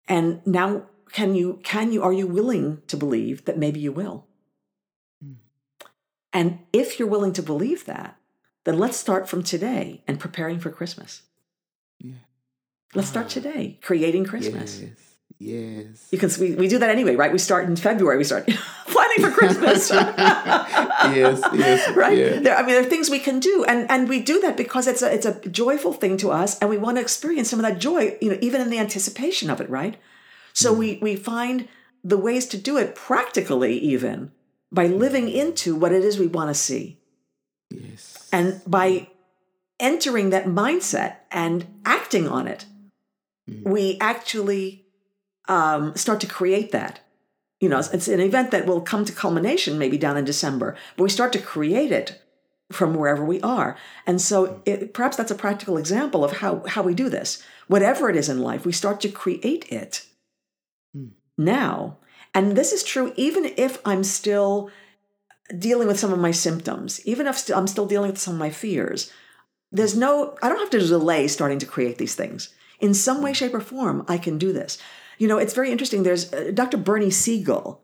and 0.08 0.46
now 0.46 0.86
can 1.12 1.34
you 1.34 1.60
can 1.64 1.92
you 1.92 2.02
are 2.02 2.12
you 2.12 2.26
willing 2.26 2.82
to 2.86 2.96
believe 2.96 3.44
that 3.46 3.58
maybe 3.58 3.80
you 3.80 3.92
will 3.92 4.26
Mm. 5.24 5.36
and 6.32 6.58
if 6.72 6.98
you're 6.98 7.08
willing 7.08 7.32
to 7.34 7.42
believe 7.42 7.84
that 7.86 8.16
then 8.64 8.78
let's 8.78 8.96
start 8.96 9.28
from 9.28 9.42
today 9.42 10.02
and 10.08 10.18
preparing 10.20 10.58
for 10.60 10.70
christmas 10.70 11.22
Yeah. 11.98 12.14
let's 12.94 13.08
start 13.08 13.28
today 13.28 13.78
creating 13.82 14.24
christmas 14.24 14.80
Yes. 14.80 15.13
Yes. 15.44 16.08
because 16.10 16.38
we, 16.38 16.54
we 16.54 16.68
do 16.68 16.78
that 16.78 16.88
anyway 16.88 17.16
right 17.16 17.30
we 17.30 17.38
start 17.38 17.68
in 17.68 17.76
february 17.76 18.16
we 18.16 18.24
start 18.24 18.46
planning 18.86 19.20
for 19.20 19.30
christmas 19.30 19.90
yes. 19.90 21.42
Yes. 21.52 21.96
right 22.02 22.16
Yeah. 22.16 22.38
there, 22.40 22.56
i 22.56 22.62
mean 22.62 22.70
there 22.74 22.80
are 22.80 22.88
things 22.88 23.10
we 23.10 23.18
can 23.18 23.40
do 23.40 23.64
and 23.68 23.90
and 23.90 24.08
we 24.08 24.20
do 24.22 24.40
that 24.40 24.56
because 24.56 24.86
it's 24.86 25.02
a 25.02 25.12
it's 25.12 25.26
a 25.26 25.34
joyful 25.48 25.92
thing 25.92 26.16
to 26.18 26.30
us 26.30 26.58
and 26.60 26.70
we 26.70 26.78
want 26.78 26.96
to 26.96 27.02
experience 27.02 27.50
some 27.50 27.58
of 27.60 27.66
that 27.66 27.78
joy 27.78 28.16
you 28.22 28.30
know 28.30 28.38
even 28.40 28.60
in 28.62 28.70
the 28.70 28.78
anticipation 28.78 29.50
of 29.50 29.60
it 29.60 29.68
right 29.68 29.96
so 30.54 30.74
mm. 30.74 30.78
we 30.78 30.98
we 31.02 31.14
find 31.16 31.68
the 32.02 32.18
ways 32.18 32.46
to 32.46 32.56
do 32.56 32.78
it 32.78 32.94
practically 32.94 33.76
even 33.78 34.32
by 34.72 34.86
living 34.86 35.26
mm. 35.26 35.34
into 35.34 35.76
what 35.76 35.92
it 35.92 36.02
is 36.04 36.18
we 36.18 36.26
want 36.26 36.48
to 36.48 36.54
see 36.54 36.98
Yes. 37.70 38.28
and 38.32 38.60
by 38.66 38.88
mm. 38.90 39.06
entering 39.78 40.30
that 40.30 40.46
mindset 40.46 41.16
and 41.30 41.66
acting 41.84 42.28
on 42.28 42.46
it 42.48 42.64
we 43.46 43.98
actually 44.00 44.83
um, 45.48 45.94
start 45.96 46.20
to 46.20 46.26
create 46.26 46.72
that. 46.72 47.00
You 47.60 47.68
know 47.68 47.78
it's 47.78 48.08
an 48.08 48.20
event 48.20 48.50
that 48.50 48.66
will 48.66 48.80
come 48.80 49.04
to 49.04 49.12
culmination 49.12 49.78
maybe 49.78 49.96
down 49.96 50.18
in 50.18 50.24
december 50.26 50.76
but 50.96 51.04
we 51.04 51.08
start 51.08 51.32
to 51.32 51.38
create 51.38 51.92
it 51.92 52.20
from 52.72 52.94
wherever 52.94 53.24
we 53.24 53.40
are. 53.40 53.76
And 54.06 54.20
so 54.20 54.46
hmm. 54.46 54.60
it, 54.64 54.94
perhaps 54.94 55.16
that's 55.16 55.30
a 55.30 55.36
practical 55.36 55.76
example 55.76 56.24
of 56.24 56.38
how 56.38 56.62
how 56.66 56.82
we 56.82 56.94
do 56.94 57.08
this. 57.08 57.42
Whatever 57.66 58.10
it 58.10 58.16
is 58.16 58.28
in 58.28 58.40
life 58.40 58.66
we 58.66 58.72
start 58.72 59.00
to 59.02 59.08
create 59.08 59.70
it 59.70 60.06
hmm. 60.92 61.08
now. 61.38 61.98
And 62.34 62.56
this 62.56 62.72
is 62.72 62.82
true 62.82 63.12
even 63.16 63.52
if 63.56 63.80
i'm 63.84 64.04
still 64.04 64.70
dealing 65.58 65.86
with 65.86 65.98
some 65.98 66.12
of 66.12 66.18
my 66.18 66.32
symptoms 66.32 67.00
even 67.06 67.26
if 67.26 67.48
i'm 67.50 67.66
still 67.66 67.86
dealing 67.86 68.10
with 68.10 68.20
some 68.20 68.34
of 68.34 68.40
my 68.40 68.50
fears. 68.50 69.12
There's 69.70 69.94
hmm. 69.94 70.00
no 70.00 70.36
i 70.42 70.48
don't 70.48 70.60
have 70.60 70.70
to 70.70 70.80
delay 70.80 71.28
starting 71.28 71.60
to 71.60 71.66
create 71.66 71.98
these 71.98 72.14
things. 72.14 72.52
In 72.80 72.92
some 72.92 73.22
way 73.22 73.32
shape 73.32 73.54
or 73.54 73.60
form 73.60 74.04
i 74.08 74.18
can 74.18 74.38
do 74.38 74.52
this 74.52 74.78
you 75.18 75.28
know 75.28 75.38
it's 75.38 75.54
very 75.54 75.70
interesting. 75.70 76.02
There's 76.02 76.32
uh, 76.32 76.50
dr 76.52 76.76
bernie 76.78 77.10
siegel 77.10 77.80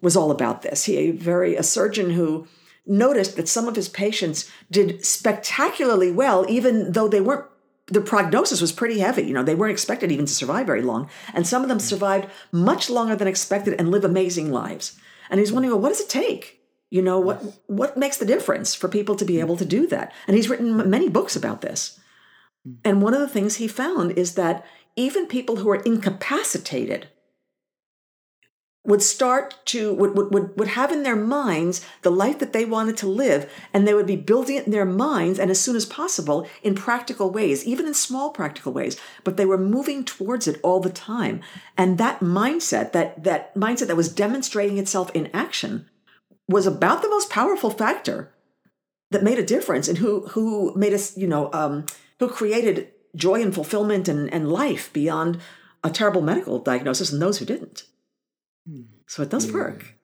was 0.00 0.16
all 0.16 0.30
about 0.30 0.62
this. 0.62 0.84
He 0.84 0.96
a 0.96 1.10
very 1.12 1.56
a 1.56 1.62
surgeon 1.62 2.10
who 2.10 2.46
noticed 2.86 3.36
that 3.36 3.48
some 3.48 3.68
of 3.68 3.76
his 3.76 3.88
patients 3.88 4.50
did 4.70 5.04
spectacularly 5.04 6.10
well 6.10 6.44
even 6.48 6.92
though 6.92 7.08
they 7.08 7.20
weren't 7.20 7.46
the 7.86 8.00
prognosis 8.00 8.60
was 8.60 8.72
pretty 8.72 8.98
heavy. 8.98 9.22
You 9.22 9.34
know 9.34 9.42
they 9.42 9.54
weren't 9.54 9.72
expected 9.72 10.12
even 10.12 10.26
to 10.26 10.34
survive 10.34 10.66
very 10.66 10.82
long. 10.82 11.08
And 11.34 11.46
some 11.46 11.62
of 11.62 11.68
them 11.68 11.80
survived 11.80 12.28
much 12.50 12.90
longer 12.90 13.16
than 13.16 13.28
expected 13.28 13.74
and 13.78 13.90
live 13.90 14.04
amazing 14.04 14.50
lives. 14.52 14.98
And 15.30 15.40
he's 15.40 15.52
wondering 15.52 15.72
well 15.72 15.80
what 15.80 15.90
does 15.90 16.00
it 16.00 16.08
take? 16.08 16.60
You 16.90 17.00
know 17.00 17.18
what 17.18 17.42
what 17.66 17.96
makes 17.96 18.18
the 18.18 18.26
difference 18.26 18.74
for 18.74 18.88
people 18.88 19.14
to 19.16 19.24
be 19.24 19.40
able 19.40 19.56
to 19.56 19.64
do 19.64 19.86
that? 19.86 20.12
And 20.26 20.36
he's 20.36 20.48
written 20.48 20.90
many 20.90 21.08
books 21.08 21.36
about 21.36 21.60
this. 21.60 21.98
And 22.84 23.02
one 23.02 23.14
of 23.14 23.20
the 23.20 23.28
things 23.28 23.56
he 23.56 23.66
found 23.66 24.12
is 24.12 24.34
that 24.34 24.64
even 24.96 25.26
people 25.26 25.56
who 25.56 25.70
are 25.70 25.82
incapacitated 25.82 27.08
would 28.84 29.02
start 29.02 29.54
to 29.64 29.94
would, 29.94 30.16
would, 30.16 30.34
would, 30.34 30.58
would 30.58 30.68
have 30.68 30.90
in 30.90 31.04
their 31.04 31.16
minds 31.16 31.86
the 32.02 32.10
life 32.10 32.40
that 32.40 32.52
they 32.52 32.64
wanted 32.64 32.96
to 32.96 33.06
live 33.06 33.50
and 33.72 33.86
they 33.86 33.94
would 33.94 34.06
be 34.06 34.16
building 34.16 34.56
it 34.56 34.66
in 34.66 34.72
their 34.72 34.84
minds 34.84 35.38
and 35.38 35.50
as 35.52 35.60
soon 35.60 35.76
as 35.76 35.86
possible 35.86 36.48
in 36.64 36.74
practical 36.74 37.30
ways 37.30 37.64
even 37.64 37.86
in 37.86 37.94
small 37.94 38.30
practical 38.30 38.72
ways. 38.72 38.98
But 39.22 39.36
they 39.36 39.46
were 39.46 39.58
moving 39.58 40.04
towards 40.04 40.48
it 40.48 40.58
all 40.64 40.80
the 40.80 40.90
time. 40.90 41.42
And 41.78 41.96
that 41.98 42.20
mindset 42.20 42.92
that 42.92 43.22
that 43.22 43.54
mindset 43.54 43.86
that 43.86 43.96
was 43.96 44.12
demonstrating 44.12 44.78
itself 44.78 45.10
in 45.14 45.30
action 45.32 45.88
was 46.48 46.66
about 46.66 47.02
the 47.02 47.08
most 47.08 47.30
powerful 47.30 47.70
factor 47.70 48.34
that 49.12 49.22
made 49.22 49.38
a 49.38 49.46
difference 49.46 49.86
and 49.86 49.98
who 49.98 50.26
who 50.28 50.74
made 50.74 50.92
us 50.92 51.16
you 51.16 51.28
know 51.28 51.50
um, 51.52 51.86
who 52.18 52.28
created 52.28 52.88
joy 53.14 53.42
and 53.42 53.54
fulfillment 53.54 54.08
and, 54.08 54.32
and 54.32 54.50
life 54.50 54.92
beyond 54.92 55.38
a 55.84 55.90
terrible 55.90 56.22
medical 56.22 56.58
diagnosis 56.58 57.12
and 57.12 57.20
those 57.20 57.38
who 57.38 57.44
didn't. 57.44 57.84
Hmm. 58.66 58.82
So 59.06 59.22
it 59.22 59.30
does 59.30 59.52
work. 59.52 59.96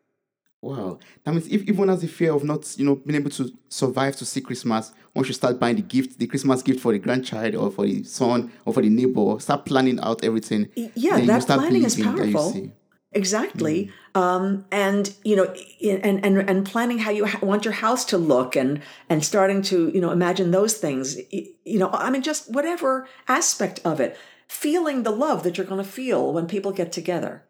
Wow. 0.60 0.98
That 1.22 1.32
means 1.32 1.46
if 1.46 1.62
everyone 1.62 1.88
has 1.88 2.00
the 2.00 2.08
fear 2.08 2.32
of 2.32 2.42
not, 2.42 2.76
you 2.78 2.84
know, 2.84 2.96
being 2.96 3.20
able 3.20 3.30
to 3.30 3.52
survive 3.68 4.16
to 4.16 4.26
see 4.26 4.40
Christmas, 4.40 4.92
once 5.14 5.28
you 5.28 5.34
start 5.34 5.60
buying 5.60 5.76
the 5.76 5.82
gift, 5.82 6.18
the 6.18 6.26
Christmas 6.26 6.62
gift 6.62 6.80
for 6.80 6.92
the 6.92 6.98
grandchild 6.98 7.54
or 7.54 7.70
for 7.70 7.86
the 7.86 8.02
son 8.02 8.50
or 8.64 8.74
for 8.74 8.82
the 8.82 8.88
neighbor, 8.88 9.38
start 9.38 9.64
planning 9.64 10.00
out 10.00 10.24
everything. 10.24 10.68
yeah 10.74 11.20
that 11.20 11.46
planning 11.46 11.84
is 11.84 11.94
believing 11.94 12.32
that 12.32 12.72
you 13.14 13.20
powerful 13.20 13.60
see. 13.60 13.80
exactly 13.80 13.90
mm. 14.14 14.20
um, 14.20 14.64
and 14.70 15.14
you 15.24 15.36
know 15.36 15.54
and 15.82 16.24
and 16.24 16.38
and 16.38 16.66
planning 16.66 16.98
how 16.98 17.10
you 17.10 17.26
ha- 17.26 17.38
want 17.42 17.64
your 17.64 17.74
house 17.74 18.04
to 18.04 18.18
look 18.18 18.56
and 18.56 18.82
and 19.08 19.24
starting 19.24 19.62
to 19.62 19.88
you 19.88 20.00
know 20.00 20.10
imagine 20.10 20.50
those 20.50 20.74
things 20.74 21.16
you 21.30 21.78
know 21.78 21.90
i 21.92 22.10
mean 22.10 22.22
just 22.22 22.52
whatever 22.52 23.08
aspect 23.28 23.80
of 23.84 24.00
it 24.00 24.16
feeling 24.48 25.02
the 25.02 25.10
love 25.10 25.42
that 25.42 25.56
you're 25.56 25.66
going 25.66 25.82
to 25.82 25.88
feel 25.88 26.32
when 26.32 26.46
people 26.46 26.72
get 26.72 26.90
together. 26.90 27.44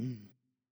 Mm. 0.00 0.18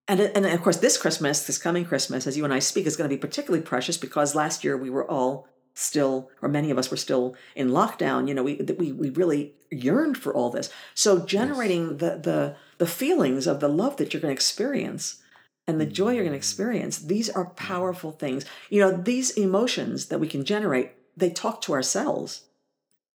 And 0.08 0.20
uh, 0.20 0.28
and 0.34 0.46
of 0.46 0.62
course 0.62 0.78
this 0.78 0.98
christmas 0.98 1.46
this 1.46 1.58
coming 1.58 1.84
christmas 1.84 2.26
as 2.26 2.36
you 2.36 2.44
and 2.44 2.52
i 2.52 2.58
speak 2.58 2.86
is 2.86 2.96
going 2.96 3.08
to 3.08 3.16
be 3.16 3.20
particularly 3.20 3.64
precious 3.64 3.96
because 3.96 4.34
last 4.34 4.64
year 4.64 4.76
we 4.76 4.90
were 4.90 5.08
all 5.08 5.46
still 5.74 6.30
or 6.42 6.48
many 6.48 6.70
of 6.70 6.78
us 6.78 6.90
were 6.90 6.96
still 6.96 7.34
in 7.56 7.70
lockdown 7.70 8.28
you 8.28 8.34
know 8.34 8.42
we 8.42 8.56
we, 8.78 8.92
we 8.92 9.10
really 9.10 9.54
yearned 9.72 10.18
for 10.18 10.34
all 10.34 10.50
this. 10.50 10.70
So 10.94 11.24
generating 11.24 11.98
the 11.98 12.16
the 12.22 12.56
the 12.78 12.86
feelings 12.86 13.46
of 13.46 13.60
the 13.60 13.68
love 13.68 13.96
that 13.96 14.12
you're 14.12 14.20
going 14.20 14.32
to 14.32 14.36
experience 14.36 15.22
and 15.66 15.80
the 15.80 15.86
joy 15.86 16.12
you're 16.12 16.24
going 16.24 16.32
to 16.32 16.36
mm. 16.36 16.40
experience 16.40 16.98
these 16.98 17.30
are 17.30 17.46
mm. 17.46 17.56
powerful 17.56 18.12
things. 18.12 18.44
You 18.70 18.80
know 18.80 18.92
these 18.92 19.30
emotions 19.30 20.06
that 20.06 20.20
we 20.20 20.28
can 20.28 20.44
generate 20.44 20.92
they 21.16 21.30
talk 21.30 21.60
to 21.62 21.72
our 21.72 21.82
cells. 21.82 22.42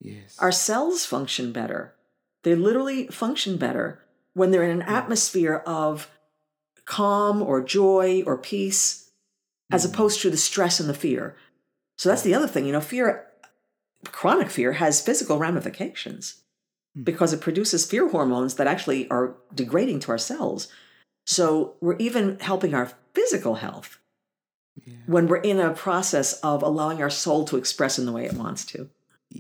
Yes. 0.01 0.37
our 0.39 0.51
cells 0.51 1.05
function 1.05 1.51
better. 1.51 1.95
They 2.43 2.53
literally 2.53 3.07
function 3.07 3.57
better 3.57 4.03
when 4.33 4.51
they're 4.51 4.63
in 4.63 4.81
an 4.81 4.87
mm. 4.87 4.91
atmosphere 4.91 5.63
of 5.65 6.09
calm 6.85 7.41
or 7.41 7.63
joy 7.63 8.21
or 8.25 8.37
peace 8.37 9.09
as 9.71 9.83
opposed 9.83 10.21
to 10.21 10.29
the 10.29 10.37
stress 10.37 10.79
and 10.79 10.87
the 10.87 10.93
fear 10.93 11.35
so 11.97 12.09
that's 12.09 12.21
the 12.23 12.33
other 12.33 12.47
thing 12.47 12.65
you 12.65 12.71
know 12.71 12.81
fear 12.81 13.27
chronic 14.11 14.49
fear 14.49 14.73
has 14.73 15.01
physical 15.01 15.37
ramifications 15.37 16.41
because 17.03 17.33
it 17.33 17.41
produces 17.41 17.85
fear 17.85 18.07
hormones 18.09 18.55
that 18.55 18.67
actually 18.67 19.09
are 19.09 19.35
degrading 19.53 19.99
to 19.99 20.11
our 20.11 20.17
cells 20.17 20.67
so 21.25 21.75
we're 21.81 21.97
even 21.97 22.39
helping 22.39 22.73
our 22.73 22.91
physical 23.13 23.55
health 23.55 23.99
when 25.07 25.27
we're 25.27 25.37
in 25.37 25.59
a 25.59 25.73
process 25.73 26.33
of 26.41 26.61
allowing 26.61 27.01
our 27.01 27.09
soul 27.09 27.45
to 27.45 27.57
express 27.57 27.97
in 27.97 28.05
the 28.05 28.11
way 28.11 28.25
it 28.25 28.33
wants 28.33 28.65
to 28.65 28.89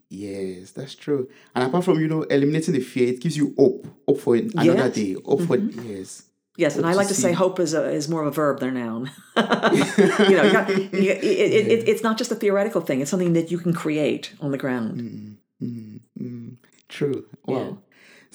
Yes, 0.09 0.71
that's 0.71 0.95
true. 0.95 1.29
And 1.53 1.63
apart 1.63 1.85
from 1.85 1.99
you 1.99 2.07
know 2.07 2.23
eliminating 2.23 2.73
the 2.73 2.81
fear, 2.81 3.09
it 3.09 3.21
gives 3.21 3.37
you 3.37 3.53
hope, 3.57 3.87
hope 4.07 4.19
for 4.19 4.35
another 4.35 4.73
Yes. 4.73 4.97
Mm-hmm. 4.97 5.13
day, 5.13 5.21
hope 5.25 5.41
for 5.41 5.57
yes. 5.57 6.23
Yes, 6.57 6.77
and 6.77 6.85
I 6.85 6.93
like 6.93 7.09
to 7.09 7.15
say 7.15 7.33
hope 7.33 7.59
is 7.59 7.73
a, 7.73 7.89
is 7.89 8.07
more 8.07 8.21
of 8.21 8.27
a 8.27 8.31
verb 8.31 8.59
than 8.59 8.77
a 8.77 8.79
noun. 8.79 9.11
you 9.35 10.35
know, 10.35 10.43
you 10.43 10.51
got, 10.51 10.69
you, 10.69 11.11
it, 11.11 11.23
it, 11.23 11.67
it, 11.67 11.89
it's 11.89 12.03
not 12.03 12.17
just 12.17 12.31
a 12.31 12.35
theoretical 12.35 12.81
thing; 12.81 13.01
it's 13.01 13.11
something 13.11 13.33
that 13.33 13.51
you 13.51 13.57
can 13.57 13.73
create 13.73 14.33
on 14.39 14.51
the 14.51 14.57
ground. 14.57 15.01
Mm-hmm, 15.01 15.65
mm-hmm, 15.65 16.23
mm-hmm. 16.23 16.53
True. 16.87 17.25
Wow. 17.45 17.57
Yeah. 17.57 17.71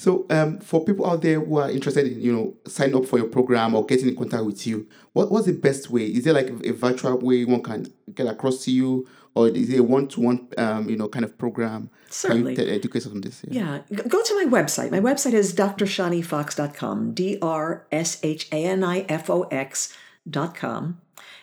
So, 0.01 0.25
um, 0.31 0.61
for 0.61 0.83
people 0.83 1.07
out 1.07 1.21
there 1.21 1.41
who 1.41 1.59
are 1.59 1.71
interested 1.71 2.07
in, 2.07 2.21
you 2.21 2.33
know, 2.33 2.55
sign 2.67 2.95
up 2.95 3.05
for 3.05 3.19
your 3.19 3.29
program 3.29 3.75
or 3.75 3.85
getting 3.85 4.09
in 4.09 4.17
contact 4.17 4.45
with 4.45 4.67
you, 4.67 4.89
what 5.13 5.31
what's 5.31 5.47
the 5.47 5.53
best 5.53 5.91
way? 5.91 6.07
Is 6.07 6.25
there 6.25 6.33
like 6.33 6.49
a 6.49 6.73
virtual 6.73 7.19
way 7.19 7.45
one 7.45 7.63
can 7.63 7.87
get 8.15 8.27
across 8.27 8.65
to 8.65 8.71
you, 8.71 9.07
or 9.41 9.49
is 9.49 9.71
it 9.71 9.81
a 9.81 9.83
one-to-one, 9.83 10.49
um, 10.59 10.89
you 10.89 10.97
know, 10.97 11.09
kind 11.09 11.25
of 11.25 11.37
program? 11.39 11.91
Certainly. 12.09 12.57
Can 12.57 12.67
you 12.67 12.75
educate 12.75 13.07
us 13.07 13.13
on 13.13 13.21
this? 13.21 13.43
Yeah. 13.49 13.81
yeah. 13.89 14.03
Go 14.03 14.23
to 14.23 14.45
my 14.45 14.51
website. 14.51 14.91
My 14.91 15.01
website 15.01 15.33
is 15.33 15.55
drshanifox.com, 15.55 17.15
D-R-S-H-A-N-I-F-O-X 17.15 19.97
dot 20.29 20.55
com. 20.55 21.01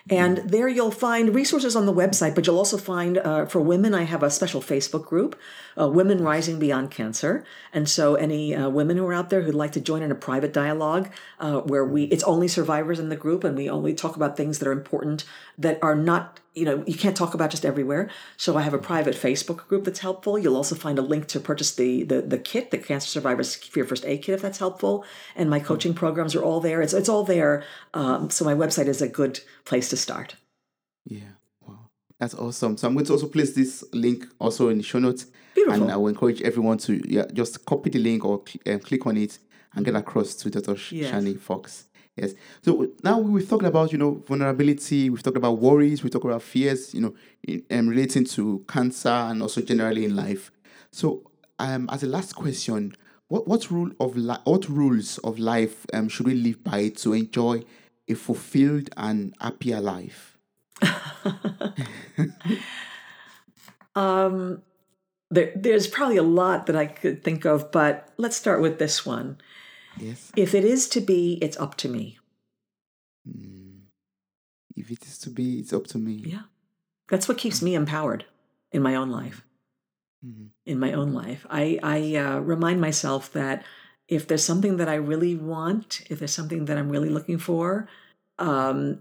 And 0.09 0.37
there 0.37 0.69
you'll 0.69 0.91
find 0.91 1.35
resources 1.35 1.75
on 1.75 1.85
the 1.85 1.93
website, 1.93 2.33
but 2.33 2.47
you'll 2.47 2.57
also 2.57 2.77
find 2.77 3.17
uh, 3.17 3.45
for 3.45 3.59
women, 3.59 3.93
I 3.93 4.03
have 4.03 4.23
a 4.23 4.29
special 4.29 4.61
Facebook 4.61 5.05
group, 5.05 5.37
uh, 5.79 5.87
Women 5.87 6.23
Rising 6.23 6.59
Beyond 6.59 6.91
Cancer. 6.91 7.43
And 7.73 7.89
so 7.89 8.15
any 8.15 8.55
uh, 8.55 8.69
women 8.69 8.97
who 8.97 9.05
are 9.05 9.13
out 9.13 9.29
there 9.29 9.41
who'd 9.41 9.55
like 9.55 9.71
to 9.73 9.81
join 9.81 10.01
in 10.01 10.11
a 10.11 10.15
private 10.15 10.53
dialogue 10.53 11.09
uh, 11.39 11.59
where 11.61 11.85
we, 11.85 12.05
it's 12.05 12.23
only 12.23 12.47
survivors 12.47 12.99
in 12.99 13.09
the 13.09 13.15
group 13.15 13.43
and 13.43 13.55
we 13.55 13.69
only 13.69 13.93
talk 13.93 14.15
about 14.15 14.37
things 14.37 14.59
that 14.59 14.67
are 14.67 14.71
important 14.71 15.25
that 15.57 15.79
are 15.81 15.95
not 15.95 16.39
you 16.57 16.65
know 16.65 16.83
you 16.87 16.95
can't 16.95 17.15
talk 17.15 17.35
about 17.35 17.51
just 17.51 17.63
everywhere. 17.63 18.09
So 18.35 18.57
i 18.57 18.63
have 18.63 18.73
a 18.73 18.79
private 18.79 19.13
facebook 19.13 19.67
group 19.67 19.85
that's 19.85 19.99
helpful. 19.99 20.39
You'll 20.39 20.55
also 20.55 20.73
find 20.73 20.97
a 20.97 21.03
link 21.03 21.27
to 21.27 21.39
purchase 21.39 21.75
the 21.75 22.03
the, 22.03 22.21
the 22.21 22.39
kit 22.39 22.71
the 22.71 22.79
cancer 22.79 23.07
survivors 23.07 23.53
fear 23.55 23.85
first 23.85 24.05
aid 24.05 24.23
kit 24.23 24.33
if 24.33 24.41
that's 24.41 24.57
helpful. 24.57 25.05
And 25.35 25.51
my 25.51 25.59
coaching 25.59 25.93
programs 25.93 26.35
are 26.35 26.43
all 26.43 26.59
there. 26.59 26.81
It's, 26.81 26.93
it's 26.93 27.09
all 27.09 27.23
there. 27.23 27.63
Um, 27.93 28.31
so 28.31 28.43
my 28.43 28.55
website 28.55 28.87
is 28.87 29.03
a 29.03 29.07
good 29.07 29.39
place 29.65 29.89
to 29.89 29.97
start. 29.97 30.35
Yeah. 31.05 31.33
That's 32.19 32.33
awesome. 32.33 32.77
So 32.77 32.87
i'm 32.87 32.95
going 32.95 33.05
to 33.05 33.13
also 33.13 33.27
place 33.27 33.53
this 33.53 33.83
link 33.93 34.25
also 34.39 34.69
in 34.69 34.77
the 34.77 34.83
show 34.83 34.97
notes 34.97 35.27
Beautiful. 35.57 35.83
and 35.83 35.91
i 35.91 35.97
will 35.97 36.07
encourage 36.07 36.41
everyone 36.43 36.77
to 36.79 37.01
yeah, 37.07 37.25
just 37.33 37.65
copy 37.65 37.89
the 37.89 37.99
link 37.99 38.23
or 38.23 38.41
cl- 38.47 38.75
uh, 38.75 38.79
click 38.79 39.05
on 39.07 39.17
it 39.17 39.39
and 39.73 39.83
get 39.83 39.95
across 39.95 40.35
to 40.35 40.49
dr 40.49 40.75
yes. 40.91 41.11
shani 41.11 41.39
fox 41.39 41.87
Yes. 42.17 42.33
So 42.63 42.89
now 43.03 43.19
we've 43.19 43.47
talked 43.47 43.63
about 43.65 43.91
you 43.91 43.99
know 43.99 44.23
vulnerability. 44.27 45.09
We've 45.09 45.21
talked 45.21 45.37
about 45.37 45.59
worries. 45.59 46.01
we've 46.03 46.11
talked 46.11 46.25
about 46.25 46.41
fears. 46.41 46.93
You 46.93 47.01
know, 47.01 47.13
in, 47.43 47.63
um, 47.69 47.87
relating 47.87 48.25
to 48.25 48.65
cancer 48.67 49.09
and 49.09 49.41
also 49.41 49.61
generally 49.61 50.03
in 50.05 50.15
life. 50.15 50.51
So, 50.91 51.29
um, 51.59 51.87
as 51.91 52.01
a 52.01 52.07
last 52.07 52.33
question, 52.33 52.95
what 53.27 53.47
what 53.47 53.69
rule 53.69 53.91
of 53.99 54.17
li- 54.17 54.41
what 54.45 54.67
rules 54.67 55.19
of 55.19 55.37
life 55.37 55.85
um, 55.93 56.09
should 56.09 56.25
we 56.25 56.33
live 56.33 56.63
by 56.63 56.89
to 56.89 57.13
enjoy 57.13 57.61
a 58.07 58.15
fulfilled 58.15 58.89
and 58.97 59.35
happier 59.39 59.79
life? 59.79 60.39
um, 63.95 64.63
there, 65.29 65.51
there's 65.55 65.87
probably 65.87 66.17
a 66.17 66.23
lot 66.23 66.65
that 66.67 66.75
I 66.75 66.85
could 66.85 67.23
think 67.23 67.45
of, 67.45 67.71
but 67.71 68.09
let's 68.17 68.35
start 68.35 68.61
with 68.61 68.79
this 68.79 69.05
one. 69.05 69.37
Yes. 69.99 70.31
If 70.35 70.53
it 70.53 70.63
is 70.63 70.87
to 70.89 71.01
be, 71.01 71.37
it's 71.41 71.57
up 71.57 71.75
to 71.77 71.89
me. 71.89 72.19
Mm. 73.27 73.81
If 74.75 74.91
it 74.91 75.03
is 75.03 75.17
to 75.19 75.29
be, 75.29 75.59
it's 75.59 75.73
up 75.73 75.87
to 75.87 75.97
me. 75.97 76.23
Yeah. 76.25 76.43
That's 77.09 77.27
what 77.27 77.37
keeps 77.37 77.61
me 77.61 77.75
empowered 77.75 78.25
in 78.71 78.81
my 78.81 78.95
own 78.95 79.09
life. 79.09 79.43
Mm-hmm. 80.25 80.45
In 80.65 80.79
my 80.79 80.93
own 80.93 81.13
life, 81.13 81.45
I, 81.49 81.79
I 81.83 82.15
uh, 82.15 82.39
remind 82.39 82.81
myself 82.81 83.31
that 83.33 83.63
if 84.07 84.27
there's 84.27 84.43
something 84.43 84.77
that 84.77 84.89
I 84.89 84.95
really 84.95 85.35
want, 85.35 86.01
if 86.09 86.19
there's 86.19 86.33
something 86.33 86.65
that 86.65 86.77
I'm 86.77 86.89
really 86.89 87.09
looking 87.09 87.37
for, 87.37 87.87
um, 88.39 88.99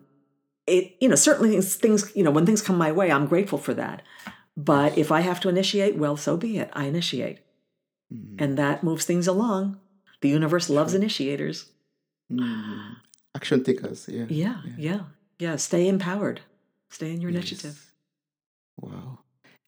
it 0.66 0.96
you 1.00 1.08
know 1.08 1.14
certainly 1.14 1.50
things, 1.52 1.76
things 1.76 2.12
you 2.14 2.24
know 2.24 2.30
when 2.30 2.44
things 2.44 2.62
come 2.62 2.76
my 2.76 2.92
way, 2.92 3.10
I'm 3.10 3.26
grateful 3.26 3.58
for 3.58 3.74
that. 3.74 4.02
But 4.56 4.96
if 4.96 5.12
I 5.12 5.20
have 5.20 5.40
to 5.40 5.48
initiate, 5.48 5.96
well, 5.96 6.16
so 6.16 6.36
be 6.36 6.58
it. 6.58 6.70
I 6.72 6.84
initiate, 6.84 7.40
mm-hmm. 8.12 8.36
and 8.42 8.56
that 8.56 8.82
moves 8.82 9.04
things 9.04 9.26
along. 9.26 9.78
The 10.22 10.28
universe 10.30 10.70
loves 10.70 10.94
initiators. 10.94 11.70
Mm. 12.32 12.96
Action 13.34 13.62
takers, 13.62 14.08
yeah. 14.08 14.24
yeah. 14.28 14.56
Yeah, 14.64 14.72
yeah, 14.78 15.00
yeah. 15.38 15.56
Stay 15.56 15.86
empowered. 15.88 16.40
Stay 16.88 17.12
in 17.12 17.20
your 17.20 17.30
yes. 17.30 17.42
initiative. 17.42 17.92
Wow. 18.80 19.18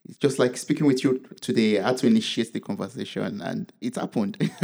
It's 0.09 0.17
just 0.17 0.39
like 0.39 0.57
speaking 0.57 0.87
with 0.87 1.05
you 1.05 1.23
today. 1.41 1.79
I 1.79 1.89
had 1.89 1.99
to 1.99 2.07
initiate 2.07 2.55
the 2.55 2.61
conversation 2.61 3.43
and 3.43 3.71
it 3.81 3.97
happened. 3.97 4.39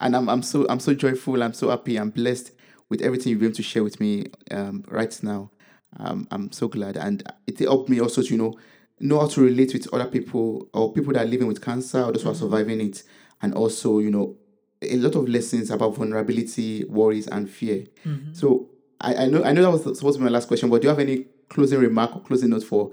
and 0.00 0.14
I'm, 0.16 0.28
I'm 0.28 0.42
so 0.42 0.66
I'm 0.68 0.80
so 0.80 0.92
joyful. 0.92 1.42
I'm 1.42 1.54
so 1.54 1.70
happy. 1.70 1.96
I'm 1.96 2.10
blessed 2.10 2.52
with 2.90 3.00
everything 3.00 3.30
you've 3.30 3.40
been 3.40 3.48
able 3.48 3.56
to 3.56 3.62
share 3.62 3.82
with 3.82 4.00
me 4.00 4.26
um, 4.50 4.84
right 4.88 5.18
now. 5.22 5.50
Um, 5.98 6.28
I'm 6.30 6.52
so 6.52 6.68
glad. 6.68 6.96
And 6.96 7.22
it 7.46 7.58
helped 7.60 7.88
me 7.88 8.00
also 8.00 8.22
to, 8.22 8.28
you 8.28 8.36
know, 8.36 8.54
know 9.02 9.20
how 9.20 9.26
to 9.26 9.40
relate 9.42 9.74
with 9.74 9.92
other 9.92 10.06
people 10.06 10.68
or 10.72 10.92
people 10.92 11.12
that 11.12 11.26
are 11.26 11.28
living 11.28 11.48
with 11.48 11.60
cancer 11.60 12.02
or 12.02 12.12
those 12.12 12.22
who 12.22 12.30
are 12.30 12.32
mm-hmm. 12.32 12.44
surviving 12.44 12.80
it. 12.80 13.02
And 13.42 13.54
also, 13.54 13.98
you 13.98 14.10
know, 14.10 14.36
a 14.80 14.96
lot 14.96 15.16
of 15.16 15.28
lessons 15.28 15.70
about 15.70 15.94
vulnerability, 15.96 16.84
worries, 16.84 17.26
and 17.28 17.50
fear. 17.50 17.84
Mm-hmm. 18.06 18.32
So 18.32 18.70
I, 19.00 19.14
I, 19.14 19.26
know 19.26 19.44
I 19.44 19.52
know 19.52 19.62
that 19.62 19.70
was 19.70 19.98
supposed 19.98 20.16
to 20.16 20.18
be 20.20 20.24
my 20.24 20.30
last 20.30 20.48
question, 20.48 20.70
but 20.70 20.80
do 20.80 20.86
you 20.86 20.90
have 20.90 21.00
any 21.00 21.26
closing 21.48 21.80
remark 21.80 22.16
or 22.16 22.22
closing 22.22 22.50
note 22.50 22.64
for 22.64 22.92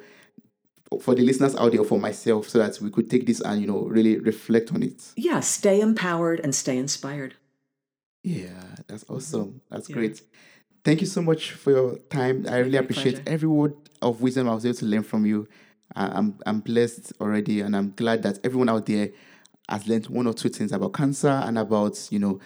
for 1.01 1.13
the 1.13 1.21
listeners 1.21 1.55
out 1.55 1.71
there, 1.71 1.83
for 1.83 1.99
myself, 1.99 2.49
so 2.49 2.57
that 2.57 2.81
we 2.81 2.89
could 2.89 3.11
take 3.11 3.27
this 3.27 3.41
and 3.41 3.61
you 3.61 3.67
know 3.67 3.81
really 3.81 4.17
reflect 4.19 4.73
on 4.73 4.81
it? 4.81 5.11
Yeah, 5.15 5.39
stay 5.39 5.79
empowered 5.81 6.39
and 6.39 6.53
stay 6.53 6.77
inspired. 6.77 7.35
Yeah, 8.23 8.49
that's 8.87 9.03
mm-hmm. 9.03 9.15
awesome. 9.15 9.61
That's 9.69 9.89
yeah. 9.89 9.95
great. 9.95 10.21
Thank 10.83 11.01
you 11.01 11.07
so 11.07 11.21
much 11.21 11.51
for 11.51 11.71
your 11.71 11.97
time. 12.09 12.45
I 12.49 12.57
really 12.59 12.77
appreciate 12.77 13.15
pleasure. 13.15 13.29
every 13.29 13.49
word 13.49 13.75
of 14.01 14.21
wisdom 14.21 14.49
I 14.49 14.55
was 14.55 14.65
able 14.65 14.77
to 14.77 14.85
learn 14.85 15.03
from 15.03 15.25
you. 15.25 15.47
I'm 15.95 16.37
I'm 16.45 16.59
blessed 16.59 17.13
already, 17.19 17.61
and 17.61 17.75
I'm 17.75 17.93
glad 17.95 18.23
that 18.23 18.39
everyone 18.43 18.69
out 18.69 18.85
there 18.85 19.09
has 19.67 19.87
learned 19.87 20.07
one 20.07 20.27
or 20.27 20.33
two 20.33 20.49
things 20.49 20.71
about 20.71 20.93
cancer 20.93 21.29
and 21.29 21.57
about, 21.57 22.07
you 22.11 22.19
know, 22.19 22.39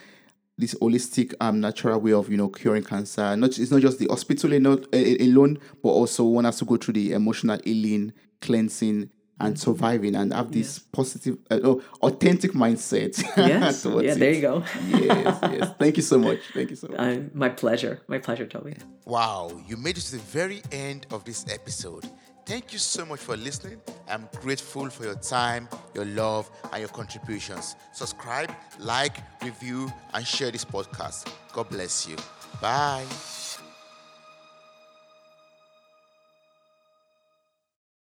this 0.58 0.76
holistic 0.76 1.34
um 1.42 1.60
natural 1.60 2.00
way 2.00 2.14
of 2.14 2.30
you 2.30 2.38
know 2.38 2.50
curing 2.50 2.84
cancer. 2.84 3.36
Not 3.36 3.58
it's 3.58 3.72
not 3.72 3.82
just 3.82 4.00
the 4.00 4.08
hospital 4.08 4.54
alone, 4.54 4.86
alone 4.94 5.60
but 5.82 5.90
also 5.90 6.24
one 6.26 6.46
has 6.46 6.60
to 6.60 6.66
go 6.66 6.78
through 6.78 6.94
the 6.96 7.14
emotional 7.14 7.60
healing, 7.64 8.14
cleansing, 8.42 9.10
and 9.40 9.60
surviving, 9.60 10.16
and 10.16 10.34
have 10.34 10.52
this 10.52 10.78
yes. 10.78 10.80
positive, 10.92 11.38
uh, 11.50 11.60
oh, 11.64 11.84
authentic 12.02 12.52
mindset. 12.52 13.22
Yes, 13.38 13.86
yeah, 13.86 14.12
it. 14.12 14.20
there 14.20 14.32
you 14.32 14.42
go. 14.42 14.64
yes, 14.90 15.40
yes. 15.42 15.72
Thank 15.80 15.98
you 15.98 16.04
so 16.04 16.18
much. 16.28 16.40
Thank 16.54 16.70
you 16.70 16.76
so 16.76 16.88
much. 16.88 17.00
Uh, 17.00 17.22
my 17.34 17.50
pleasure. 17.50 18.02
My 18.08 18.20
pleasure, 18.20 18.46
Toby. 18.46 18.76
Wow, 19.06 19.52
you 19.68 19.76
made 19.76 19.98
it 19.98 20.02
to 20.02 20.12
the 20.14 20.20
very 20.20 20.62
end 20.72 21.08
of 21.12 21.24
this 21.26 21.46
episode. 21.50 22.10
Thank 22.46 22.74
you 22.74 22.80
so 22.80 23.06
much 23.06 23.22
for 23.22 23.38
listening. 23.38 23.80
I'm 24.08 24.28
grateful 24.42 24.90
for 24.90 25.06
your 25.06 25.16
time, 25.16 25.70
your 25.94 26.06
love, 26.06 26.52
and 26.72 26.82
your 26.82 26.90
contributions. 26.90 27.76
Subscribe, 27.94 28.52
like, 28.80 29.16
review, 29.42 29.92
and 30.14 30.28
share 30.28 30.52
this 30.52 30.66
podcast. 30.66 31.32
God 31.54 31.70
bless 31.70 32.08
you. 32.08 32.18
Bye. 32.62 33.06